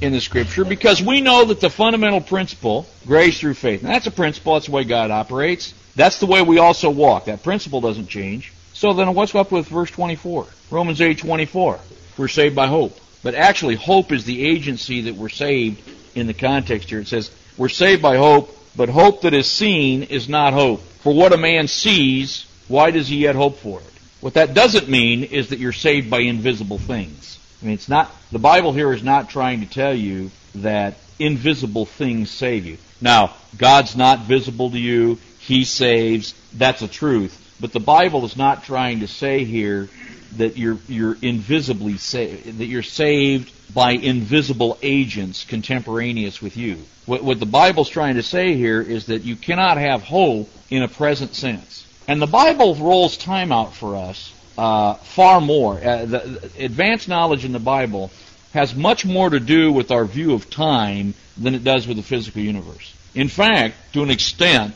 in 0.00 0.12
the 0.12 0.20
Scripture 0.20 0.64
because 0.64 1.02
we 1.02 1.20
know 1.20 1.44
that 1.46 1.60
the 1.60 1.70
fundamental 1.70 2.20
principle, 2.20 2.86
grace 3.06 3.40
through 3.40 3.54
faith, 3.54 3.82
and 3.82 3.90
that's 3.90 4.06
a 4.06 4.10
principle. 4.10 4.54
That's 4.54 4.66
the 4.66 4.72
way 4.72 4.84
God 4.84 5.10
operates. 5.10 5.74
That's 5.96 6.18
the 6.20 6.26
way 6.26 6.42
we 6.42 6.58
also 6.58 6.90
walk. 6.90 7.26
That 7.26 7.42
principle 7.42 7.80
doesn't 7.80 8.08
change. 8.08 8.52
So 8.72 8.92
then 8.92 9.14
what's 9.14 9.34
up 9.34 9.50
with 9.50 9.68
verse 9.68 9.90
24? 9.90 10.46
Romans 10.70 11.00
8:24. 11.00 11.78
We're 12.16 12.28
saved 12.28 12.54
by 12.54 12.66
hope. 12.66 12.98
But 13.22 13.34
actually 13.34 13.74
hope 13.74 14.12
is 14.12 14.24
the 14.24 14.46
agency 14.46 15.02
that 15.02 15.16
we're 15.16 15.28
saved 15.28 15.82
in 16.14 16.26
the 16.26 16.34
context 16.34 16.88
here. 16.88 17.00
It 17.00 17.08
says 17.08 17.30
we're 17.56 17.68
saved 17.68 18.02
by 18.02 18.16
hope, 18.16 18.56
but 18.76 18.88
hope 18.88 19.22
that 19.22 19.34
is 19.34 19.50
seen 19.50 20.04
is 20.04 20.28
not 20.28 20.52
hope. 20.52 20.80
For 21.02 21.12
what 21.12 21.32
a 21.32 21.36
man 21.36 21.66
sees, 21.66 22.46
why 22.68 22.90
does 22.90 23.08
he 23.08 23.16
yet 23.18 23.34
hope 23.34 23.58
for 23.58 23.80
it? 23.80 23.97
What 24.20 24.34
that 24.34 24.54
doesn't 24.54 24.88
mean 24.88 25.24
is 25.24 25.50
that 25.50 25.58
you're 25.58 25.72
saved 25.72 26.10
by 26.10 26.20
invisible 26.20 26.78
things. 26.78 27.38
I 27.62 27.66
mean, 27.66 27.74
it's 27.74 27.88
not, 27.88 28.14
the 28.32 28.38
Bible 28.38 28.72
here 28.72 28.92
is 28.92 29.02
not 29.02 29.30
trying 29.30 29.60
to 29.60 29.66
tell 29.66 29.94
you 29.94 30.30
that 30.56 30.96
invisible 31.18 31.86
things 31.86 32.30
save 32.30 32.66
you. 32.66 32.78
Now, 33.00 33.34
God's 33.56 33.96
not 33.96 34.20
visible 34.20 34.70
to 34.70 34.78
you. 34.78 35.18
He 35.38 35.64
saves. 35.64 36.34
That's 36.54 36.82
a 36.82 36.88
truth. 36.88 37.44
But 37.60 37.72
the 37.72 37.80
Bible 37.80 38.24
is 38.24 38.36
not 38.36 38.64
trying 38.64 39.00
to 39.00 39.08
say 39.08 39.44
here 39.44 39.88
that 40.36 40.56
you're 40.56 40.78
you're 40.88 41.16
invisibly 41.22 41.96
saved, 41.96 42.58
that 42.58 42.66
you're 42.66 42.82
saved 42.82 43.52
by 43.74 43.92
invisible 43.92 44.78
agents 44.82 45.44
contemporaneous 45.44 46.42
with 46.42 46.56
you. 46.56 46.78
What, 47.06 47.22
what 47.24 47.40
the 47.40 47.46
Bible's 47.46 47.88
trying 47.88 48.16
to 48.16 48.22
say 48.22 48.54
here 48.54 48.80
is 48.80 49.06
that 49.06 49.22
you 49.22 49.36
cannot 49.36 49.78
have 49.78 50.02
hope 50.02 50.50
in 50.70 50.82
a 50.82 50.88
present 50.88 51.34
sense. 51.34 51.86
And 52.08 52.22
the 52.22 52.26
Bible 52.26 52.74
rolls 52.74 53.18
time 53.18 53.52
out 53.52 53.74
for 53.74 53.94
us 53.94 54.32
uh, 54.56 54.94
far 54.94 55.42
more. 55.42 55.74
Uh, 55.74 56.06
the, 56.06 56.18
the 56.18 56.64
advanced 56.64 57.06
knowledge 57.06 57.44
in 57.44 57.52
the 57.52 57.58
Bible 57.60 58.10
has 58.54 58.74
much 58.74 59.04
more 59.04 59.28
to 59.28 59.38
do 59.38 59.70
with 59.70 59.90
our 59.90 60.06
view 60.06 60.32
of 60.32 60.48
time 60.48 61.12
than 61.36 61.54
it 61.54 61.62
does 61.62 61.86
with 61.86 61.98
the 61.98 62.02
physical 62.02 62.40
universe. 62.40 62.94
In 63.14 63.28
fact, 63.28 63.74
to 63.92 64.02
an 64.02 64.10
extent, 64.10 64.74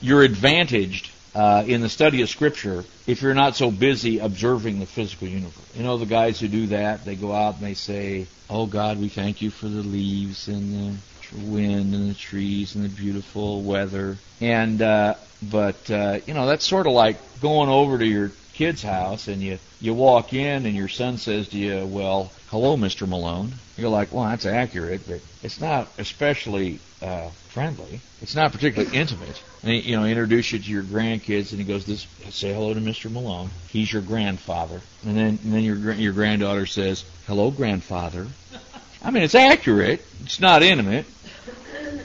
you're 0.00 0.22
advantaged 0.22 1.10
uh, 1.34 1.64
in 1.66 1.82
the 1.82 1.88
study 1.90 2.22
of 2.22 2.30
Scripture 2.30 2.82
if 3.06 3.20
you're 3.20 3.34
not 3.34 3.56
so 3.56 3.70
busy 3.70 4.18
observing 4.18 4.80
the 4.80 4.86
physical 4.86 5.28
universe. 5.28 5.76
You 5.76 5.82
know, 5.82 5.98
the 5.98 6.06
guys 6.06 6.40
who 6.40 6.48
do 6.48 6.68
that, 6.68 7.04
they 7.04 7.14
go 7.14 7.32
out 7.32 7.56
and 7.56 7.64
they 7.64 7.74
say, 7.74 8.26
Oh 8.48 8.66
God, 8.66 8.98
we 8.98 9.08
thank 9.08 9.42
you 9.42 9.50
for 9.50 9.68
the 9.68 9.82
leaves 9.82 10.48
and 10.48 10.72
the 10.72 10.96
wind 11.32 11.94
and 11.94 12.10
the 12.10 12.14
trees 12.14 12.74
and 12.74 12.84
the 12.84 12.88
beautiful 12.88 13.62
weather. 13.62 14.16
And, 14.40 14.80
uh, 14.82 15.14
but, 15.42 15.90
uh, 15.90 16.20
you 16.26 16.34
know, 16.34 16.46
that's 16.46 16.66
sort 16.66 16.86
of 16.86 16.92
like 16.92 17.16
going 17.40 17.68
over 17.68 17.98
to 17.98 18.06
your 18.06 18.32
kid's 18.54 18.82
house 18.82 19.28
and 19.28 19.40
you, 19.40 19.58
you 19.80 19.94
walk 19.94 20.32
in 20.32 20.66
and 20.66 20.76
your 20.76 20.88
son 20.88 21.16
says 21.16 21.48
to 21.48 21.58
you, 21.58 21.86
Well, 21.86 22.32
hello, 22.48 22.76
Mr. 22.76 23.08
Malone. 23.08 23.54
You're 23.76 23.90
like, 23.90 24.12
Well, 24.12 24.24
that's 24.24 24.46
accurate, 24.46 25.02
but 25.06 25.20
it's 25.42 25.60
not 25.60 25.88
especially 25.98 26.80
uh, 27.02 27.30
friendly. 27.48 28.00
It's 28.22 28.34
not 28.34 28.52
particularly 28.52 28.96
intimate. 28.96 29.42
And 29.62 29.72
you 29.84 29.96
know, 29.96 30.04
introduce 30.04 30.52
you 30.52 30.58
to 30.58 30.70
your 30.70 30.82
grandkids, 30.82 31.50
and 31.50 31.60
he 31.60 31.64
goes, 31.64 31.84
"This, 31.84 32.06
say 32.30 32.52
hello 32.52 32.74
to 32.74 32.80
Mr. 32.80 33.10
Malone. 33.10 33.50
He's 33.68 33.92
your 33.92 34.02
grandfather." 34.02 34.80
And 35.04 35.16
then, 35.16 35.38
and 35.42 35.52
then 35.52 35.62
your 35.62 35.92
your 35.92 36.12
granddaughter 36.12 36.66
says, 36.66 37.04
"Hello, 37.26 37.50
grandfather." 37.50 38.28
I 39.02 39.10
mean, 39.10 39.22
it's 39.22 39.34
accurate. 39.34 40.04
It's 40.22 40.40
not 40.40 40.62
intimate. 40.62 41.06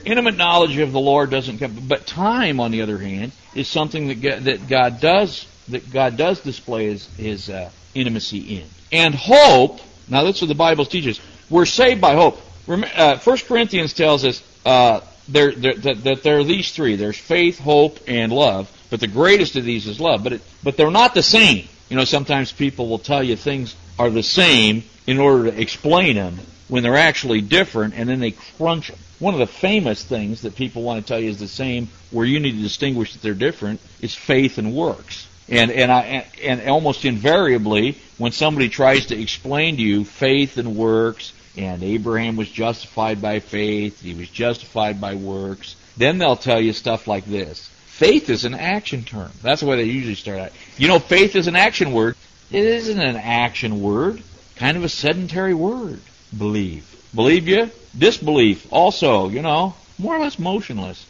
Intimate 0.06 0.38
knowledge 0.38 0.78
of 0.78 0.92
the 0.92 1.00
Lord 1.00 1.32
doesn't 1.32 1.58
come, 1.58 1.76
but 1.88 2.06
time, 2.06 2.60
on 2.60 2.72
the 2.72 2.84
other 2.84 2.98
hand, 2.98 3.32
is 3.56 3.68
something 3.68 4.08
that 4.08 4.44
that 4.46 4.68
God 4.68 5.02
does 5.02 5.48
that 5.70 5.92
God 5.92 6.16
does 6.16 6.42
display 6.42 6.86
His, 6.86 7.08
his 7.16 7.50
uh, 7.50 7.70
intimacy 7.94 8.58
in. 8.58 8.68
And 8.92 9.16
hope. 9.16 9.80
Now, 10.08 10.24
that's 10.24 10.42
what 10.42 10.48
the 10.48 10.56
Bible 10.56 10.86
teaches. 10.86 11.20
We're 11.50 11.66
saved 11.66 12.02
by 12.02 12.14
hope. 12.14 12.40
Uh, 12.68 13.18
First 13.18 13.48
Corinthians 13.48 13.94
tells 13.94 14.24
us 14.24 14.44
uh, 14.66 15.02
there, 15.28 15.52
there, 15.52 15.74
that, 15.74 16.04
that 16.04 16.24
there 16.24 16.40
are 16.40 16.44
these 16.44 16.72
three. 16.72 16.96
There's 16.96 17.18
faith, 17.18 17.60
hope, 17.60 18.00
and 18.08 18.32
love. 18.32 18.72
But 18.90 19.00
the 19.00 19.08
greatest 19.08 19.56
of 19.56 19.64
these 19.64 19.88
is 19.88 20.00
love. 20.00 20.24
But 20.24 20.34
it, 20.34 20.42
but 20.64 20.78
they're 20.78 20.92
not 20.92 21.14
the 21.14 21.24
same. 21.24 21.68
You 21.90 21.98
know, 21.98 22.06
sometimes 22.06 22.52
people 22.52 22.88
will 22.88 23.00
tell 23.00 23.24
you 23.24 23.36
things 23.36 23.76
are 23.98 24.10
the 24.10 24.24
same 24.24 24.84
in 25.08 25.20
order 25.20 25.52
to 25.52 25.62
explain 25.62 26.16
them. 26.16 26.40
When 26.68 26.84
they're 26.84 26.98
actually 26.98 27.42
different, 27.42 27.94
and 27.96 28.10
then 28.10 28.20
they 28.20 28.32
crunch 28.32 28.88
them. 28.88 29.00
One 29.20 29.34
of 29.34 29.40
the 29.40 29.48
famous 29.48 30.04
things 30.04 30.42
that 30.42 30.56
people 30.56 30.84
want 30.84 31.02
to 31.02 31.08
tell 31.08 31.20
you 31.20 31.30
is 31.30 31.40
the 31.40 31.48
same, 31.48 31.90
where 32.12 32.26
you 32.26 32.40
need 32.40 32.54
to 32.54 32.62
distinguish 32.62 33.14
that 33.14 33.22
they're 33.22 33.34
different, 33.34 33.80
is 34.02 34.14
faith 34.14 34.58
and 34.58 34.74
works. 34.74 35.28
And 35.48 35.72
and 35.72 35.92
I 35.92 36.26
and 36.44 36.68
almost 36.68 37.06
invariably, 37.06 38.00
when 38.18 38.32
somebody 38.32 38.68
tries 38.68 39.08
to 39.08 39.22
explain 39.22 39.78
to 39.78 39.82
you 39.84 40.04
faith 40.04 40.58
and 40.58 40.76
works, 40.76 41.34
and 41.56 41.84
Abraham 41.84 42.36
was 42.36 42.50
justified 42.50 43.22
by 43.22 43.40
faith, 43.40 44.02
he 44.02 44.16
was 44.16 44.28
justified 44.28 45.00
by 45.00 45.16
works, 45.16 45.76
then 45.98 46.18
they'll 46.18 46.36
tell 46.36 46.60
you 46.60 46.74
stuff 46.74 47.08
like 47.08 47.26
this. 47.26 47.70
Faith 47.86 48.30
is 48.30 48.44
an 48.44 48.56
action 48.56 49.04
term. 49.04 49.32
That's 49.42 49.62
the 49.62 49.68
way 49.68 49.78
they 49.78 49.84
usually 49.84 50.16
start 50.16 50.40
out. 50.40 50.52
You 50.78 50.88
know, 50.88 51.00
faith 51.00 51.36
is 51.36 51.48
an 51.48 51.56
action 51.56 51.94
word. 51.94 52.18
It 52.52 52.66
isn't 52.66 53.00
an 53.00 53.16
action 53.16 53.82
word. 53.82 54.22
Kind 54.58 54.76
of 54.76 54.84
a 54.84 54.90
sedentary 54.90 55.54
word. 55.54 56.02
Believe. 56.38 56.86
Believe 57.14 57.48
you? 57.48 57.70
Disbelief. 57.98 58.72
Also, 58.72 59.30
you 59.30 59.42
know, 59.42 59.76
more 59.98 60.16
or 60.16 60.20
less 60.20 60.38
motionless. 60.38 61.06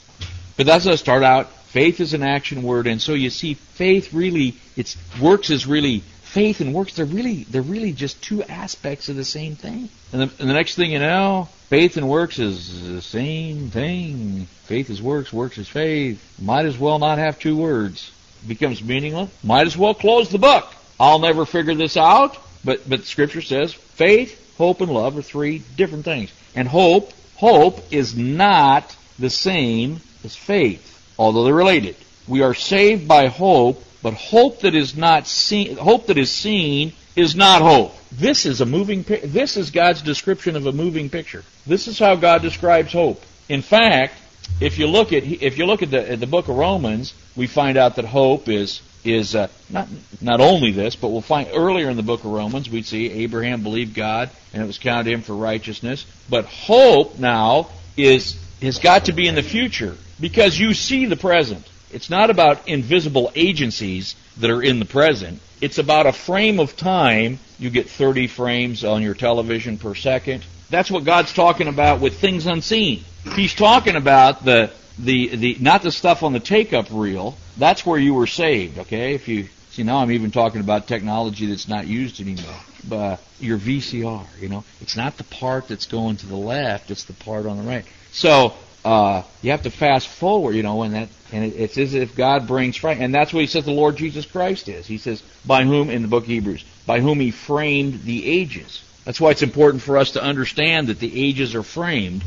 But 0.58 0.66
that's 0.66 0.88
I 0.88 0.96
start 0.96 1.24
out. 1.24 1.52
Faith 1.52 2.00
is 2.00 2.14
an 2.14 2.24
action 2.24 2.64
word, 2.64 2.88
and 2.88 3.02
so 3.02 3.14
you 3.14 3.30
see, 3.30 3.54
faith 3.54 4.14
really, 4.14 4.56
its 4.78 4.96
works 5.20 5.50
is 5.50 5.68
really 5.68 6.00
faith 6.00 6.62
and 6.62 6.74
works. 6.74 6.94
They're 6.94 7.06
really, 7.06 7.44
they're 7.46 7.62
really 7.62 7.92
just 7.92 8.22
two 8.22 8.44
aspects 8.44 9.10
of 9.10 9.16
the 9.16 9.26
same 9.26 9.56
thing. 9.56 9.90
And 10.14 10.22
the, 10.22 10.32
and 10.40 10.50
the 10.50 10.54
next 10.54 10.76
thing 10.76 10.92
you 10.92 11.00
know, 11.00 11.50
faith 11.70 11.98
and 11.98 12.08
works 12.08 12.40
is 12.40 12.88
the 12.90 13.02
same 13.02 13.70
thing. 13.70 14.46
Faith 14.66 14.90
is 14.90 15.02
works, 15.02 15.34
works 15.34 15.58
is 15.58 15.68
faith. 15.68 16.22
Might 16.42 16.66
as 16.66 16.78
well 16.78 17.00
not 17.00 17.18
have 17.18 17.40
two 17.40 17.58
words. 17.58 18.12
Becomes 18.48 18.84
meaningless. 18.84 19.32
Might 19.44 19.66
as 19.66 19.76
well 19.76 19.94
close 19.94 20.30
the 20.30 20.38
book. 20.38 20.74
I'll 21.00 21.20
never 21.20 21.46
figure 21.46 21.76
this 21.76 21.98
out. 21.98 22.38
But 22.64 22.88
but 22.90 23.06
Scripture 23.06 23.42
says 23.42 23.74
faith, 23.74 24.45
hope, 24.58 24.82
and 24.82 24.92
love 24.92 25.18
are 25.18 25.22
three 25.22 25.64
different 25.76 26.06
things. 26.06 26.32
And 26.56 26.68
hope, 26.68 27.12
hope 27.36 27.82
is 27.92 28.16
not 28.16 28.96
the 29.20 29.30
same 29.30 30.00
as 30.24 30.36
faith 30.36 30.96
although 31.18 31.44
they're 31.44 31.54
related. 31.54 31.96
We 32.28 32.42
are 32.42 32.54
saved 32.54 33.08
by 33.08 33.28
hope, 33.28 33.84
but 34.02 34.14
hope 34.14 34.62
that 34.62 34.76
is 34.76 34.96
not 34.96 35.28
seen, 35.28 35.78
hope 35.78 36.08
that 36.08 36.18
is 36.18 36.32
seen 36.32 36.94
is 37.16 37.36
not 37.36 37.62
hope. 37.62 37.96
This 38.12 38.46
is 38.46 38.62
a 38.62 38.66
moving 38.66 39.04
this 39.04 39.58
is 39.58 39.72
God's 39.72 40.02
description 40.02 40.56
of 40.56 40.66
a 40.66 40.72
moving 40.72 41.10
picture. 41.10 41.44
This 41.66 41.88
is 41.88 42.00
how 42.00 42.16
God 42.16 42.42
describes 42.42 42.92
hope. 42.92 43.24
In 43.48 43.62
fact, 43.62 44.14
if 44.60 44.78
you 44.78 44.88
look 44.88 45.14
at 45.14 45.24
if 45.24 45.58
you 45.58 45.66
look 45.66 45.82
at 45.82 45.92
the 45.92 46.12
at 46.12 46.20
the 46.20 46.28
book 46.28 46.48
of 46.48 46.56
Romans, 46.56 47.14
we 47.36 47.48
find 47.48 47.78
out 47.78 47.96
that 47.96 48.06
hope 48.06 48.48
is 48.50 48.82
is 49.04 49.36
uh, 49.36 49.48
not 49.70 49.88
not 50.22 50.42
only 50.42 50.72
this, 50.72 50.96
but 50.96 51.10
we'll 51.10 51.22
find 51.22 51.50
earlier 51.54 51.90
in 51.90 51.98
the 51.98 52.04
book 52.04 52.22
of 52.22 52.32
Romans 52.32 52.70
we 52.70 52.82
see 52.82 53.12
Abraham 53.24 53.64
believed 53.64 53.94
God 53.94 54.30
and 54.54 54.62
it 54.62 54.66
was 54.66 54.78
counted 54.78 55.12
him 55.12 55.22
for 55.22 55.34
righteousness. 55.34 56.06
But 56.30 56.46
hope 56.46 57.20
now 57.20 57.70
is 57.98 58.40
has 58.62 58.80
got 58.80 59.06
to 59.06 59.14
be 59.14 59.28
in 59.28 59.36
the 59.36 59.44
future 59.44 59.96
because 60.20 60.58
you 60.58 60.74
see 60.74 61.06
the 61.06 61.18
present. 61.18 61.68
It's 61.92 62.10
not 62.10 62.30
about 62.30 62.68
invisible 62.68 63.32
agencies 63.36 64.16
that 64.38 64.50
are 64.50 64.62
in 64.62 64.80
the 64.80 64.86
present. 64.86 65.40
It's 65.62 65.78
about 65.78 66.08
a 66.08 66.12
frame 66.12 66.60
of 66.60 66.76
time. 66.76 67.40
You 67.58 67.70
get 67.70 67.90
30 67.90 68.28
frames 68.28 68.84
on 68.84 69.02
your 69.02 69.14
television 69.14 69.78
per 69.78 69.96
second. 69.96 70.44
That's 70.70 70.92
what 70.92 71.06
God's 71.06 71.32
talking 71.32 71.68
about 71.68 72.02
with 72.02 72.20
things 72.20 72.48
unseen. 72.48 73.06
He's 73.34 73.54
talking 73.54 73.96
about 73.96 74.46
the 74.46 74.72
the 75.00 75.36
the 75.36 75.58
not 75.60 75.82
the 75.82 75.92
stuff 75.92 76.24
on 76.24 76.34
the 76.34 76.40
take-up 76.40 76.88
reel. 76.92 77.38
That's 77.58 77.86
where 77.86 78.00
you 78.00 78.14
were 78.14 78.28
saved. 78.28 78.80
Okay, 78.80 79.14
if 79.14 79.28
you 79.28 79.48
see 79.72 79.84
now, 79.84 79.98
I'm 79.98 80.12
even 80.12 80.32
talking 80.32 80.62
about 80.62 80.88
technology 80.88 81.48
that's 81.48 81.68
not 81.68 81.88
used 81.88 82.22
anymore. 82.22 82.56
But 82.88 83.20
your 83.40 83.58
VCR, 83.58 84.26
you 84.40 84.48
know, 84.48 84.64
it's 84.80 84.96
not 84.96 85.18
the 85.18 85.24
part 85.24 85.68
that's 85.68 85.88
going 85.88 86.18
to 86.18 86.28
the 86.28 86.36
left; 86.36 86.92
it's 86.92 87.06
the 87.06 87.14
part 87.14 87.46
on 87.46 87.58
the 87.58 87.64
right. 87.64 87.86
So 88.12 88.54
uh, 88.86 89.24
you 89.42 89.52
have 89.52 89.64
to 89.64 89.72
fast 89.72 90.08
forward, 90.08 90.54
you 90.56 90.64
know, 90.64 90.84
and 90.84 90.94
that 90.94 91.10
and 91.34 91.44
it, 91.46 91.60
it's 91.60 91.78
as 91.78 91.96
if 91.96 92.16
God 92.16 92.48
brings 92.48 92.78
fright, 92.78 93.00
and 93.00 93.14
that's 93.14 93.34
what 93.34 93.42
He 93.42 93.48
says 93.48 93.66
the 93.66 93.72
Lord 93.72 93.98
Jesus 93.98 94.26
Christ 94.26 94.70
is. 94.70 94.86
He 94.86 95.00
says, 95.00 95.24
by 95.46 95.64
whom 95.64 95.90
in 95.90 96.04
the 96.04 96.08
book 96.08 96.24
of 96.24 96.30
Hebrews, 96.30 96.64
by 96.86 97.00
whom 97.00 97.20
He 97.20 97.32
framed 97.32 98.04
the 98.04 98.26
ages. 98.26 98.84
That's 99.04 99.20
why 99.20 99.32
it's 99.32 99.42
important 99.42 99.84
for 99.84 99.98
us 99.98 100.12
to 100.12 100.24
understand 100.24 100.88
that 100.88 101.00
the 101.00 101.28
ages 101.28 101.56
are 101.56 101.64
framed 101.64 102.24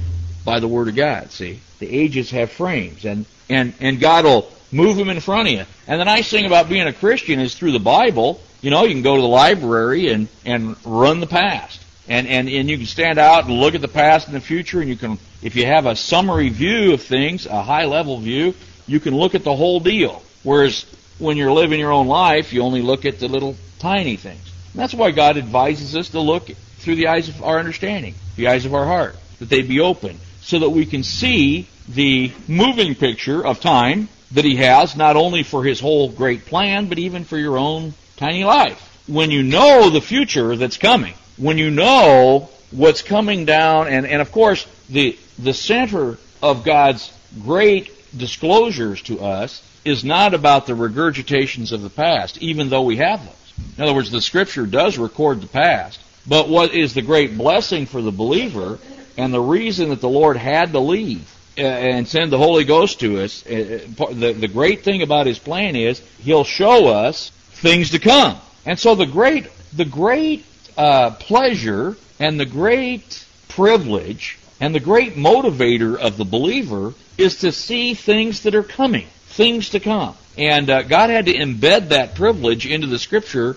by 0.48 0.60
the 0.60 0.68
Word 0.68 0.88
of 0.88 0.96
God. 0.96 1.30
See, 1.30 1.60
the 1.78 1.88
ages 1.88 2.30
have 2.30 2.50
frames, 2.50 3.04
and 3.04 3.26
and 3.48 3.74
and 3.80 4.00
God 4.00 4.24
will 4.24 4.50
move 4.72 4.96
them 4.96 5.08
in 5.08 5.20
front 5.20 5.48
of 5.48 5.54
you. 5.54 5.64
And 5.86 6.00
the 6.00 6.04
nice 6.04 6.30
thing 6.30 6.46
about 6.46 6.68
being 6.68 6.86
a 6.86 6.92
Christian 6.92 7.40
is 7.40 7.54
through 7.54 7.72
the 7.72 7.78
Bible, 7.80 8.40
you 8.60 8.70
know, 8.70 8.84
you 8.84 8.94
can 8.94 9.02
go 9.02 9.16
to 9.16 9.22
the 9.22 9.28
library 9.28 10.08
and 10.12 10.28
and 10.44 10.76
run 10.84 11.20
the 11.20 11.26
past 11.26 11.84
and, 12.08 12.26
and, 12.26 12.48
and 12.48 12.70
you 12.70 12.78
can 12.78 12.86
stand 12.86 13.18
out 13.18 13.44
and 13.44 13.54
look 13.60 13.74
at 13.74 13.82
the 13.82 13.88
past 13.88 14.28
and 14.28 14.36
the 14.36 14.40
future, 14.40 14.80
and 14.80 14.88
you 14.88 14.96
can, 14.96 15.18
if 15.42 15.54
you 15.56 15.66
have 15.66 15.84
a 15.84 15.94
summary 15.94 16.48
view 16.48 16.94
of 16.94 17.02
things, 17.02 17.46
a 17.46 17.62
high 17.62 17.84
level 17.84 18.18
view, 18.18 18.54
you 18.86 18.98
can 18.98 19.14
look 19.14 19.34
at 19.34 19.44
the 19.44 19.54
whole 19.54 19.78
deal. 19.78 20.22
Whereas 20.42 20.86
when 21.18 21.36
you're 21.36 21.52
living 21.52 21.78
your 21.78 21.92
own 21.92 22.06
life, 22.06 22.52
you 22.52 22.62
only 22.62 22.80
look 22.80 23.04
at 23.04 23.18
the 23.18 23.28
little 23.28 23.56
tiny 23.78 24.16
things. 24.16 24.40
And 24.72 24.80
that's 24.80 24.94
why 24.94 25.10
God 25.10 25.36
advises 25.36 25.94
us 25.94 26.08
to 26.10 26.20
look 26.20 26.46
through 26.78 26.96
the 26.96 27.08
eyes 27.08 27.28
of 27.28 27.42
our 27.42 27.58
understanding, 27.58 28.14
the 28.36 28.48
eyes 28.48 28.64
of 28.64 28.74
our 28.74 28.86
heart, 28.86 29.16
that 29.38 29.50
they 29.50 29.60
be 29.60 29.80
open, 29.80 30.18
so 30.48 30.58
that 30.60 30.70
we 30.70 30.86
can 30.86 31.02
see 31.02 31.68
the 31.90 32.32
moving 32.48 32.94
picture 32.94 33.46
of 33.46 33.60
time 33.60 34.08
that 34.32 34.46
He 34.46 34.56
has, 34.56 34.96
not 34.96 35.14
only 35.14 35.42
for 35.42 35.62
His 35.62 35.78
whole 35.78 36.08
great 36.08 36.46
plan, 36.46 36.88
but 36.88 36.98
even 36.98 37.24
for 37.24 37.36
your 37.36 37.58
own 37.58 37.92
tiny 38.16 38.44
life. 38.44 38.82
When 39.06 39.30
you 39.30 39.42
know 39.42 39.90
the 39.90 40.00
future 40.00 40.56
that's 40.56 40.78
coming, 40.78 41.12
when 41.36 41.58
you 41.58 41.70
know 41.70 42.48
what's 42.70 43.02
coming 43.02 43.44
down, 43.44 43.88
and, 43.88 44.06
and 44.06 44.22
of 44.22 44.32
course, 44.32 44.66
the, 44.88 45.18
the 45.38 45.52
center 45.52 46.16
of 46.42 46.64
God's 46.64 47.12
great 47.42 47.92
disclosures 48.16 49.02
to 49.02 49.20
us 49.20 49.62
is 49.84 50.02
not 50.02 50.32
about 50.32 50.66
the 50.66 50.72
regurgitations 50.72 51.72
of 51.72 51.82
the 51.82 51.90
past, 51.90 52.38
even 52.38 52.70
though 52.70 52.84
we 52.84 52.96
have 52.96 53.22
those. 53.22 53.66
In 53.76 53.84
other 53.84 53.94
words, 53.94 54.10
the 54.10 54.22
Scripture 54.22 54.64
does 54.64 54.96
record 54.96 55.42
the 55.42 55.46
past, 55.46 56.00
but 56.26 56.48
what 56.48 56.72
is 56.72 56.94
the 56.94 57.02
great 57.02 57.36
blessing 57.36 57.84
for 57.84 58.00
the 58.00 58.12
believer, 58.12 58.78
and 59.18 59.34
the 59.34 59.40
reason 59.40 59.88
that 59.88 60.00
the 60.00 60.08
Lord 60.08 60.36
had 60.36 60.72
to 60.72 60.78
leave 60.78 61.28
uh, 61.58 61.62
and 61.62 62.06
send 62.06 62.30
the 62.30 62.38
Holy 62.38 62.62
Ghost 62.64 63.00
to 63.00 63.20
us, 63.20 63.44
uh, 63.46 63.80
uh, 63.98 64.12
the, 64.12 64.32
the 64.32 64.46
great 64.46 64.84
thing 64.84 65.02
about 65.02 65.26
His 65.26 65.40
plan 65.40 65.74
is 65.74 66.00
He'll 66.20 66.44
show 66.44 66.86
us 66.86 67.30
things 67.30 67.90
to 67.90 67.98
come. 67.98 68.38
And 68.64 68.78
so 68.78 68.94
the 68.94 69.06
great, 69.06 69.48
the 69.74 69.84
great 69.84 70.46
uh, 70.76 71.10
pleasure 71.10 71.96
and 72.20 72.38
the 72.38 72.46
great 72.46 73.26
privilege 73.48 74.38
and 74.60 74.72
the 74.72 74.80
great 74.80 75.14
motivator 75.14 75.96
of 75.96 76.16
the 76.16 76.24
believer 76.24 76.94
is 77.16 77.40
to 77.40 77.50
see 77.50 77.94
things 77.94 78.42
that 78.42 78.54
are 78.54 78.62
coming, 78.62 79.08
things 79.26 79.70
to 79.70 79.80
come. 79.80 80.14
And 80.36 80.70
uh, 80.70 80.82
God 80.82 81.10
had 81.10 81.26
to 81.26 81.34
embed 81.34 81.88
that 81.88 82.14
privilege 82.14 82.66
into 82.66 82.86
the 82.86 83.00
Scripture 83.00 83.56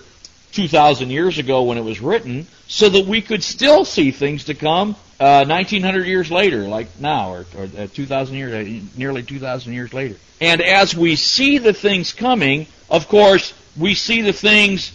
2,000 0.52 1.10
years 1.10 1.38
ago 1.38 1.62
when 1.64 1.78
it 1.78 1.84
was 1.84 2.00
written 2.00 2.46
so 2.68 2.88
that 2.88 3.06
we 3.06 3.20
could 3.20 3.42
still 3.42 3.84
see 3.84 4.10
things 4.10 4.44
to 4.44 4.54
come 4.54 4.96
uh, 5.20 5.44
1,900 5.46 6.06
years 6.06 6.30
later, 6.30 6.62
like 6.62 6.98
now, 6.98 7.32
or, 7.32 7.46
or 7.56 7.68
uh, 7.78 7.86
2,000 7.86 8.36
years, 8.36 8.52
uh, 8.52 8.84
nearly 8.96 9.22
2,000 9.22 9.72
years 9.72 9.94
later. 9.94 10.16
And 10.40 10.60
as 10.60 10.96
we 10.96 11.16
see 11.16 11.58
the 11.58 11.72
things 11.72 12.12
coming, 12.12 12.66
of 12.90 13.08
course, 13.08 13.54
we 13.76 13.94
see 13.94 14.22
the 14.22 14.32
things 14.32 14.92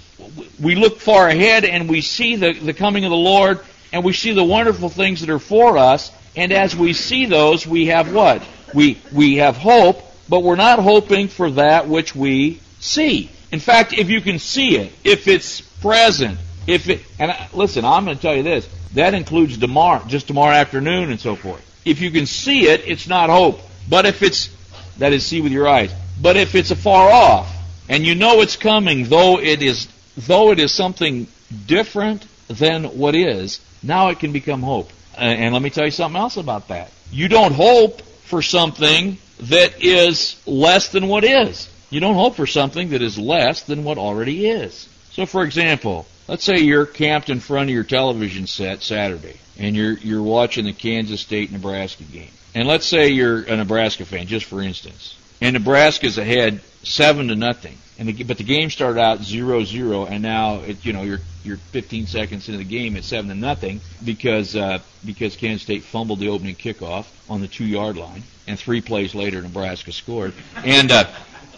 we 0.59 0.75
look 0.75 0.99
far 0.99 1.29
ahead 1.29 1.63
and 1.63 1.87
we 1.87 2.01
see 2.01 2.35
the, 2.35 2.53
the 2.53 2.73
coming 2.73 3.05
of 3.05 3.11
the 3.11 3.15
Lord 3.15 3.59
and 3.93 4.03
we 4.03 4.13
see 4.13 4.33
the 4.33 4.43
wonderful 4.43 4.89
things 4.89 5.21
that 5.21 5.29
are 5.29 5.39
for 5.39 5.77
us. 5.77 6.11
And 6.35 6.51
as 6.51 6.75
we 6.75 6.93
see 6.93 7.25
those, 7.25 7.65
we 7.65 7.87
have 7.87 8.13
what? 8.13 8.43
We, 8.73 8.99
we 9.13 9.37
have 9.37 9.55
hope, 9.55 10.03
but 10.27 10.43
we're 10.43 10.55
not 10.55 10.79
hoping 10.79 11.29
for 11.29 11.51
that 11.51 11.87
which 11.87 12.13
we 12.13 12.59
see. 12.79 13.31
In 13.51 13.59
fact, 13.59 13.93
if 13.93 14.09
you 14.09 14.21
can 14.21 14.39
see 14.39 14.77
it, 14.77 14.93
if 15.03 15.27
it's 15.27 15.61
present, 15.61 16.37
if 16.65 16.89
it, 16.89 17.01
and 17.19 17.33
listen, 17.53 17.85
I'm 17.85 18.05
going 18.05 18.17
to 18.17 18.21
tell 18.21 18.35
you 18.35 18.43
this, 18.43 18.67
that 18.93 19.13
includes 19.13 19.57
tomorrow, 19.57 20.03
just 20.07 20.27
tomorrow 20.27 20.53
afternoon 20.53 21.11
and 21.11 21.19
so 21.19 21.35
forth. 21.35 21.63
If 21.85 22.01
you 22.01 22.11
can 22.11 22.25
see 22.25 22.67
it, 22.67 22.83
it's 22.85 23.07
not 23.07 23.29
hope. 23.29 23.61
But 23.89 24.05
if 24.05 24.21
it's, 24.21 24.49
that 24.97 25.13
is 25.13 25.25
see 25.25 25.41
with 25.41 25.51
your 25.51 25.67
eyes. 25.67 25.93
But 26.21 26.35
if 26.35 26.55
it's 26.55 26.71
afar 26.71 27.09
off, 27.09 27.53
and 27.87 28.05
you 28.05 28.15
know 28.15 28.41
it's 28.41 28.57
coming, 28.57 29.05
though 29.05 29.39
it 29.39 29.61
is 29.61 29.87
though 30.17 30.51
it 30.51 30.59
is 30.59 30.73
something 30.73 31.27
different 31.65 32.25
than 32.47 32.85
what 32.85 33.15
is, 33.15 33.61
now 33.83 34.09
it 34.09 34.19
can 34.19 34.31
become 34.31 34.61
hope. 34.61 34.91
And 35.15 35.53
let 35.53 35.61
me 35.61 35.69
tell 35.69 35.85
you 35.85 35.91
something 35.91 36.19
else 36.19 36.37
about 36.37 36.67
that. 36.67 36.91
You 37.11 37.27
don't 37.27 37.53
hope 37.53 38.01
for 38.01 38.41
something 38.41 39.17
that 39.41 39.83
is 39.83 40.41
less 40.45 40.89
than 40.89 41.07
what 41.07 41.23
is. 41.23 41.69
You 41.89 41.99
don't 41.99 42.15
hope 42.15 42.35
for 42.35 42.47
something 42.47 42.89
that 42.89 43.01
is 43.01 43.17
less 43.17 43.61
than 43.63 43.83
what 43.83 43.97
already 43.97 44.47
is. 44.47 44.89
So, 45.11 45.25
for 45.25 45.43
example, 45.43 46.05
let's 46.27 46.43
say 46.43 46.57
you're 46.59 46.85
camped 46.85 47.29
in 47.29 47.39
front 47.39 47.69
of 47.69 47.73
your 47.73 47.83
television 47.83 48.45
set 48.47 48.81
Saturday, 48.83 49.37
and 49.57 49.75
you're 49.75 49.93
you're 49.93 50.23
watching 50.23 50.65
the 50.65 50.73
Kansas 50.73 51.21
State 51.21 51.51
Nebraska 51.51 52.03
game. 52.03 52.29
And 52.53 52.67
let's 52.67 52.85
say 52.85 53.09
you're 53.09 53.43
a 53.43 53.55
Nebraska 53.55 54.05
fan, 54.05 54.27
just 54.27 54.45
for 54.45 54.61
instance. 54.61 55.15
and 55.41 55.53
Nebraska's 55.53 56.17
ahead 56.17 56.61
seven 56.83 57.27
to 57.29 57.35
nothing. 57.35 57.77
And 57.99 58.09
the, 58.09 58.23
but 58.23 58.37
the 58.37 58.43
game 58.43 58.69
started 58.69 58.99
out 58.99 59.19
0-0, 59.19 60.07
and 60.09 60.21
now 60.21 60.59
it, 60.61 60.85
you 60.85 60.93
know 60.93 61.01
you're 61.01 61.21
you're 61.43 61.57
15 61.57 62.05
seconds 62.07 62.47
into 62.47 62.57
the 62.59 62.63
game 62.69 62.95
at 62.95 63.03
seven 63.05 63.29
to 63.29 63.35
nothing 63.35 63.79
because 64.05 64.55
uh, 64.55 64.79
because 65.05 65.35
Kansas 65.35 65.63
State 65.63 65.83
fumbled 65.83 66.19
the 66.19 66.29
opening 66.29 66.55
kickoff 66.55 67.05
on 67.29 67.41
the 67.41 67.47
two 67.47 67.65
yard 67.65 67.97
line, 67.97 68.21
and 68.45 68.59
three 68.59 68.81
plays 68.81 69.15
later 69.15 69.41
Nebraska 69.41 69.91
scored 69.91 70.33
and 70.63 70.91
uh, 70.91 71.05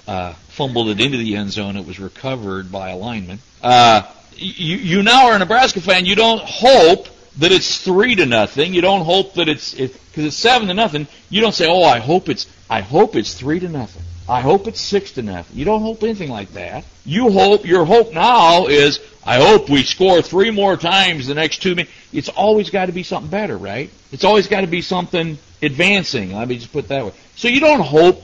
uh, 0.10 0.34
fumbled 0.34 0.90
it 0.90 1.00
into 1.00 1.20
the 1.20 1.36
end 1.36 1.52
zone. 1.52 1.78
It 1.78 1.86
was 1.86 2.00
recovered 2.00 2.72
by 2.72 2.90
a 2.90 2.98
lineman. 2.98 3.38
Uh, 3.62 4.02
you 4.36 4.78
you 4.78 5.04
now 5.04 5.28
are 5.28 5.36
a 5.36 5.40
Nebraska 5.40 5.82
fan. 5.82 6.06
You 6.06 6.16
don't 6.16 6.42
hope 6.42 7.08
that 7.38 7.52
it's 7.52 7.78
three 7.78 8.16
to 8.16 8.26
nothing. 8.26 8.74
You 8.74 8.82
don't 8.82 9.06
hope 9.06 9.36
that 9.36 9.48
it's 9.48 9.74
because 9.74 10.24
it, 10.24 10.28
it's 10.28 10.36
seven 10.36 10.68
to 10.70 10.74
nothing. 10.74 11.06
You 11.30 11.42
don't 11.42 11.54
say, 11.54 11.68
"Oh, 11.70 11.84
I 11.84 12.00
hope 12.00 12.28
it's 12.28 12.48
I 12.70 12.82
hope 12.82 13.16
it's 13.16 13.36
three 13.36 13.60
to 13.60 13.70
nothing." 13.70 14.02
I 14.28 14.42
hope 14.42 14.68
it's 14.68 14.82
six 14.82 15.12
to 15.14 15.22
nothing. 15.22 15.58
You 15.58 15.66
don't 15.66 15.82
hope 15.82 16.04
anything 16.04 16.30
like 16.30 16.54
that. 16.54 16.86
You 17.06 17.32
hope 17.32 17.66
your 17.66 17.86
hope 17.86 18.14
now 18.14 18.66
is 18.66 19.00
I 19.24 19.38
hope 19.38 19.70
we 19.70 19.84
score 19.84 20.24
three 20.24 20.50
more 20.50 20.76
times 20.76 21.28
the 21.28 21.36
next 21.36 21.62
two 21.62 21.76
minutes. 21.76 21.92
It's 22.14 22.30
always 22.30 22.72
got 22.72 22.88
to 22.88 22.92
be 22.92 23.04
something 23.04 23.30
better, 23.30 23.58
right? 23.58 23.92
It's 24.12 24.24
always 24.24 24.48
got 24.48 24.62
to 24.62 24.68
be 24.68 24.82
something 24.82 25.38
advancing. 25.62 26.36
Let 26.36 26.48
me 26.48 26.58
just 26.58 26.72
put 26.72 26.86
it 26.86 26.88
that 26.88 27.06
way. 27.06 27.12
So 27.36 27.48
you 27.48 27.60
don't 27.60 27.82
hope, 27.82 28.24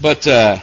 but 0.00 0.26
uh, 0.26 0.60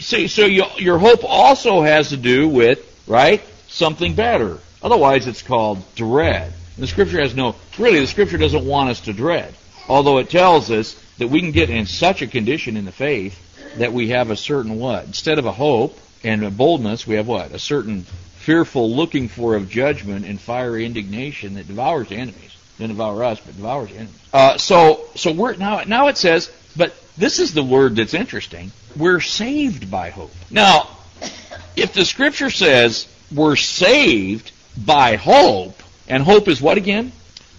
so 0.00 0.26
so 0.26 0.46
you, 0.46 0.64
your 0.78 0.98
hope 0.98 1.24
also 1.24 1.82
has 1.82 2.10
to 2.10 2.16
do 2.16 2.48
with 2.48 2.78
right 3.06 3.42
something 3.68 4.14
better. 4.14 4.58
Otherwise, 4.82 5.26
it's 5.26 5.42
called 5.42 5.82
dread. 5.94 6.52
And 6.76 6.82
the 6.82 6.86
scripture 6.86 7.20
has 7.20 7.34
no 7.34 7.56
really. 7.78 8.00
The 8.00 8.06
scripture 8.06 8.38
doesn't 8.38 8.66
want 8.66 8.90
us 8.90 9.00
to 9.02 9.12
dread, 9.12 9.54
although 9.88 10.18
it 10.18 10.30
tells 10.30 10.70
us 10.70 10.94
that 11.18 11.28
we 11.28 11.40
can 11.40 11.52
get 11.52 11.70
in 11.70 11.86
such 11.86 12.22
a 12.22 12.26
condition 12.26 12.76
in 12.76 12.84
the 12.84 12.92
faith 12.92 13.40
that 13.78 13.92
we 13.92 14.10
have 14.10 14.30
a 14.30 14.36
certain 14.36 14.78
what? 14.78 15.04
Instead 15.04 15.38
of 15.38 15.46
a 15.46 15.52
hope 15.52 15.98
and 16.22 16.44
a 16.44 16.50
boldness, 16.50 17.06
we 17.06 17.16
have 17.16 17.26
what? 17.26 17.52
A 17.52 17.58
certain 17.58 18.02
fearful 18.02 18.94
looking 18.94 19.28
for 19.28 19.54
of 19.54 19.70
judgment 19.70 20.24
and 20.26 20.40
fiery 20.40 20.84
indignation 20.84 21.54
that 21.54 21.66
devours 21.66 22.12
enemies. 22.12 22.56
Doesn't 22.78 22.96
devour 22.96 23.24
us, 23.24 23.40
but 23.40 23.56
devours 23.56 23.90
enemies. 23.90 24.18
Uh, 24.32 24.58
so, 24.58 25.06
so 25.14 25.32
we're 25.32 25.54
now. 25.56 25.82
Now 25.84 26.08
it 26.08 26.18
says, 26.18 26.50
but 26.76 26.92
this 27.16 27.38
is 27.38 27.54
the 27.54 27.62
word 27.62 27.96
that's 27.96 28.14
interesting. 28.14 28.72
We're 28.96 29.20
saved 29.20 29.90
by 29.90 30.10
hope. 30.10 30.32
Now, 30.50 30.88
if 31.76 31.92
the 31.92 32.04
scripture 32.04 32.50
says 32.50 33.06
we're 33.34 33.56
saved 33.56 34.52
by 34.76 35.16
hope, 35.16 35.80
and 36.08 36.22
hope 36.22 36.48
is 36.48 36.60
what 36.60 36.76
again? 36.76 37.12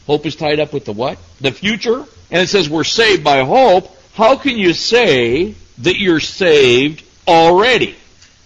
Hope 0.07 0.25
is 0.25 0.35
tied 0.35 0.59
up 0.59 0.73
with 0.73 0.85
the 0.85 0.93
what? 0.93 1.17
The 1.41 1.51
future. 1.51 2.05
And 2.31 2.41
it 2.41 2.47
says 2.47 2.69
we're 2.69 2.83
saved 2.83 3.23
by 3.23 3.43
hope. 3.43 3.91
How 4.13 4.35
can 4.35 4.57
you 4.57 4.73
say 4.73 5.55
that 5.79 5.97
you're 5.97 6.19
saved 6.19 7.03
already. 7.27 7.95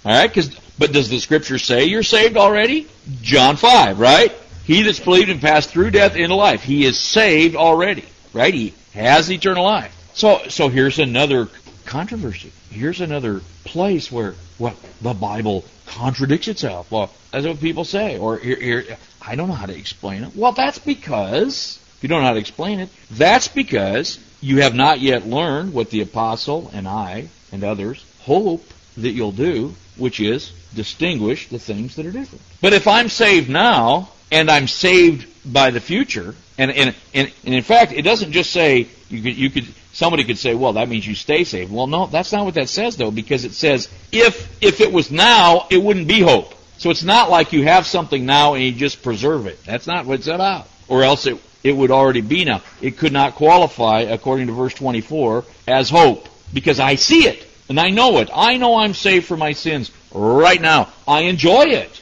All 0.06 0.12
right? 0.12 0.34
Cause, 0.34 0.50
but 0.78 0.92
does 0.92 1.10
the 1.10 1.20
scripture 1.20 1.60
say 1.60 1.86
you're 1.86 2.04
saved 2.04 2.38
already? 2.38 2.88
John 3.22 3.56
5, 3.56 4.00
right? 4.00 4.34
He 4.66 4.84
that's 4.84 5.00
believed 5.00 5.30
and 5.30 5.42
passed 5.42 5.70
through 5.70 5.92
death 5.92 6.16
into 6.16 6.36
life. 6.36 6.64
He 6.64 6.86
is 6.86 7.00
saved 7.00 7.56
already, 7.56 8.06
right? 8.34 8.54
He 8.54 8.74
has 8.94 9.32
eternal 9.32 9.64
life. 9.64 9.96
So, 10.20 10.42
so 10.50 10.68
here's 10.68 11.00
another 11.00 11.48
controversy. 11.86 12.52
Here's 12.70 13.00
another 13.00 13.40
place 13.64 14.12
where 14.12 14.36
what 14.58 14.76
the 15.02 15.14
Bible 15.14 15.64
contradicts 15.88 16.50
itself. 16.50 16.92
Well, 16.92 17.10
that's 17.32 17.46
what 17.46 17.62
people 17.62 17.86
say. 17.86 18.18
Or 18.18 18.38
here, 18.38 18.58
here, 18.58 18.98
I 19.22 19.38
don't 19.38 19.48
know 19.48 19.54
how 19.54 19.68
to 19.68 19.78
explain 19.78 20.26
it. 20.26 20.36
Well, 20.36 20.52
that's 20.52 20.78
because 20.78 21.80
if 21.96 22.04
you 22.04 22.10
don't 22.10 22.20
know 22.20 22.28
how 22.28 22.34
to 22.34 22.40
explain 22.40 22.82
it, 22.82 22.90
that's 23.12 23.48
because 23.48 24.20
you 24.42 24.62
have 24.62 24.76
not 24.76 25.00
yet 25.00 25.26
learned 25.26 25.72
what 25.74 25.90
the 25.90 26.02
apostle 26.02 26.70
and 26.74 26.86
I 26.86 27.30
and 27.54 27.64
others 27.64 28.04
hope 28.20 28.66
that 28.98 29.12
you'll 29.12 29.32
do, 29.32 29.74
which 29.96 30.20
is 30.20 30.52
distinguish 30.76 31.48
the 31.48 31.60
things 31.60 31.96
that 31.96 32.06
are 32.06 32.12
different. 32.12 32.44
But 32.60 32.74
if 32.74 32.90
I'm 32.90 33.08
saved 33.08 33.50
now 33.50 34.10
and 34.34 34.52
I'm 34.52 34.68
saved 34.68 35.28
by 35.50 35.72
the 35.72 35.80
future, 35.80 36.36
and 36.58 36.72
and 36.72 36.94
and, 37.14 37.32
and 37.46 37.56
in 37.56 37.64
fact, 37.64 37.94
it 37.94 38.02
doesn't 38.02 38.34
just 38.34 38.52
say 38.52 38.90
you 39.10 39.22
could 39.22 39.38
you 39.38 39.50
could 39.50 39.68
somebody 40.00 40.24
could 40.24 40.38
say, 40.38 40.56
well, 40.56 40.74
that 40.74 40.88
means 40.88 41.06
you 41.06 41.14
stay 41.14 41.44
saved. 41.44 41.72
Well, 41.72 41.86
no, 41.86 42.08
that's 42.08 42.32
not 42.32 42.46
what 42.46 42.54
that 42.56 42.70
says 42.70 42.96
though, 42.96 43.12
because 43.12 43.44
it 43.44 43.54
says 43.54 43.90
if 44.12 44.58
if 44.64 44.80
it 44.80 44.92
was 44.92 45.12
now, 45.12 45.68
it 45.70 45.78
wouldn't 45.78 46.08
be 46.08 46.22
hope. 46.22 46.56
So 46.78 46.90
it's 46.90 47.04
not 47.04 47.30
like 47.30 47.52
you 47.52 47.64
have 47.64 47.86
something 47.86 48.26
now 48.26 48.54
and 48.54 48.64
you 48.64 48.72
just 48.72 49.04
preserve 49.04 49.46
it. 49.46 49.62
That's 49.66 49.86
not 49.86 50.06
what 50.06 50.20
it's 50.20 50.28
about. 50.28 50.68
Or 50.88 51.04
else 51.04 51.26
it 51.28 51.38
it 51.62 51.74
would 51.74 51.92
already 51.92 52.22
be 52.22 52.46
now. 52.46 52.62
It 52.82 52.98
could 52.98 53.12
not 53.12 53.36
qualify, 53.36 54.02
according 54.02 54.48
to 54.48 54.54
verse 54.54 54.74
24, 54.74 55.44
as 55.68 55.90
hope, 55.90 56.30
because 56.54 56.80
I 56.80 56.96
see 56.96 57.28
it, 57.28 57.46
and 57.68 57.78
I 57.78 57.90
know 57.90 58.20
it. 58.20 58.30
I 58.34 58.56
know 58.56 58.78
I'm 58.78 58.94
saved 58.94 59.26
from 59.26 59.40
my 59.40 59.52
sins 59.52 59.92
right 60.14 60.62
now. 60.62 60.88
I 61.06 61.24
enjoy 61.24 61.64
it. 61.64 62.02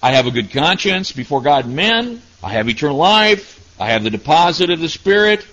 I 0.00 0.12
have 0.12 0.28
a 0.28 0.30
good 0.30 0.52
conscience 0.52 1.10
before 1.10 1.42
God 1.42 1.64
and 1.64 1.74
men. 1.74 2.22
I 2.44 2.52
have 2.52 2.68
eternal 2.68 2.96
life. 2.96 3.58
I 3.80 3.90
have 3.90 4.04
the 4.04 4.10
deposit 4.10 4.70
of 4.70 4.78
the 4.78 4.88
Spirit. 4.88 5.44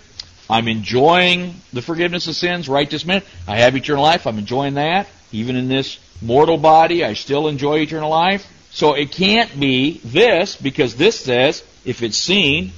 I'm 0.49 0.67
enjoying 0.67 1.55
the 1.71 1.81
forgiveness 1.81 2.27
of 2.27 2.35
sins 2.35 2.67
right 2.67 2.89
this 2.89 3.05
minute. 3.05 3.25
I 3.47 3.57
have 3.59 3.75
eternal 3.75 4.03
life. 4.03 4.25
I'm 4.25 4.39
enjoying 4.39 4.75
that. 4.75 5.07
Even 5.31 5.55
in 5.55 5.67
this 5.67 5.99
mortal 6.21 6.57
body, 6.57 7.05
I 7.05 7.13
still 7.13 7.47
enjoy 7.47 7.79
eternal 7.79 8.09
life. 8.09 8.47
So 8.71 8.93
it 8.93 9.11
can't 9.11 9.59
be 9.59 9.99
this, 10.03 10.55
because 10.55 10.95
this 10.95 11.19
says, 11.19 11.63
if 11.85 12.01
it's 12.01 12.17
seen, 12.17 12.71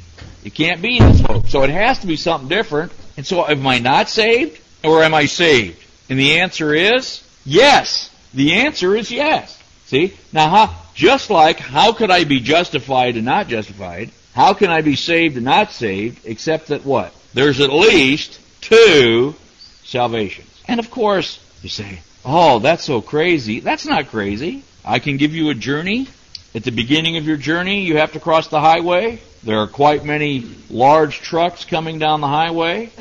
it 0.43 0.53
can't 0.53 0.81
be 0.81 0.97
in 0.97 1.11
this 1.11 1.21
hope. 1.21 1.47
So 1.47 1.63
it 1.63 1.69
has 1.69 1.99
to 1.99 2.07
be 2.07 2.17
something 2.17 2.49
different. 2.49 2.91
And 3.17 3.25
so 3.25 3.47
am 3.47 3.65
I 3.67 3.79
not 3.79 4.09
saved 4.09 4.61
or 4.83 5.03
am 5.03 5.13
I 5.13 5.25
saved? 5.25 5.81
And 6.09 6.19
the 6.19 6.39
answer 6.39 6.73
is 6.73 7.23
yes. 7.45 8.09
The 8.33 8.53
answer 8.53 8.95
is 8.95 9.11
yes. 9.11 9.57
See? 9.85 10.13
Now, 10.31 10.49
how, 10.49 10.75
just 10.93 11.29
like 11.29 11.59
how 11.59 11.93
could 11.93 12.11
I 12.11 12.23
be 12.23 12.39
justified 12.39 13.15
and 13.15 13.25
not 13.25 13.47
justified? 13.47 14.11
How 14.33 14.53
can 14.53 14.69
I 14.69 14.81
be 14.81 14.95
saved 14.95 15.35
and 15.35 15.45
not 15.45 15.71
saved 15.71 16.25
except 16.25 16.67
that 16.67 16.85
what? 16.85 17.13
There's 17.33 17.59
at 17.59 17.71
least 17.71 18.39
two 18.61 19.35
salvations. 19.83 20.47
And 20.67 20.79
of 20.79 20.91
course, 20.91 21.39
you 21.61 21.69
say, 21.69 21.99
oh, 22.25 22.59
that's 22.59 22.83
so 22.83 23.01
crazy. 23.01 23.59
That's 23.59 23.85
not 23.85 24.09
crazy. 24.09 24.63
I 24.83 24.99
can 24.99 25.17
give 25.17 25.33
you 25.33 25.49
a 25.49 25.53
journey. 25.53 26.07
At 26.53 26.63
the 26.63 26.71
beginning 26.71 27.17
of 27.17 27.25
your 27.25 27.37
journey, 27.37 27.81
you 27.81 27.97
have 27.97 28.13
to 28.13 28.19
cross 28.19 28.47
the 28.47 28.59
highway. 28.59 29.21
There 29.43 29.59
are 29.59 29.67
quite 29.67 30.03
many 30.03 30.45
large 30.69 31.21
trucks 31.21 31.65
coming 31.65 31.97
down 31.99 32.21
the 32.21 32.27
highway. 32.27 32.91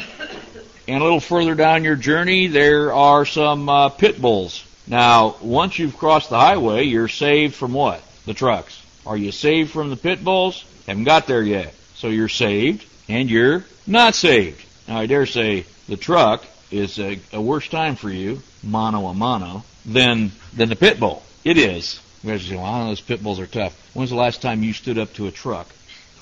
And 0.86 1.00
a 1.00 1.04
little 1.04 1.20
further 1.20 1.54
down 1.54 1.84
your 1.84 1.96
journey, 1.96 2.46
there 2.46 2.92
are 2.92 3.24
some 3.24 3.68
uh, 3.68 3.88
pit 3.90 4.20
bulls. 4.20 4.64
Now, 4.86 5.36
once 5.40 5.78
you've 5.78 5.96
crossed 5.96 6.30
the 6.30 6.38
highway, 6.38 6.84
you're 6.84 7.08
saved 7.08 7.54
from 7.54 7.72
what? 7.72 8.02
The 8.26 8.34
trucks. 8.34 8.80
Are 9.06 9.16
you 9.16 9.32
saved 9.32 9.70
from 9.70 9.90
the 9.90 9.96
pit 9.96 10.22
bulls? 10.24 10.64
Haven't 10.86 11.04
got 11.04 11.26
there 11.26 11.42
yet. 11.42 11.74
So 11.94 12.08
you're 12.08 12.28
saved, 12.28 12.84
and 13.08 13.30
you're 13.30 13.64
not 13.90 14.14
saved. 14.14 14.64
Now, 14.88 14.98
I 14.98 15.06
dare 15.06 15.26
say 15.26 15.66
the 15.88 15.96
truck 15.96 16.44
is 16.70 16.98
a, 16.98 17.18
a 17.32 17.40
worse 17.40 17.68
time 17.68 17.96
for 17.96 18.10
you, 18.10 18.40
mano 18.62 19.06
a 19.06 19.14
mano, 19.14 19.64
than, 19.84 20.32
than 20.54 20.68
the 20.68 20.76
pit 20.76 21.00
bull. 21.00 21.22
It 21.44 21.58
is. 21.58 22.00
You 22.22 22.30
guys 22.30 22.46
say, 22.46 22.56
well, 22.56 22.64
I 22.64 22.80
know 22.80 22.88
those 22.88 23.00
pit 23.00 23.22
bulls 23.22 23.40
are 23.40 23.46
tough. 23.46 23.74
When's 23.94 24.10
the 24.10 24.16
last 24.16 24.42
time 24.42 24.62
you 24.62 24.72
stood 24.72 24.98
up 24.98 25.12
to 25.14 25.26
a 25.26 25.30
truck? 25.30 25.68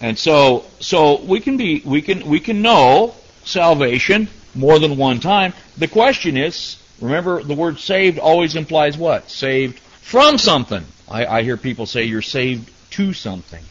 And 0.01 0.19
so, 0.19 0.64
so 0.81 1.21
we 1.21 1.41
can 1.41 1.57
be, 1.57 1.83
we 1.85 2.03
can, 2.03 2.29
we 2.29 2.41
can 2.41 2.62
know 2.62 3.14
salvation 3.45 4.29
more 4.55 4.79
than 4.79 4.97
one 4.97 5.21
time. 5.21 5.53
The 5.77 5.89
question 5.89 6.37
is, 6.37 6.77
remember 7.01 7.43
the 7.43 7.55
word 7.55 7.79
saved 7.79 8.19
always 8.19 8.55
implies 8.55 8.97
what? 8.97 9.29
Saved 9.29 9.79
from 9.79 10.39
something. 10.39 10.85
I, 11.11 11.27
I 11.27 11.43
hear 11.43 11.57
people 11.57 11.87
say 11.87 12.05
you're 12.05 12.23
saved 12.23 12.71
to 12.93 13.12
something. 13.12 13.62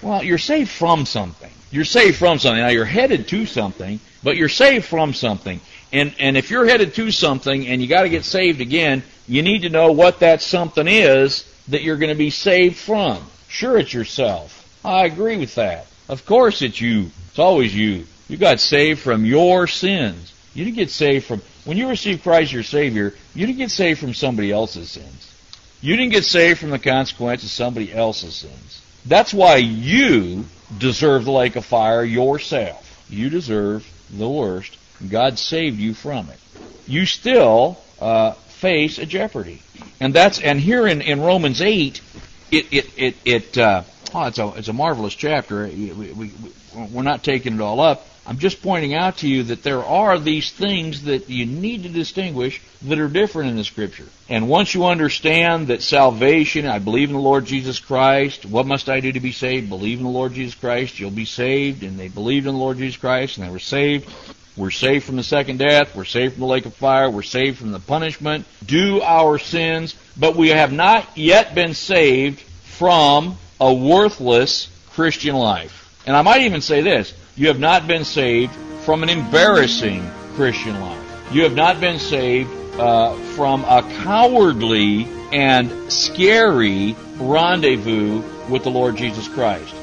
Well, 0.00 0.22
you're 0.22 0.38
saved 0.38 0.70
from 0.70 1.04
something. 1.04 1.50
You're 1.76 1.84
saved 1.84 2.16
from 2.16 2.38
something. 2.38 2.62
Now 2.62 2.68
you're 2.68 2.86
headed 2.86 3.28
to 3.28 3.44
something, 3.44 4.00
but 4.24 4.38
you're 4.38 4.48
saved 4.48 4.86
from 4.86 5.12
something. 5.12 5.60
And, 5.92 6.14
and 6.18 6.38
if 6.38 6.50
you're 6.50 6.64
headed 6.64 6.94
to 6.94 7.10
something 7.10 7.66
and 7.66 7.82
you 7.82 7.86
gotta 7.86 8.08
get 8.08 8.24
saved 8.24 8.62
again, 8.62 9.02
you 9.28 9.42
need 9.42 9.60
to 9.60 9.68
know 9.68 9.92
what 9.92 10.20
that 10.20 10.40
something 10.40 10.88
is 10.88 11.44
that 11.68 11.82
you're 11.82 11.98
going 11.98 12.12
to 12.12 12.18
be 12.18 12.30
saved 12.30 12.76
from. 12.76 13.22
Sure, 13.48 13.76
it's 13.76 13.92
yourself. 13.92 14.80
I 14.84 15.04
agree 15.04 15.36
with 15.36 15.56
that. 15.56 15.86
Of 16.08 16.24
course 16.24 16.62
it's 16.62 16.80
you. 16.80 17.10
It's 17.28 17.38
always 17.38 17.74
you. 17.74 18.06
You 18.28 18.38
got 18.38 18.58
saved 18.58 19.00
from 19.00 19.26
your 19.26 19.66
sins. 19.66 20.32
You 20.54 20.64
didn't 20.64 20.76
get 20.76 20.90
saved 20.90 21.26
from, 21.26 21.42
when 21.66 21.76
you 21.76 21.90
received 21.90 22.22
Christ 22.22 22.52
your 22.52 22.62
Savior, 22.62 23.12
you 23.34 23.46
didn't 23.46 23.58
get 23.58 23.70
saved 23.70 24.00
from 24.00 24.14
somebody 24.14 24.50
else's 24.50 24.90
sins. 24.90 25.34
You 25.82 25.94
didn't 25.94 26.12
get 26.12 26.24
saved 26.24 26.58
from 26.58 26.70
the 26.70 26.78
consequences 26.78 27.50
of 27.50 27.52
somebody 27.52 27.92
else's 27.92 28.34
sins. 28.34 28.80
That's 29.04 29.34
why 29.34 29.56
you 29.56 30.46
deserve 30.78 31.24
the 31.24 31.32
lake 31.32 31.56
of 31.56 31.64
fire 31.64 32.04
yourself. 32.04 33.04
You 33.08 33.30
deserve 33.30 33.88
the 34.10 34.28
worst. 34.28 34.76
God 35.08 35.38
saved 35.38 35.78
you 35.78 35.94
from 35.94 36.28
it. 36.30 36.38
You 36.86 37.06
still 37.06 37.78
uh, 38.00 38.32
face 38.32 38.98
a 38.98 39.06
jeopardy, 39.06 39.62
and 40.00 40.14
that's 40.14 40.40
and 40.40 40.60
here 40.60 40.86
in, 40.86 41.02
in 41.02 41.20
Romans 41.20 41.60
eight, 41.60 42.00
it 42.50 42.72
it 42.72 42.90
it, 42.96 43.16
it 43.24 43.58
uh, 43.58 43.82
Oh, 44.14 44.26
it's 44.26 44.38
a 44.38 44.48
it's 44.56 44.68
a 44.68 44.72
marvelous 44.72 45.14
chapter. 45.14 45.66
We, 45.66 45.92
we, 45.92 46.32
we're 46.74 47.02
not 47.02 47.22
taking 47.22 47.54
it 47.54 47.60
all 47.60 47.80
up, 47.80 48.06
I'm 48.28 48.38
just 48.38 48.60
pointing 48.60 48.92
out 48.92 49.18
to 49.18 49.28
you 49.28 49.44
that 49.44 49.62
there 49.62 49.84
are 49.84 50.18
these 50.18 50.50
things 50.50 51.04
that 51.04 51.30
you 51.30 51.46
need 51.46 51.84
to 51.84 51.88
distinguish 51.88 52.60
that 52.82 52.98
are 52.98 53.08
different 53.08 53.50
in 53.50 53.56
the 53.56 53.62
Scripture. 53.62 54.06
And 54.28 54.48
once 54.48 54.74
you 54.74 54.86
understand 54.86 55.68
that 55.68 55.82
salvation, 55.82 56.66
I 56.66 56.80
believe 56.80 57.08
in 57.08 57.14
the 57.14 57.20
Lord 57.20 57.44
Jesus 57.44 57.78
Christ, 57.78 58.44
what 58.44 58.66
must 58.66 58.88
I 58.88 58.98
do 58.98 59.12
to 59.12 59.20
be 59.20 59.30
saved? 59.30 59.68
Believe 59.68 59.98
in 59.98 60.04
the 60.04 60.10
Lord 60.10 60.32
Jesus 60.32 60.56
Christ, 60.56 60.98
you'll 60.98 61.12
be 61.12 61.24
saved. 61.24 61.84
And 61.84 61.98
they 61.98 62.08
believed 62.08 62.48
in 62.48 62.54
the 62.54 62.60
Lord 62.60 62.78
Jesus 62.78 62.96
Christ 62.96 63.38
and 63.38 63.46
they 63.46 63.52
were 63.52 63.60
saved. 63.60 64.12
We're 64.56 64.70
saved 64.70 65.04
from 65.04 65.16
the 65.16 65.22
second 65.22 65.58
death. 65.58 65.94
We're 65.94 66.04
saved 66.04 66.34
from 66.34 66.40
the 66.40 66.46
lake 66.46 66.66
of 66.66 66.74
fire. 66.74 67.08
We're 67.10 67.22
saved 67.22 67.58
from 67.58 67.72
the 67.72 67.78
punishment 67.78 68.46
due 68.64 69.02
our 69.02 69.38
sins. 69.38 69.94
But 70.16 70.34
we 70.34 70.48
have 70.48 70.72
not 70.72 71.16
yet 71.16 71.54
been 71.54 71.74
saved 71.74 72.40
from 72.40 73.36
a 73.60 73.72
worthless 73.72 74.68
Christian 74.90 75.36
life. 75.36 76.02
And 76.06 76.16
I 76.16 76.22
might 76.22 76.40
even 76.42 76.60
say 76.60 76.80
this. 76.80 77.12
You 77.38 77.48
have 77.48 77.60
not 77.60 77.86
been 77.86 78.04
saved 78.04 78.54
from 78.86 79.02
an 79.02 79.10
embarrassing 79.10 80.08
Christian 80.36 80.80
life. 80.80 80.98
You 81.30 81.42
have 81.42 81.54
not 81.54 81.80
been 81.80 81.98
saved 81.98 82.50
uh, 82.80 83.14
from 83.34 83.62
a 83.64 83.82
cowardly 84.02 85.06
and 85.32 85.92
scary 85.92 86.96
rendezvous 87.18 88.22
with 88.48 88.62
the 88.62 88.70
Lord 88.70 88.96
Jesus 88.96 89.28
Christ. 89.28 89.74